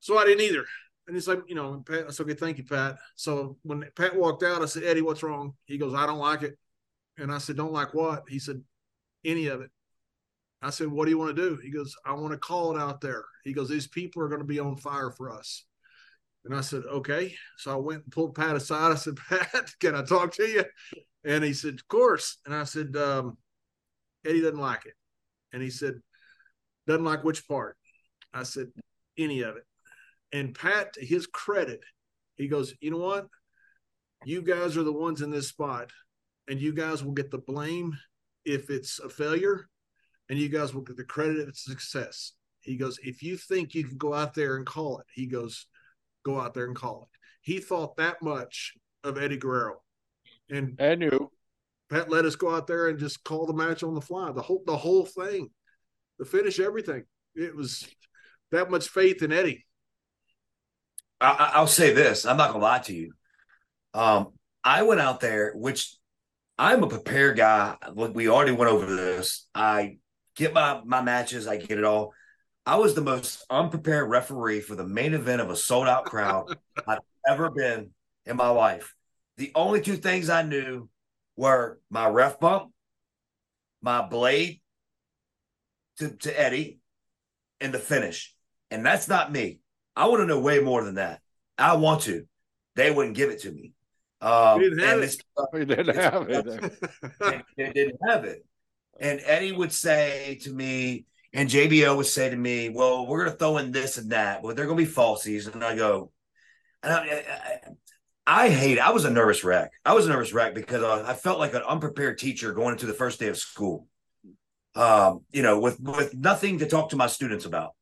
[0.00, 0.64] So I didn't either.
[1.06, 2.96] And he's like, you know, Pat, I said, okay, thank you, Pat.
[3.16, 5.54] So when Pat walked out, I said, Eddie, what's wrong?
[5.64, 6.56] He goes, I don't like it.
[7.18, 8.22] And I said, don't like what?
[8.28, 8.62] He said,
[9.24, 9.70] any of it.
[10.62, 11.58] I said, what do you want to do?
[11.62, 13.24] He goes, I want to call it out there.
[13.44, 15.64] He goes, these people are going to be on fire for us.
[16.44, 17.34] And I said, okay.
[17.58, 18.92] So I went and pulled Pat aside.
[18.92, 20.64] I said, Pat, can I talk to you?
[21.24, 22.38] And he said, Of course.
[22.46, 23.36] And I said, um,
[24.24, 24.94] Eddie doesn't like it.
[25.52, 25.94] And he said,
[26.86, 27.76] Doesn't like which part?
[28.32, 28.68] I said,
[29.18, 29.64] Any of it.
[30.32, 31.84] And Pat, to his credit,
[32.36, 33.26] he goes, You know what?
[34.24, 35.90] You guys are the ones in this spot,
[36.48, 37.96] and you guys will get the blame
[38.44, 39.66] if it's a failure,
[40.28, 42.32] and you guys will get the credit if it's success.
[42.60, 45.66] He goes, If you think you can go out there and call it, he goes,
[46.24, 47.18] Go out there and call it.
[47.40, 49.82] He thought that much of Eddie Guerrero.
[50.50, 51.30] And I knew
[51.90, 54.42] Pat let us go out there and just call the match on the fly, the
[54.42, 55.50] whole the whole thing,
[56.18, 57.04] the finish everything.
[57.34, 57.88] It was
[58.52, 59.66] that much faith in Eddie.
[61.20, 63.12] I, will say this: I'm not gonna lie to you.
[63.92, 64.28] Um,
[64.64, 65.94] I went out there, which
[66.58, 67.76] I'm a prepared guy.
[67.94, 69.46] Look, we already went over this.
[69.54, 69.98] I
[70.36, 72.12] get my my matches, I get it all.
[72.66, 76.54] I was the most unprepared referee for the main event of a sold out crowd
[76.86, 76.98] I've
[77.28, 77.90] ever been
[78.26, 78.94] in my life.
[79.40, 80.90] The only two things I knew
[81.34, 82.72] were my ref bump,
[83.80, 84.60] my blade
[85.96, 86.80] to, to Eddie,
[87.58, 88.34] and the finish.
[88.70, 89.60] And that's not me.
[89.96, 91.22] I want to know way more than that.
[91.56, 92.26] I want to.
[92.76, 93.72] They wouldn't give it to me.
[94.20, 95.16] Um, didn't have it.
[95.54, 96.74] We didn't have it.
[97.56, 98.44] they didn't have it.
[99.00, 103.32] And Eddie would say to me, and JBO would say to me, "Well, we're going
[103.32, 104.42] to throw in this and that.
[104.42, 106.12] but they're going to be falsies." And I go,
[106.82, 107.58] and I, I,
[108.26, 108.78] I hate.
[108.78, 109.72] I was a nervous wreck.
[109.84, 112.86] I was a nervous wreck because uh, I felt like an unprepared teacher going into
[112.86, 113.86] the first day of school.
[114.74, 117.72] Um, you know, with with nothing to talk to my students about.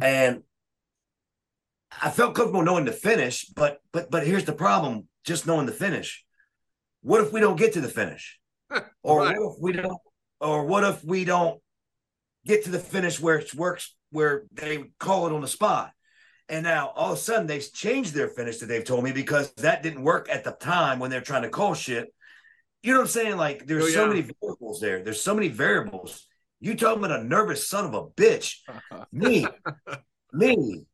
[0.00, 0.42] And
[2.00, 5.72] I felt comfortable knowing the finish, but but but here's the problem, just knowing the
[5.72, 6.24] finish.
[7.02, 8.38] What if we don't get to the finish?
[9.02, 9.36] Or right.
[9.36, 9.98] what if we don't
[10.40, 11.60] or what if we don't
[12.46, 15.92] get to the finish where it works where they call it on the spot?
[16.52, 19.50] And now all of a sudden they've changed their finish that they've told me because
[19.54, 22.12] that didn't work at the time when they're trying to call shit.
[22.82, 23.36] You know what I'm saying?
[23.38, 23.94] Like there's oh, yeah.
[23.94, 25.02] so many variables there.
[25.02, 26.26] There's so many variables.
[26.60, 28.56] You talking about a nervous son of a bitch.
[29.12, 29.46] me.
[30.34, 30.84] me.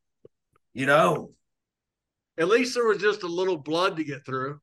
[0.74, 1.32] You know.
[2.39, 4.60] At least there was just a little blood to get through.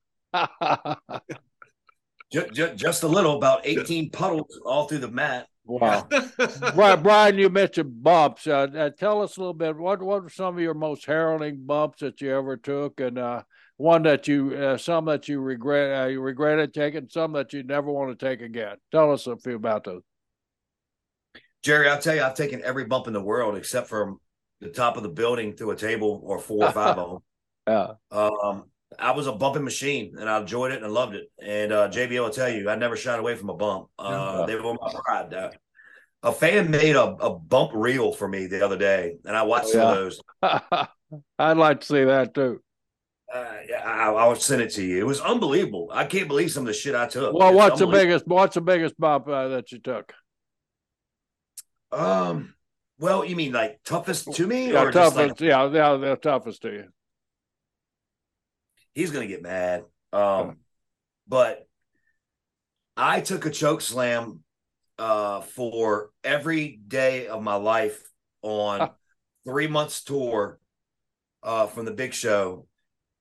[2.32, 5.50] just, just, just a little, about 18 puddles all through the mat.
[5.66, 6.08] Wow.
[6.76, 8.46] Brian, Brian, you mentioned bumps.
[8.46, 9.76] Uh, uh, tell us a little bit.
[9.76, 13.42] What what were some of your most harrowing bumps that you ever took, and uh,
[13.78, 17.64] one that you, uh, some that you regret, uh, you regretted taking, some that you
[17.64, 18.78] never want to take again.
[18.92, 20.04] Tell us a few about those.
[21.64, 24.18] Jerry, I'll tell you, I've taken every bump in the world except for
[24.62, 27.10] the top of the building through a table or four or five of
[27.68, 27.98] them.
[28.12, 28.18] Yeah.
[28.18, 28.66] Um,
[29.00, 31.32] I was a bumping machine and I enjoyed it and I loved it.
[31.42, 33.88] And uh, JB will tell you, I never shied away from a bump.
[33.98, 34.46] Uh.
[34.46, 35.34] They were my pride.
[35.34, 35.52] Uh,
[36.24, 39.68] a fan made a, a bump reel for me the other day, and I watched
[39.76, 39.82] oh, yeah.
[39.82, 41.22] some of those.
[41.40, 42.62] I'd like to see that too.
[43.32, 43.38] Uh,
[43.84, 45.00] I, I will send it to you.
[45.00, 45.90] It was unbelievable.
[45.94, 47.34] I can't believe some of the shit I took.
[47.34, 48.28] Well, it's what's the biggest?
[48.28, 50.14] What's the biggest bump uh, that you took?
[51.92, 52.56] Um.
[52.98, 55.18] Well, you mean like toughest to me, yeah, or toughest?
[55.18, 56.86] Like, yeah, yeah, the toughest to you
[58.96, 59.84] he's gonna get mad.
[60.12, 60.58] Um,
[61.28, 61.68] but
[62.98, 64.44] I took a choke slam
[64.98, 68.02] uh, for every day of my life
[68.42, 68.90] on
[69.46, 70.60] three months tour
[71.44, 72.68] uh, from the big show,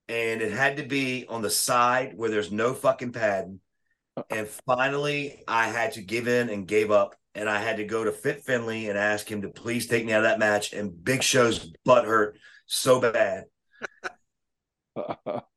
[0.09, 3.59] and it had to be on the side where there's no fucking pad.
[4.31, 8.05] And finally, I had to give in and gave up, and I had to go
[8.05, 10.73] to Fit Finlay and ask him to please take me out of that match.
[10.73, 13.47] And Big Show's butt hurt so bad.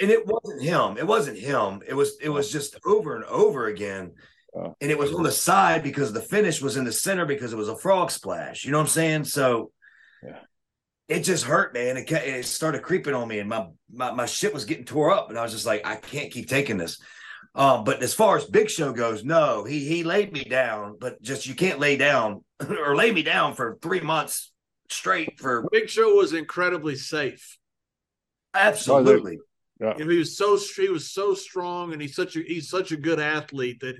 [0.00, 0.96] and it wasn't him.
[0.98, 1.82] It wasn't him.
[1.86, 4.12] It was it was just over and over again.
[4.80, 7.56] And it was on the side because the finish was in the center because it
[7.56, 8.64] was a frog splash.
[8.64, 9.24] You know what I'm saying?
[9.24, 9.70] So
[10.24, 10.40] yeah.
[11.06, 11.96] it just hurt, man.
[11.96, 15.30] It, it started creeping on me, and my, my my shit was getting tore up,
[15.30, 17.00] and I was just like, I can't keep taking this.
[17.54, 21.22] Um, but as far as Big Show goes, no, he he laid me down, but
[21.22, 24.52] just you can't lay down or lay me down for three months
[24.90, 27.58] straight for Big Show was incredibly safe.
[28.54, 29.38] absolutely.
[29.98, 32.90] You know, he was so he was so strong, and he's such a he's such
[32.90, 33.96] a good athlete that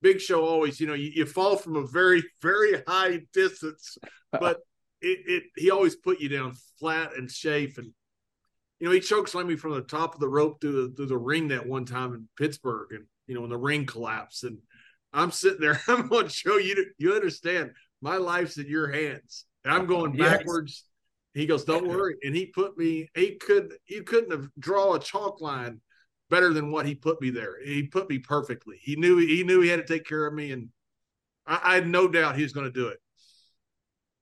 [0.00, 3.98] Big Show always, you know, you, you fall from a very very high distance,
[4.32, 4.60] but
[5.02, 7.92] it, it he always put you down flat and safe, and
[8.80, 11.18] you know he chokeslammed me from the top of the rope through the through the
[11.18, 14.58] ring that one time in Pittsburgh, and you know when the ring collapsed, and
[15.12, 19.44] I'm sitting there, I'm going to show you you understand my life's in your hands,
[19.64, 20.84] and I'm going Yes.
[21.34, 21.42] Backwards.
[21.42, 23.08] He goes, "Don't worry," and he put me.
[23.14, 25.80] He could you couldn't have draw a chalk line
[26.30, 27.56] better than what he put me there.
[27.64, 28.76] He put me perfectly.
[28.80, 30.68] He knew he knew he had to take care of me, and
[31.46, 32.98] I, I had no doubt he was going to do it.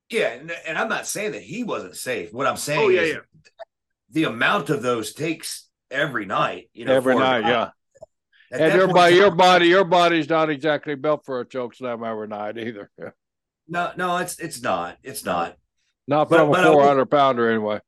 [0.09, 2.31] Yeah, and, and I'm not saying that he wasn't safe.
[2.31, 3.19] What I'm saying Oh yeah, is yeah.
[4.09, 6.69] the amount of those takes every night.
[6.73, 7.71] You know, Every for night, yeah.
[8.49, 11.75] At And that your body, your body, your body's not exactly built for a choke
[11.75, 12.89] slam every night either.
[12.97, 13.09] Yeah.
[13.67, 14.97] no, no, it's it's not.
[15.03, 15.57] It's not.
[16.07, 17.79] Not But- from but a I will- four hundred pounder anyway.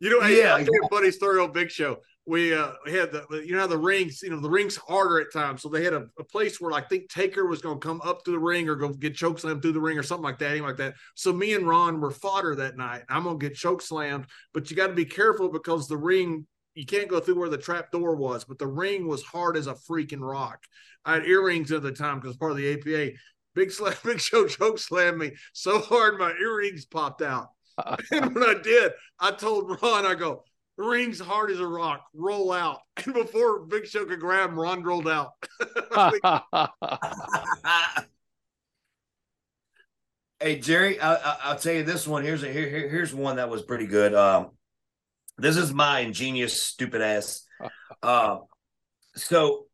[0.00, 1.98] You know, hey, Yeah, I'll tell you a funny story on Big Show.
[2.26, 5.62] We uh had the you know the rings, you know, the rings harder at times.
[5.62, 8.30] So they had a, a place where I think Taker was gonna come up to
[8.30, 10.66] the ring or go get choke slammed through the ring or something like that, anything
[10.66, 10.94] like that.
[11.16, 13.02] So me and Ron were fodder that night.
[13.08, 16.86] I'm gonna get choke slammed, but you got to be careful because the ring you
[16.86, 19.74] can't go through where the trap door was, but the ring was hard as a
[19.74, 20.64] freaking rock.
[21.04, 23.16] I had earrings at the time because part of the APA.
[23.54, 27.48] Big slam, big show choke slammed me so hard my earrings popped out.
[28.10, 30.44] and when I did, I told Ron, I go,
[30.78, 32.80] the ring's hard as a rock, roll out.
[33.04, 35.32] And before Big Show could grab him, Ron rolled out.
[40.40, 42.22] hey Jerry, I, I, I'll tell you this one.
[42.22, 44.14] Here's a here, here- here's one that was pretty good.
[44.14, 44.50] Um,
[45.38, 47.46] this is my ingenious stupid ass.
[48.02, 48.38] Uh,
[49.14, 49.66] so,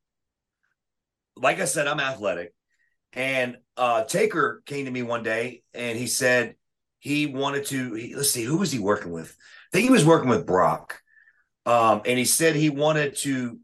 [1.36, 2.52] like I said, I'm athletic,
[3.12, 6.54] and uh, Taker came to me one day and he said
[6.98, 7.94] he wanted to.
[7.94, 9.36] He, let's see, who was he working with?
[9.72, 11.00] I think he was working with Brock,
[11.66, 13.58] um, and he said he wanted to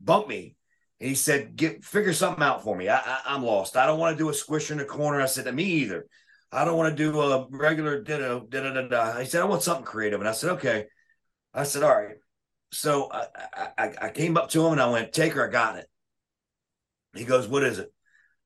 [0.00, 0.56] bump me.
[1.00, 2.88] And he said, "Get figure something out for me.
[2.88, 3.76] I, I, I'm lost.
[3.76, 6.06] I don't want to do a squish in the corner." I said, "To me either.
[6.52, 9.18] I don't want to do a regular ditto." Da, da, da, da.
[9.18, 10.86] He said, "I want something creative," and I said, "Okay."
[11.54, 12.16] I said, "All right."
[12.72, 13.26] So I,
[13.76, 15.86] I, I- came up to him and I went, "Taker, I got it."
[17.14, 17.92] He goes, "What is it?"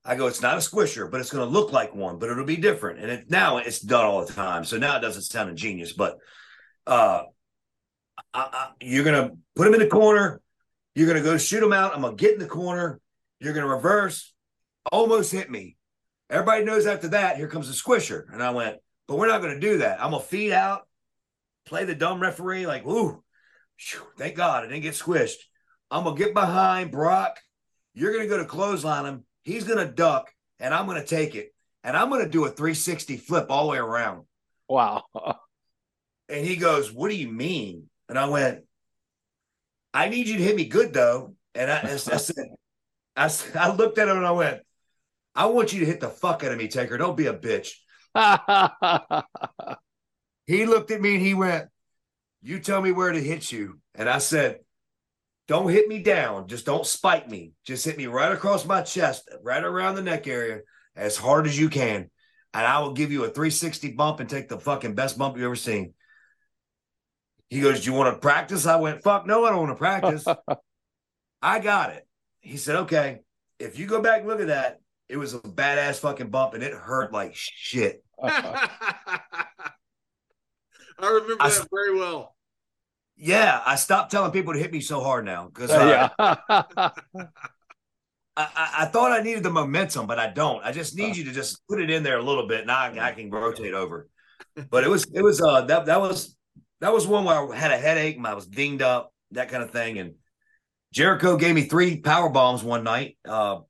[0.05, 2.45] I go, "It's not a squisher, but it's going to look like one, but it'll
[2.45, 5.51] be different." And it, now it's done all the time, so now it doesn't sound
[5.51, 6.19] ingenious, but
[6.87, 7.23] uh,
[8.33, 10.41] I, I, you're going to put him in the corner.
[10.95, 11.95] You're going to go shoot him out.
[11.95, 13.01] I'm going to get in the corner.
[13.41, 14.33] You're going to reverse,
[14.91, 15.77] almost hit me.
[16.31, 18.25] Everybody knows after that, here comes the squisher.
[18.33, 20.03] And I went, but we're not going to do that.
[20.03, 20.87] I'm going to feed out,
[21.67, 23.23] play the dumb referee, like, ooh,
[23.77, 25.37] phew, thank God I didn't get squished.
[25.91, 27.39] I'm going to get behind Brock.
[27.93, 29.25] You're going to go to clothesline him.
[29.45, 31.55] He's going to duck, and I'm going to take it.
[31.83, 34.25] And I'm going to do a 360 flip all the way around.
[34.69, 35.05] wow.
[36.29, 37.91] And he goes, What do you mean?
[38.09, 38.65] And I went,
[39.93, 41.35] I need you to hit me good though.
[41.55, 42.47] And I, I said,
[43.55, 44.63] "I looked at him and I went,
[45.35, 46.97] I want you to hit the fuck out of me, Taker.
[46.97, 47.73] Don't be a bitch.
[50.47, 51.69] He looked at me and he went,
[52.43, 53.81] You tell me where to hit you.
[53.95, 54.59] And I said,
[55.47, 56.49] Don't hit me down.
[56.49, 57.53] Just don't spike me.
[57.65, 60.61] Just hit me right across my chest, right around the neck area,
[60.97, 62.11] as hard as you can.
[62.55, 65.45] And I will give you a 360 bump and take the fucking best bump you've
[65.45, 65.93] ever seen.
[67.51, 68.67] He goes, Do you want to practice?
[68.67, 70.25] I went, Fuck no, I don't want to practice.
[71.43, 72.07] I got it.
[72.41, 73.21] He said, Okay,
[73.59, 76.63] if you go back and look at that, it was a badass fucking bump and
[76.63, 78.03] it hurt like shit.
[78.23, 79.69] I
[80.99, 82.34] remember I that very well.
[83.17, 86.11] Yeah, I stopped telling people to hit me so hard now because yeah.
[86.19, 86.91] I,
[88.37, 90.65] I, I thought I needed the momentum, but I don't.
[90.65, 92.93] I just need you to just put it in there a little bit, and I,
[93.01, 94.09] I can rotate over.
[94.71, 96.37] But it was it was uh that that was
[96.81, 99.65] that was one where I had a headache and I was dinged up, that kind
[99.65, 99.99] of thing.
[99.99, 100.15] And
[100.93, 103.17] Jericho gave me three power bombs one night.
[103.27, 103.61] Uh,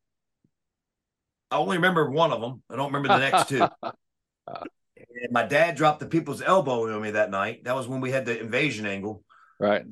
[1.50, 2.62] I only remember one of them.
[2.68, 3.66] I don't remember the next two.
[5.24, 7.64] And my dad dropped the people's elbow on me that night.
[7.64, 9.22] That was when we had the invasion angle.
[9.58, 9.84] Right.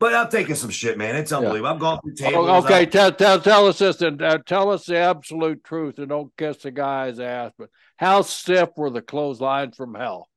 [0.00, 1.14] But I'm taking some shit, man.
[1.16, 1.68] It's unbelievable.
[1.68, 2.46] I've gone through tables.
[2.48, 5.98] Oh, okay, I've- tell tell tell us this and uh, tell us the absolute truth
[5.98, 7.52] and don't kiss the guy's ass.
[7.56, 10.28] But how stiff were the clotheslines from hell?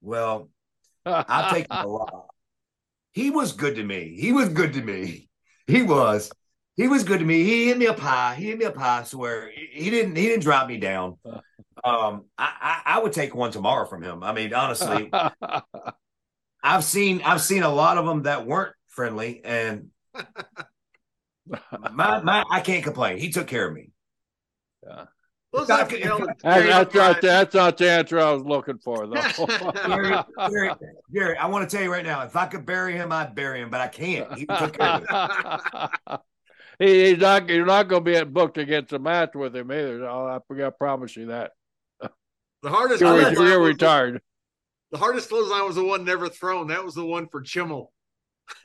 [0.00, 0.48] well,
[1.04, 2.26] I've taken a lot.
[3.12, 4.16] He was good to me.
[4.18, 5.28] He was good to me.
[5.66, 6.30] He was.
[6.76, 7.42] He was good to me.
[7.44, 8.34] He hit me up high.
[8.36, 9.00] He hit me up high.
[9.00, 9.50] I swear.
[9.50, 10.16] He he didn't.
[10.16, 11.16] He didn't drop me down.
[11.84, 14.22] Um, I, I I would take one tomorrow from him.
[14.22, 15.62] I mean, honestly, I
[16.62, 19.90] I've seen I've seen a lot of them that weren't friendly, and
[21.92, 23.18] my my I can't complain.
[23.18, 23.90] He took care of me.
[24.86, 25.04] Yeah.
[25.52, 29.46] Those Doc- That's, that's, not, that's not the answer I was looking for, though.
[29.86, 30.70] Gary, Gary,
[31.10, 33.62] Gary, I want to tell you right now, if I could bury him, I'd bury
[33.62, 34.36] him, but I can't.
[34.36, 35.80] He took care of
[36.10, 36.16] me.
[36.78, 37.48] he, he's not.
[37.48, 40.06] You're not going to be booked against a match with him either.
[40.06, 41.52] I, I promise you that.
[42.62, 44.20] The hardest You're, clothesline you're was- retired.
[44.90, 46.68] The hardest clothesline was the one never thrown.
[46.68, 47.88] That was the one for Chimel.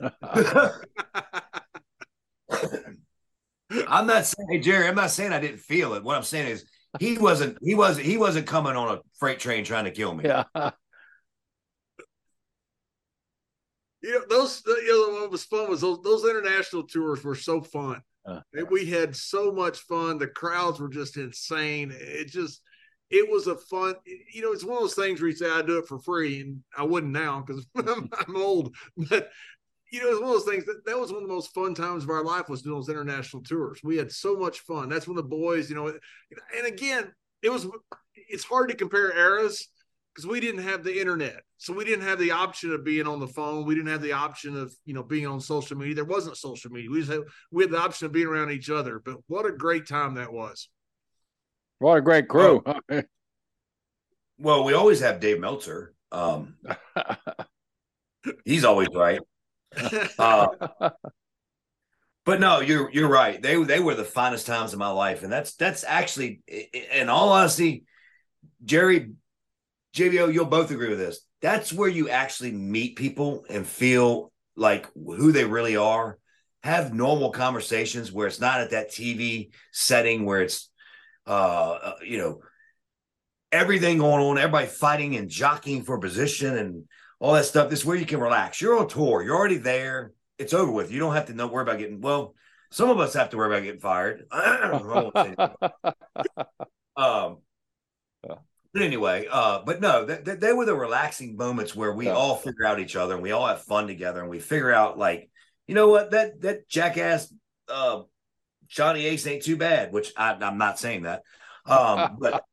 [3.88, 6.02] I'm not saying, hey Jerry, I'm not saying I didn't feel it.
[6.04, 6.64] What I'm saying is
[6.98, 10.24] he wasn't he wasn't he wasn't coming on a freight train trying to kill me.
[10.24, 10.44] yeah.
[14.02, 17.62] You know, those you know what was fun was those those international tours were so
[17.62, 18.02] fun.
[18.26, 18.40] Uh,
[18.70, 20.18] we had so much fun.
[20.18, 21.90] The crowds were just insane.
[21.98, 22.60] It just
[23.10, 23.94] it was a fun.
[24.32, 26.40] You know, it's one of those things where you say I do it for free,
[26.40, 28.74] and I wouldn't now because I'm, I'm old.
[28.96, 29.30] But
[29.92, 31.74] you know, it's one of those things that that was one of the most fun
[31.74, 33.80] times of our life was doing those international tours.
[33.84, 34.88] We had so much fun.
[34.88, 37.12] That's when the boys, you know, and again,
[37.42, 37.66] it was.
[38.28, 39.68] It's hard to compare eras
[40.14, 43.20] because we didn't have the internet, so we didn't have the option of being on
[43.20, 43.66] the phone.
[43.66, 45.94] We didn't have the option of you know being on social media.
[45.94, 46.90] There wasn't social media.
[46.90, 47.20] We just had
[47.52, 49.00] we had the option of being around each other.
[49.04, 50.68] But what a great time that was.
[51.78, 52.62] What a great crew.
[54.36, 55.94] Well, we always have Dave Meltzer.
[56.10, 56.56] Um,
[58.44, 59.20] he's always right.
[60.18, 60.48] Uh,
[62.24, 63.40] but no, you're you're right.
[63.40, 66.42] They they were the finest times of my life, and that's that's actually,
[66.92, 67.84] in all honesty,
[68.64, 69.12] Jerry,
[69.94, 71.20] JBO, you'll both agree with this.
[71.40, 76.18] That's where you actually meet people and feel like who they really are.
[76.62, 80.70] Have normal conversations where it's not at that TV setting where it's,
[81.26, 82.40] uh, uh, you know,
[83.52, 86.84] everything going on, everybody fighting and jockeying for position and
[87.20, 87.70] all that stuff.
[87.70, 88.60] This is where you can relax.
[88.60, 89.22] You're on tour.
[89.22, 90.12] You're already there.
[90.38, 90.90] It's over with.
[90.90, 92.34] You don't have to know worry about getting well.
[92.70, 94.24] Some of us have to worry about getting fired.
[94.30, 95.94] I won't say that.
[96.96, 97.38] um,
[98.22, 102.14] but anyway, uh, but no, th- th- they were the relaxing moments where we Yeah.
[102.14, 104.98] all figure out each other and we all have fun together and we figure out
[104.98, 105.30] like,
[105.68, 107.32] you know what, that that jackass
[107.68, 108.02] uh,
[108.74, 109.92] Johnny Ace ain't too bad.
[109.92, 111.22] Which I, I'm not saying that,
[111.66, 112.44] um, but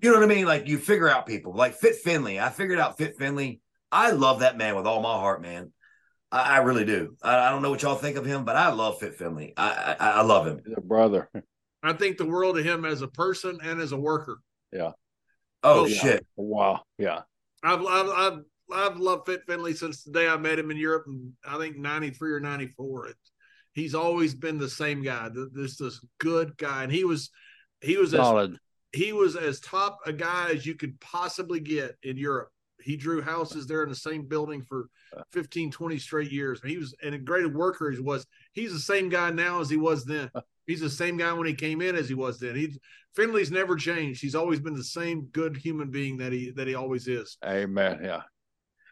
[0.00, 0.46] you know what I mean.
[0.46, 2.40] Like you figure out people like Fit Finlay.
[2.40, 3.60] I figured out Fit Finlay.
[3.90, 5.72] I love that man with all my heart, man.
[6.30, 7.16] I, I really do.
[7.22, 9.54] I, I don't know what y'all think of him, but I love Fit Finlay.
[9.56, 10.60] I I, I love him.
[10.64, 11.30] He's a brother.
[11.82, 14.40] I think the world of him as a person and as a worker.
[15.62, 16.00] Oh Oh, yeah.
[16.00, 16.26] shit.
[16.36, 16.82] Wow.
[16.98, 17.22] Yeah.
[17.62, 18.38] I've I've I've,
[18.72, 21.76] I've loved Fit Finlay since the day I met him in Europe, and I think
[21.76, 23.06] '93 or '94.
[23.08, 23.16] It,
[23.74, 25.28] he's always been the same guy.
[25.34, 27.30] th- This this good guy, and he was
[27.80, 28.58] he was as Solid.
[28.92, 32.50] he was as top a guy as you could possibly get in Europe.
[32.80, 34.88] He drew houses there in the same building for
[35.32, 36.60] 15, 20 straight years.
[36.64, 38.24] He was and a great worker he was.
[38.52, 40.30] He's the same guy now as he was then.
[40.66, 42.54] He's the same guy when he came in as he was then.
[42.54, 42.78] He
[43.16, 44.20] Finlay's never changed.
[44.20, 47.38] He's always been the same good human being that he that he always is.
[47.44, 48.00] Amen.
[48.04, 48.20] Yeah.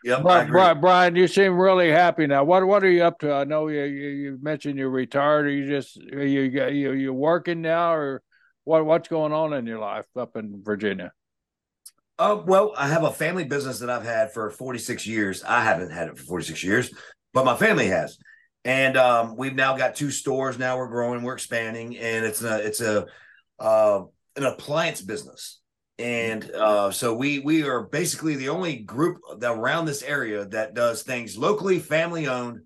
[0.07, 0.23] Yep.
[0.23, 0.51] Brian.
[0.53, 2.45] Brian, Brian, you seem really happy now.
[2.45, 3.33] What What are you up to?
[3.33, 5.47] I know you you, you mentioned you're retired.
[5.47, 8.23] Are you just are you you you working now, or
[8.63, 11.11] what What's going on in your life up in Virginia?
[12.21, 15.43] Uh, well, I have a family business that I've had for 46 years.
[15.43, 16.95] I haven't had it for 46 years,
[17.35, 18.17] but my family has.
[18.65, 20.57] And um, we've now got two stores.
[20.57, 23.07] Now we're growing, we're expanding, and it's a it's a
[23.59, 24.03] uh,
[24.37, 25.59] an appliance business.
[25.99, 31.03] And uh, so we we are basically the only group around this area that does
[31.03, 32.61] things locally, family owned.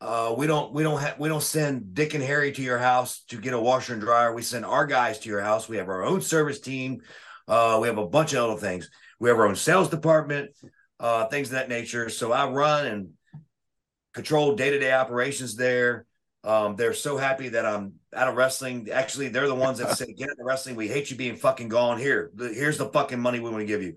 [0.00, 3.24] Uh, we don't we don't have we don't send Dick and Harry to your house
[3.28, 4.32] to get a washer and dryer.
[4.32, 5.68] We send our guys to your house.
[5.68, 7.00] We have our own service team.
[7.48, 8.88] Uh, we have a bunch of other things.
[9.18, 10.50] We have our own sales department,
[11.00, 12.08] uh, things of that nature.
[12.10, 13.08] So I run and
[14.14, 16.06] control day to day operations there.
[16.44, 18.88] Um, they're so happy that I'm out of wrestling.
[18.90, 20.76] Actually, they're the ones that say, "Get out of wrestling.
[20.76, 21.98] We hate you being fucking gone.
[21.98, 23.96] Here, here's the fucking money we want to give you."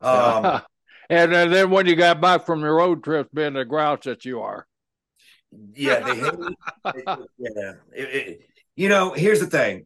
[0.00, 0.62] Um,
[1.10, 4.24] and then then when you got back from your road trips, being the grouch that
[4.24, 4.66] you are.
[5.74, 6.56] yeah, they hate me.
[7.38, 8.40] yeah, It- it-
[8.76, 9.84] you know, here's the thing.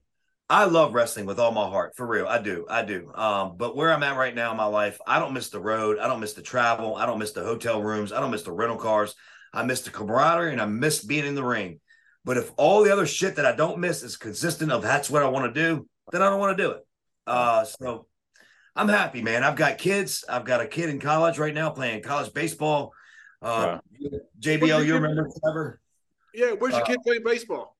[0.49, 2.29] I love wrestling with all my heart, for real.
[2.29, 3.11] I do, I do.
[3.15, 5.99] Um, but where I'm at right now in my life, I don't miss the road.
[5.99, 6.95] I don't miss the travel.
[6.95, 8.13] I don't miss the hotel rooms.
[8.13, 9.17] I don't miss the rental cars.
[9.53, 11.81] I miss the camaraderie and I miss being in the ring.
[12.25, 15.23] But if all the other shit that I don't miss is consistent of that's what
[15.23, 16.87] I want to do, then I don't want to do it.
[17.27, 18.07] Uh, so
[18.75, 19.45] I'm happy, man.
[19.45, 20.25] I've got kids.
[20.29, 22.93] I've got a kid in college right now playing college baseball.
[23.43, 23.79] Uh,
[24.41, 25.81] JBL, you remember Trevor?
[26.33, 27.77] Yeah, where's your Uh, kid playing baseball?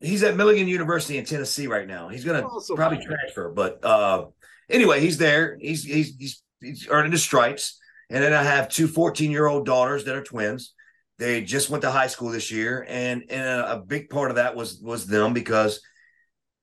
[0.00, 2.08] He's at Milligan University in Tennessee right now.
[2.08, 2.76] He's going to Awesome.
[2.76, 4.26] probably transfer, but uh,
[4.68, 5.56] anyway, he's there.
[5.60, 7.78] He's he's he's he's earning his stripes,
[8.10, 10.74] And then I have two 14 year old daughters that are twins.
[11.18, 14.36] They just went to high school this year, and and a, a big part of
[14.36, 15.80] that was was them because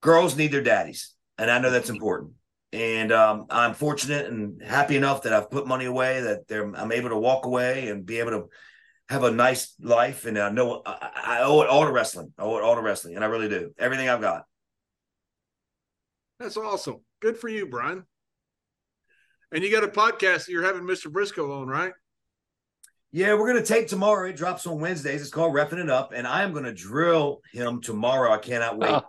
[0.01, 2.33] girls need their daddies, and I know that's important.
[2.71, 7.09] And um, I'm fortunate and happy enough that I've put money away that I'm able
[7.09, 8.49] to walk away and be able to
[9.09, 10.25] have a nice life.
[10.25, 12.33] And I know I, I owe it all to wrestling.
[12.37, 13.71] I owe it all to wrestling, and I really do.
[13.77, 14.45] Everything I've got.
[16.39, 16.97] That's awesome.
[17.21, 18.05] Good for you, Brian.
[19.51, 21.11] And you got a podcast that you're having Mr.
[21.11, 21.93] Brisco on, right?
[23.15, 24.27] Yeah, we're gonna take tomorrow.
[24.27, 25.21] It drops on Wednesdays.
[25.21, 28.31] It's called Roughing It Up, and I am gonna drill him tomorrow.
[28.31, 28.89] I cannot wait.
[28.89, 29.01] Uh,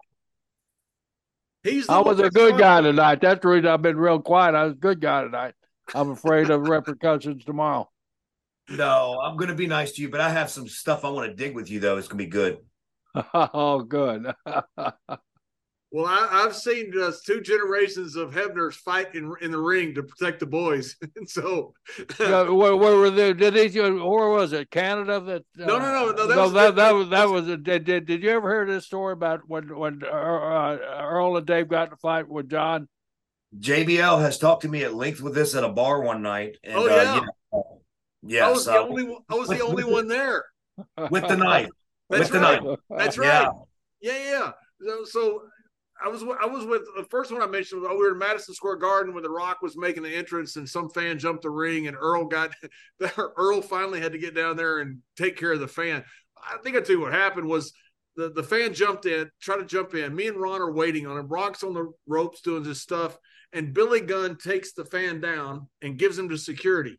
[1.62, 3.22] He's I was a good guy tonight.
[3.22, 4.54] That's the reason I've been real quiet.
[4.54, 5.54] I was a good guy tonight.
[5.94, 7.88] I'm afraid of repercussions tomorrow.
[8.68, 11.34] No, I'm gonna be nice to you, but I have some stuff I want to
[11.34, 11.96] dig with you though.
[11.96, 12.58] It's gonna be good.
[13.34, 14.34] oh, good.
[15.94, 20.02] Well, I, have seen just two generations of Hebners fight in in the ring to
[20.02, 21.72] protect the boys, and so
[22.18, 23.32] yeah, where, where, were they?
[23.32, 23.76] Did these?
[23.76, 24.72] Where was it?
[24.72, 25.20] Canada?
[25.20, 26.26] That uh, no, no, no, no.
[26.26, 27.48] That no, was that, that was that was.
[27.48, 31.36] A, did, did did you ever hear this story about when when uh, uh, Earl
[31.36, 32.88] and Dave got to fight with John?
[33.60, 36.56] JBL has talked to me at length with this at a bar one night.
[36.64, 37.20] And, oh yeah,
[37.52, 37.60] uh,
[38.24, 38.48] yeah.
[38.48, 40.44] I was the only I was the only one there
[41.08, 41.68] with the knife.
[42.10, 42.60] That's with right.
[42.60, 42.78] the knife.
[42.90, 43.48] That's right.
[44.00, 44.30] Yeah, yeah.
[44.30, 44.50] yeah.
[44.84, 45.42] So, so
[46.02, 48.18] I was I was with the first one I mentioned was oh, we were in
[48.18, 51.50] Madison Square Garden when The Rock was making the entrance and some fan jumped the
[51.50, 52.52] ring and Earl got
[53.16, 56.04] Earl finally had to get down there and take care of the fan.
[56.36, 57.72] I think I tell you what happened was
[58.16, 60.14] the, the fan jumped in, tried to jump in.
[60.14, 61.28] Me and Ron are waiting on him.
[61.28, 63.16] Rock's on the ropes doing his stuff,
[63.52, 66.98] and Billy Gunn takes the fan down and gives him to security.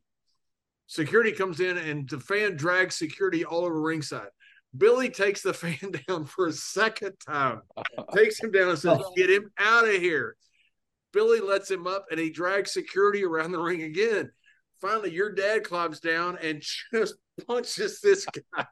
[0.88, 4.28] Security comes in and the fan drags security all over ringside.
[4.78, 7.62] Billy takes the fan down for a second time,
[8.16, 9.14] takes him down and says, oh.
[9.16, 10.36] Get him out of here.
[11.14, 14.32] Billy lets him up and he drags security around the ring again.
[14.82, 16.62] Finally, your dad climbs down and
[16.94, 17.16] just
[17.48, 18.66] punches this guy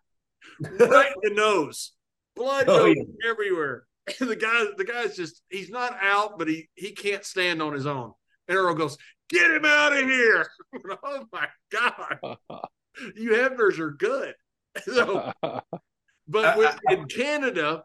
[0.61, 1.93] right in the nose.
[2.35, 3.03] Blood oh, yeah.
[3.29, 3.85] everywhere.
[4.19, 7.71] And the guy, the guy's just he's not out, but he he can't stand on
[7.71, 8.11] his own.
[8.49, 8.97] And Earl goes,
[9.29, 10.45] Get him out of here.
[11.03, 12.37] oh my God.
[13.15, 14.35] You Hebners are good.
[14.83, 15.31] So
[16.27, 17.83] but with, in Canada,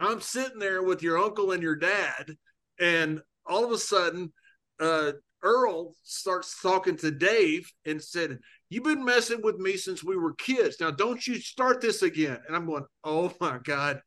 [0.00, 2.36] I'm sitting there with your uncle and your dad,
[2.78, 4.32] and all of a sudden,
[4.80, 5.12] uh,
[5.42, 8.38] Earl starts talking to Dave and said,
[8.70, 10.76] You've been messing with me since we were kids.
[10.80, 12.38] Now, don't you start this again.
[12.46, 14.00] And I'm going, Oh my God,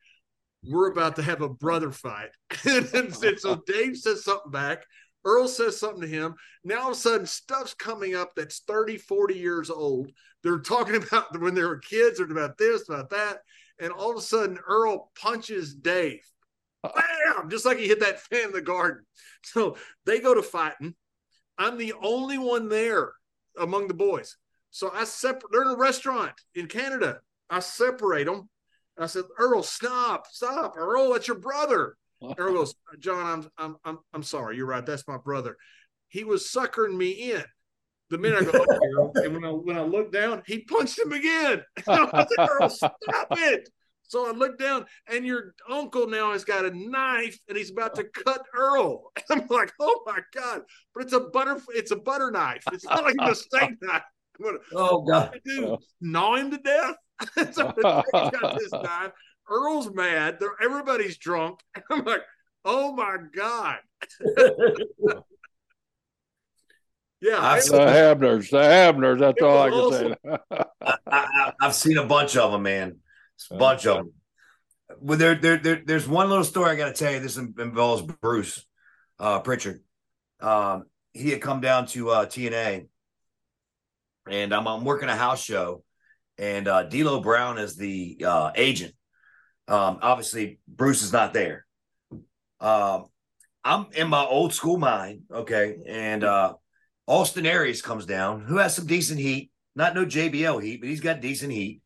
[0.64, 2.30] we're about to have a brother fight.
[2.66, 4.84] and, and so Dave says something back.
[5.24, 6.36] Earl says something to him.
[6.64, 10.12] Now, all of a sudden, stuff's coming up that's 30, 40 years old.
[10.44, 13.40] They're talking about when they were kids, or about this, about that.
[13.80, 16.22] And all of a sudden, Earl punches Dave.
[16.84, 17.50] Bam!
[17.50, 19.06] Just like he hit that fan in the garden.
[19.44, 19.76] So
[20.06, 20.94] they go to fighting.
[21.58, 23.14] I'm the only one there
[23.58, 24.38] among the boys.
[24.70, 27.22] So I separate, they're in a restaurant in Canada.
[27.50, 28.50] I separate them.
[29.02, 30.76] I said, Earl, stop, stop.
[30.78, 31.98] Earl, that's your brother.
[32.38, 34.58] Earl goes, John, I'm, I'm, I'm, I'm sorry.
[34.58, 34.86] You're right.
[34.86, 35.58] That's my brother.
[36.08, 37.44] He was suckering me in.
[38.10, 38.66] The minute I go,
[39.06, 41.62] okay, and when I when I look down, he punched him again.
[41.88, 42.94] I said, Earl, stop
[43.32, 43.70] it.
[44.04, 47.96] So I look down, and your uncle now has got a knife, and he's about
[47.96, 49.14] to cut Earl.
[49.32, 50.64] I'm like, oh my god!
[50.94, 52.64] But it's a butter, it's a butter knife.
[52.74, 54.04] It's not like a steak knife.
[54.44, 55.40] Gonna, oh god!
[55.46, 56.96] Dude, gnaw him to death.
[57.54, 59.12] so he got this knife.
[59.50, 60.38] Earl's mad.
[60.40, 61.60] They're, everybody's drunk.
[61.92, 62.22] I'm like,
[62.66, 63.78] oh my god.
[67.22, 69.20] yeah, I've the Hebners, the Hebners.
[69.20, 70.16] That's all I can awesome.
[70.24, 70.64] say.
[71.08, 72.98] I, have seen a bunch of them, man.
[73.52, 74.14] A bunch of them.
[75.00, 77.20] Well, there, there, there, there's one little story I got to tell you.
[77.20, 78.66] This involves Bruce
[79.20, 79.82] uh, Pritchard.
[80.40, 82.88] Um, he had come down to uh, TNA,
[84.30, 85.84] and I'm, I'm working a house show,
[86.38, 88.94] and uh, D'Lo Brown is the uh, agent
[89.72, 91.66] um, obviously, Bruce is not there.
[92.60, 93.06] Um,
[93.64, 96.56] I'm in my old school mind, okay, and uh,
[97.08, 101.00] Austin Aries comes down, who has some decent heat, not no JBL heat, but he's
[101.00, 101.82] got decent heat.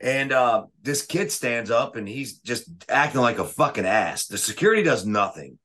[0.00, 4.26] And uh, this kid stands up and he's just acting like a fucking ass.
[4.26, 5.58] The security does nothing.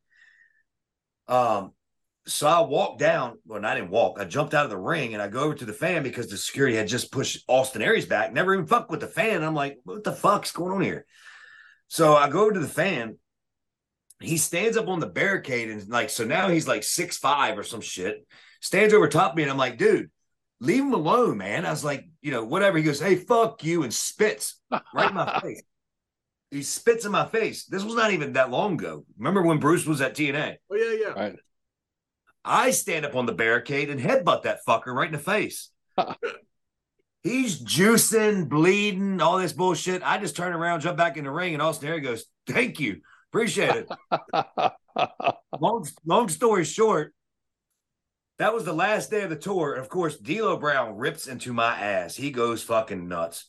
[1.27, 1.71] Um,
[2.27, 3.39] so I walked down.
[3.45, 4.19] Well, I didn't walk.
[4.19, 6.37] I jumped out of the ring and I go over to the fan because the
[6.37, 8.31] security had just pushed Austin Aries back.
[8.31, 9.43] Never even fucked with the fan.
[9.43, 11.05] I'm like, what the fuck's going on here?
[11.87, 13.17] So I go over to the fan.
[14.19, 17.63] He stands up on the barricade and like, so now he's like six five or
[17.63, 18.25] some shit.
[18.61, 20.09] Stands over top me and I'm like, dude,
[20.59, 21.65] leave him alone, man.
[21.65, 22.77] I was like, you know, whatever.
[22.77, 24.59] He goes, hey, fuck you, and spits
[24.93, 25.61] right in my face.
[26.49, 27.65] He spits in my face.
[27.65, 29.05] This was not even that long ago.
[29.17, 30.55] Remember when Bruce was at TNA?
[30.71, 31.13] Oh yeah, yeah.
[31.13, 31.35] Right.
[32.43, 35.69] I stand up on the barricade and headbutt that fucker right in the face.
[37.27, 40.01] He's juicing, bleeding, all this bullshit.
[40.03, 43.01] I just turn around, jump back in the ring, and Austin Aries goes, Thank you.
[43.31, 44.71] Appreciate it.
[45.59, 47.13] long, long story short,
[48.39, 49.73] that was the last day of the tour.
[49.73, 52.15] And of course, D'Lo Brown rips into my ass.
[52.15, 53.45] He goes fucking nuts.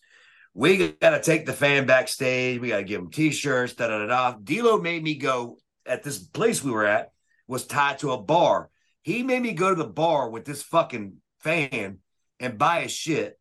[0.55, 2.61] We got to take the fan backstage.
[2.61, 3.75] We got to give him t-shirts.
[3.75, 4.39] Da da da da.
[4.43, 7.13] D'Lo made me go at this place we were at
[7.47, 8.71] was tied to a bar.
[9.03, 11.99] He made me go to the bar with this fucking fan
[12.41, 13.39] and buy his shit,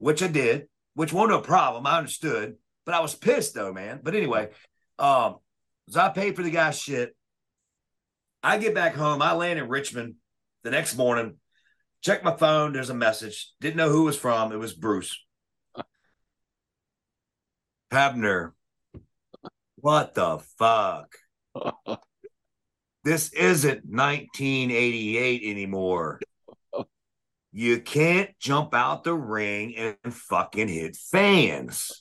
[0.00, 1.86] which I did, which wasn't a problem.
[1.86, 4.00] I understood, but I was pissed though, man.
[4.02, 4.48] But anyway,
[4.98, 5.36] um,
[5.88, 7.14] so I paid for the guy's shit.
[8.42, 9.22] I get back home.
[9.22, 10.14] I land in Richmond
[10.64, 11.36] the next morning.
[12.02, 12.72] Check my phone.
[12.72, 13.52] There's a message.
[13.60, 14.52] Didn't know who it was from.
[14.52, 15.22] It was Bruce.
[17.92, 18.52] Hebner.
[19.76, 21.14] What the fuck?
[23.04, 26.20] this isn't 1988 anymore.
[27.52, 32.00] You can't jump out the ring and fucking hit fans.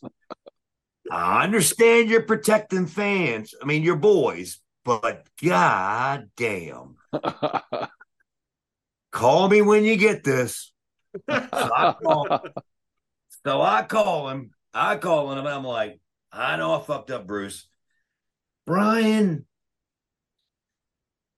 [1.11, 3.55] I understand you're protecting fans.
[3.61, 6.97] I mean, your boys, but god damn.
[9.11, 10.71] call me when you get this.
[11.27, 12.39] So I call,
[13.43, 14.51] so I call him.
[14.71, 15.99] I call him and I'm like,
[16.31, 17.67] I know I fucked up, Bruce.
[18.67, 19.47] Brian,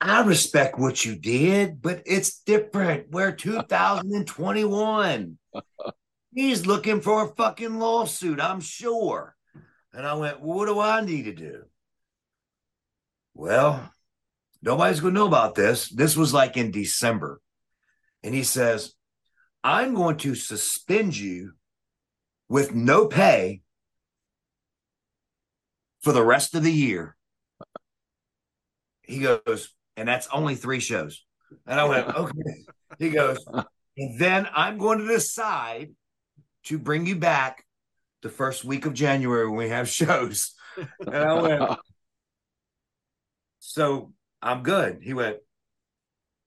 [0.04, 3.12] I respect what you did, but it's different.
[3.12, 5.38] We're 2021.
[6.34, 9.36] He's looking for a fucking lawsuit, I'm sure.
[9.94, 11.66] And I went, well, what do I need to do?
[13.36, 13.94] Well,
[14.64, 15.88] nobody's going to know about this.
[15.90, 17.40] This was like in December.
[18.24, 18.96] And he says,
[19.64, 21.52] I'm going to suspend you
[22.50, 23.62] with no pay
[26.02, 27.16] for the rest of the year.
[29.04, 31.24] He goes, and that's only three shows.
[31.66, 32.66] And I went, okay.
[33.00, 33.38] He goes,
[33.98, 35.92] and then I'm going to decide
[36.66, 37.66] to bring you back
[38.22, 40.54] the first week of January when we have shows.
[41.00, 41.80] And I went,
[43.60, 45.00] so I'm good.
[45.02, 45.38] He went,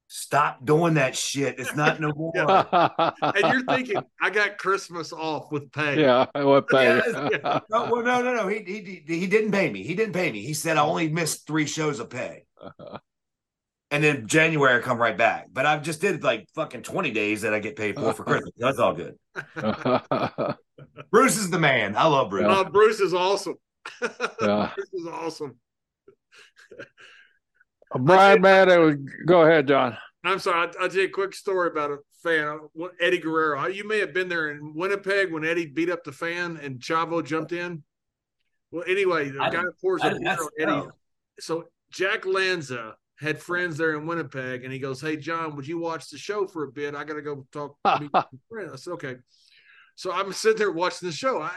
[0.07, 1.59] stop doing that shit.
[1.59, 2.31] It's not no more.
[2.35, 6.01] and you're thinking, I got Christmas off with pay.
[6.01, 7.01] Yeah, with pay.
[7.43, 8.47] no, well, no, no, no.
[8.47, 9.83] He, he he didn't pay me.
[9.83, 10.41] He didn't pay me.
[10.41, 12.45] He said I only missed three shows of pay.
[12.61, 12.97] Uh-huh.
[13.91, 15.47] And then January I come right back.
[15.53, 18.51] But I just did like fucking 20 days that I get paid for for Christmas.
[18.57, 19.15] That's all good.
[21.11, 21.95] Bruce is the man.
[21.95, 22.45] I love Bruce.
[22.47, 23.55] Uh, Bruce is awesome.
[24.41, 24.71] Yeah.
[24.75, 25.57] Bruce is awesome.
[27.97, 29.97] Brian, man, go ahead, John.
[30.23, 30.67] I'm sorry.
[30.67, 32.59] I'll, I'll, tell you a quick story about a fan,
[32.99, 33.67] Eddie Guerrero.
[33.67, 37.23] You may have been there in Winnipeg when Eddie beat up the fan and Chavo
[37.23, 37.83] jumped in.
[38.71, 40.89] Well, anyway, the I guy pours a beer on Eddie.
[41.39, 45.79] So Jack Lanza had friends there in Winnipeg, and he goes, "Hey, John, would you
[45.79, 46.95] watch the show for a bit?
[46.95, 48.09] I got to go talk." to
[48.49, 48.69] friend.
[48.71, 49.15] I said, "Okay."
[49.95, 51.41] So I'm sitting there watching the show.
[51.41, 51.51] I,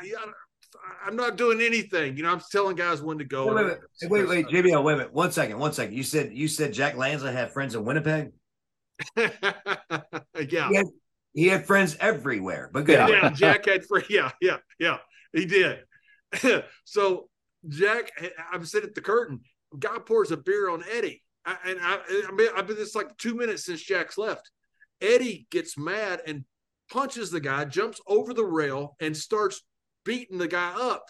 [1.05, 2.17] I'm not doing anything.
[2.17, 3.53] You know, I'm telling guys when to go.
[3.53, 5.13] Wait, wait, wait, wait, wait JBL, wait a minute.
[5.13, 5.95] One second, one second.
[5.95, 8.31] You said you said Jack Lanza had friends in Winnipeg.
[9.17, 9.31] yeah,
[10.35, 10.87] he had,
[11.33, 12.71] he had, friends everywhere.
[12.73, 13.09] But good.
[13.09, 14.07] Yeah, Jack had friends.
[14.11, 14.99] Yeah, yeah, yeah.
[15.33, 15.81] He did.
[16.85, 17.29] so
[17.69, 18.11] Jack,
[18.53, 19.41] I'm sitting at the curtain.
[19.79, 21.99] Guy pours a beer on Eddie, I, and I,
[22.29, 24.51] I mean, I've been this like two minutes since Jack's left.
[25.01, 26.45] Eddie gets mad and
[26.91, 29.63] punches the guy, jumps over the rail, and starts
[30.05, 31.05] beating the guy up.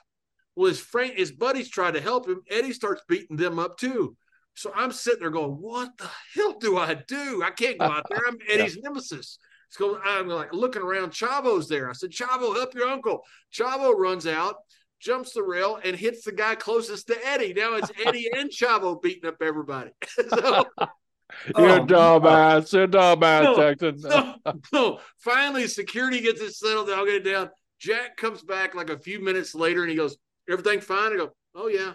[0.54, 2.42] Well, his friend, his buddies try to help him.
[2.50, 4.16] Eddie starts beating them up too.
[4.54, 7.42] So I'm sitting there going, "What the hell do I do?
[7.44, 8.22] I can't go out there.
[8.26, 8.82] I'm Eddie's yeah.
[8.84, 9.38] nemesis."
[9.70, 11.12] So I'm like looking around.
[11.12, 11.88] Chavo's there.
[11.88, 14.56] I said, "Chavo, help your uncle." Chavo runs out,
[15.00, 17.52] jumps the rail, and hits the guy closest to Eddie.
[17.54, 19.90] Now it's Eddie and Chavo beating up everybody.
[20.28, 20.64] so,
[21.58, 22.72] You're oh, dumbass.
[22.72, 24.00] You're dumbass, no, Texan.
[24.00, 24.34] No,
[24.72, 25.00] no.
[25.18, 26.88] Finally, security gets it settled.
[26.90, 27.50] I'll get it down.
[27.78, 30.16] Jack comes back like a few minutes later and he goes,
[30.50, 31.12] Everything fine?
[31.12, 31.92] I go, Oh, yeah.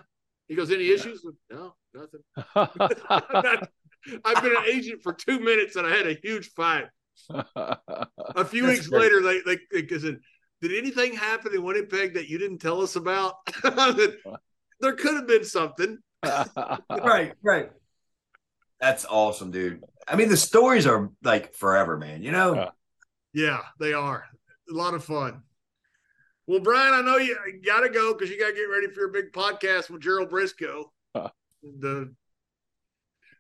[0.47, 1.25] He goes, Any issues?
[1.49, 2.21] No, nothing.
[4.23, 6.85] I've been an agent for two minutes and I had a huge fight.
[7.30, 9.01] A few That's weeks great.
[9.01, 10.19] later, they, they, they said,
[10.64, 13.35] Did anything happen in Winnipeg that you didn't tell us about?
[13.64, 15.98] there could have been something.
[16.23, 17.69] right, right.
[18.80, 19.84] That's awesome, dude.
[20.07, 22.23] I mean, the stories are like forever, man.
[22.23, 22.69] You know?
[23.34, 24.23] Yeah, they are.
[24.69, 25.44] A lot of fun.
[26.48, 27.35] Well, Brian, I know you
[27.65, 30.30] got to go because you got to get ready for your big podcast with Gerald
[30.30, 30.85] Brisco.
[31.14, 31.30] Huh.
[31.61, 32.15] The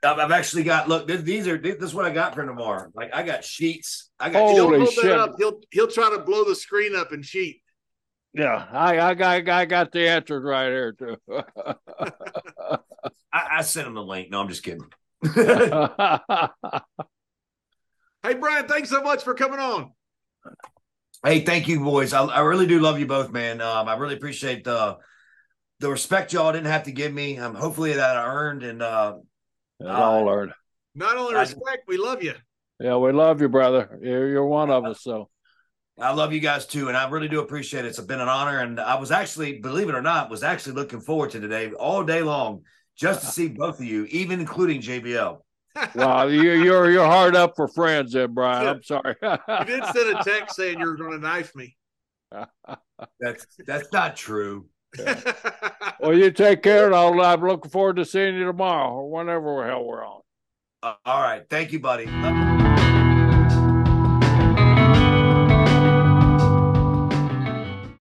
[0.03, 1.07] I've actually got look.
[1.07, 2.89] These are this is what I got for tomorrow.
[2.93, 4.11] Like I got sheets.
[4.19, 4.49] I got.
[4.49, 5.11] Holy shit!
[5.11, 5.35] Up.
[5.37, 7.61] He'll he'll try to blow the screen up and cheat.
[8.33, 11.17] Yeah, I I got I got the answers right here too.
[13.31, 14.29] I, I sent him the link.
[14.31, 14.87] No, I'm just kidding.
[18.25, 19.91] Hey Brian, thanks so much for coming on.
[21.25, 22.13] Hey, thank you, boys.
[22.13, 23.59] I, I really do love you both, man.
[23.59, 24.97] Um, I really appreciate the
[25.81, 27.37] the respect y'all didn't have to give me.
[27.37, 29.15] Um, hopefully that I earned and uh,
[29.83, 30.53] It's all earned.
[30.95, 32.33] Not only I- respect, we love you.
[32.79, 33.99] Yeah, we love you, brother.
[34.01, 35.03] You're, you're one of us.
[35.03, 35.29] So
[35.99, 37.89] I love you guys too, and I really do appreciate it.
[37.89, 40.99] It's been an honor, and I was actually, believe it or not, was actually looking
[40.99, 42.63] forward to today all day long
[42.95, 45.39] just to see both of you, even including JBL.
[45.95, 48.67] wow, you, you're you're hard up for friends, there, Brian.
[48.67, 49.15] I'm sorry.
[49.21, 51.75] You did send a text saying you were going to knife me.
[53.19, 54.67] That's that's not true.
[55.99, 59.61] well, you take care, and I'll, I'm looking forward to seeing you tomorrow or whenever
[59.61, 60.21] the hell we're on.
[60.81, 62.82] Uh, all right, thank you, buddy.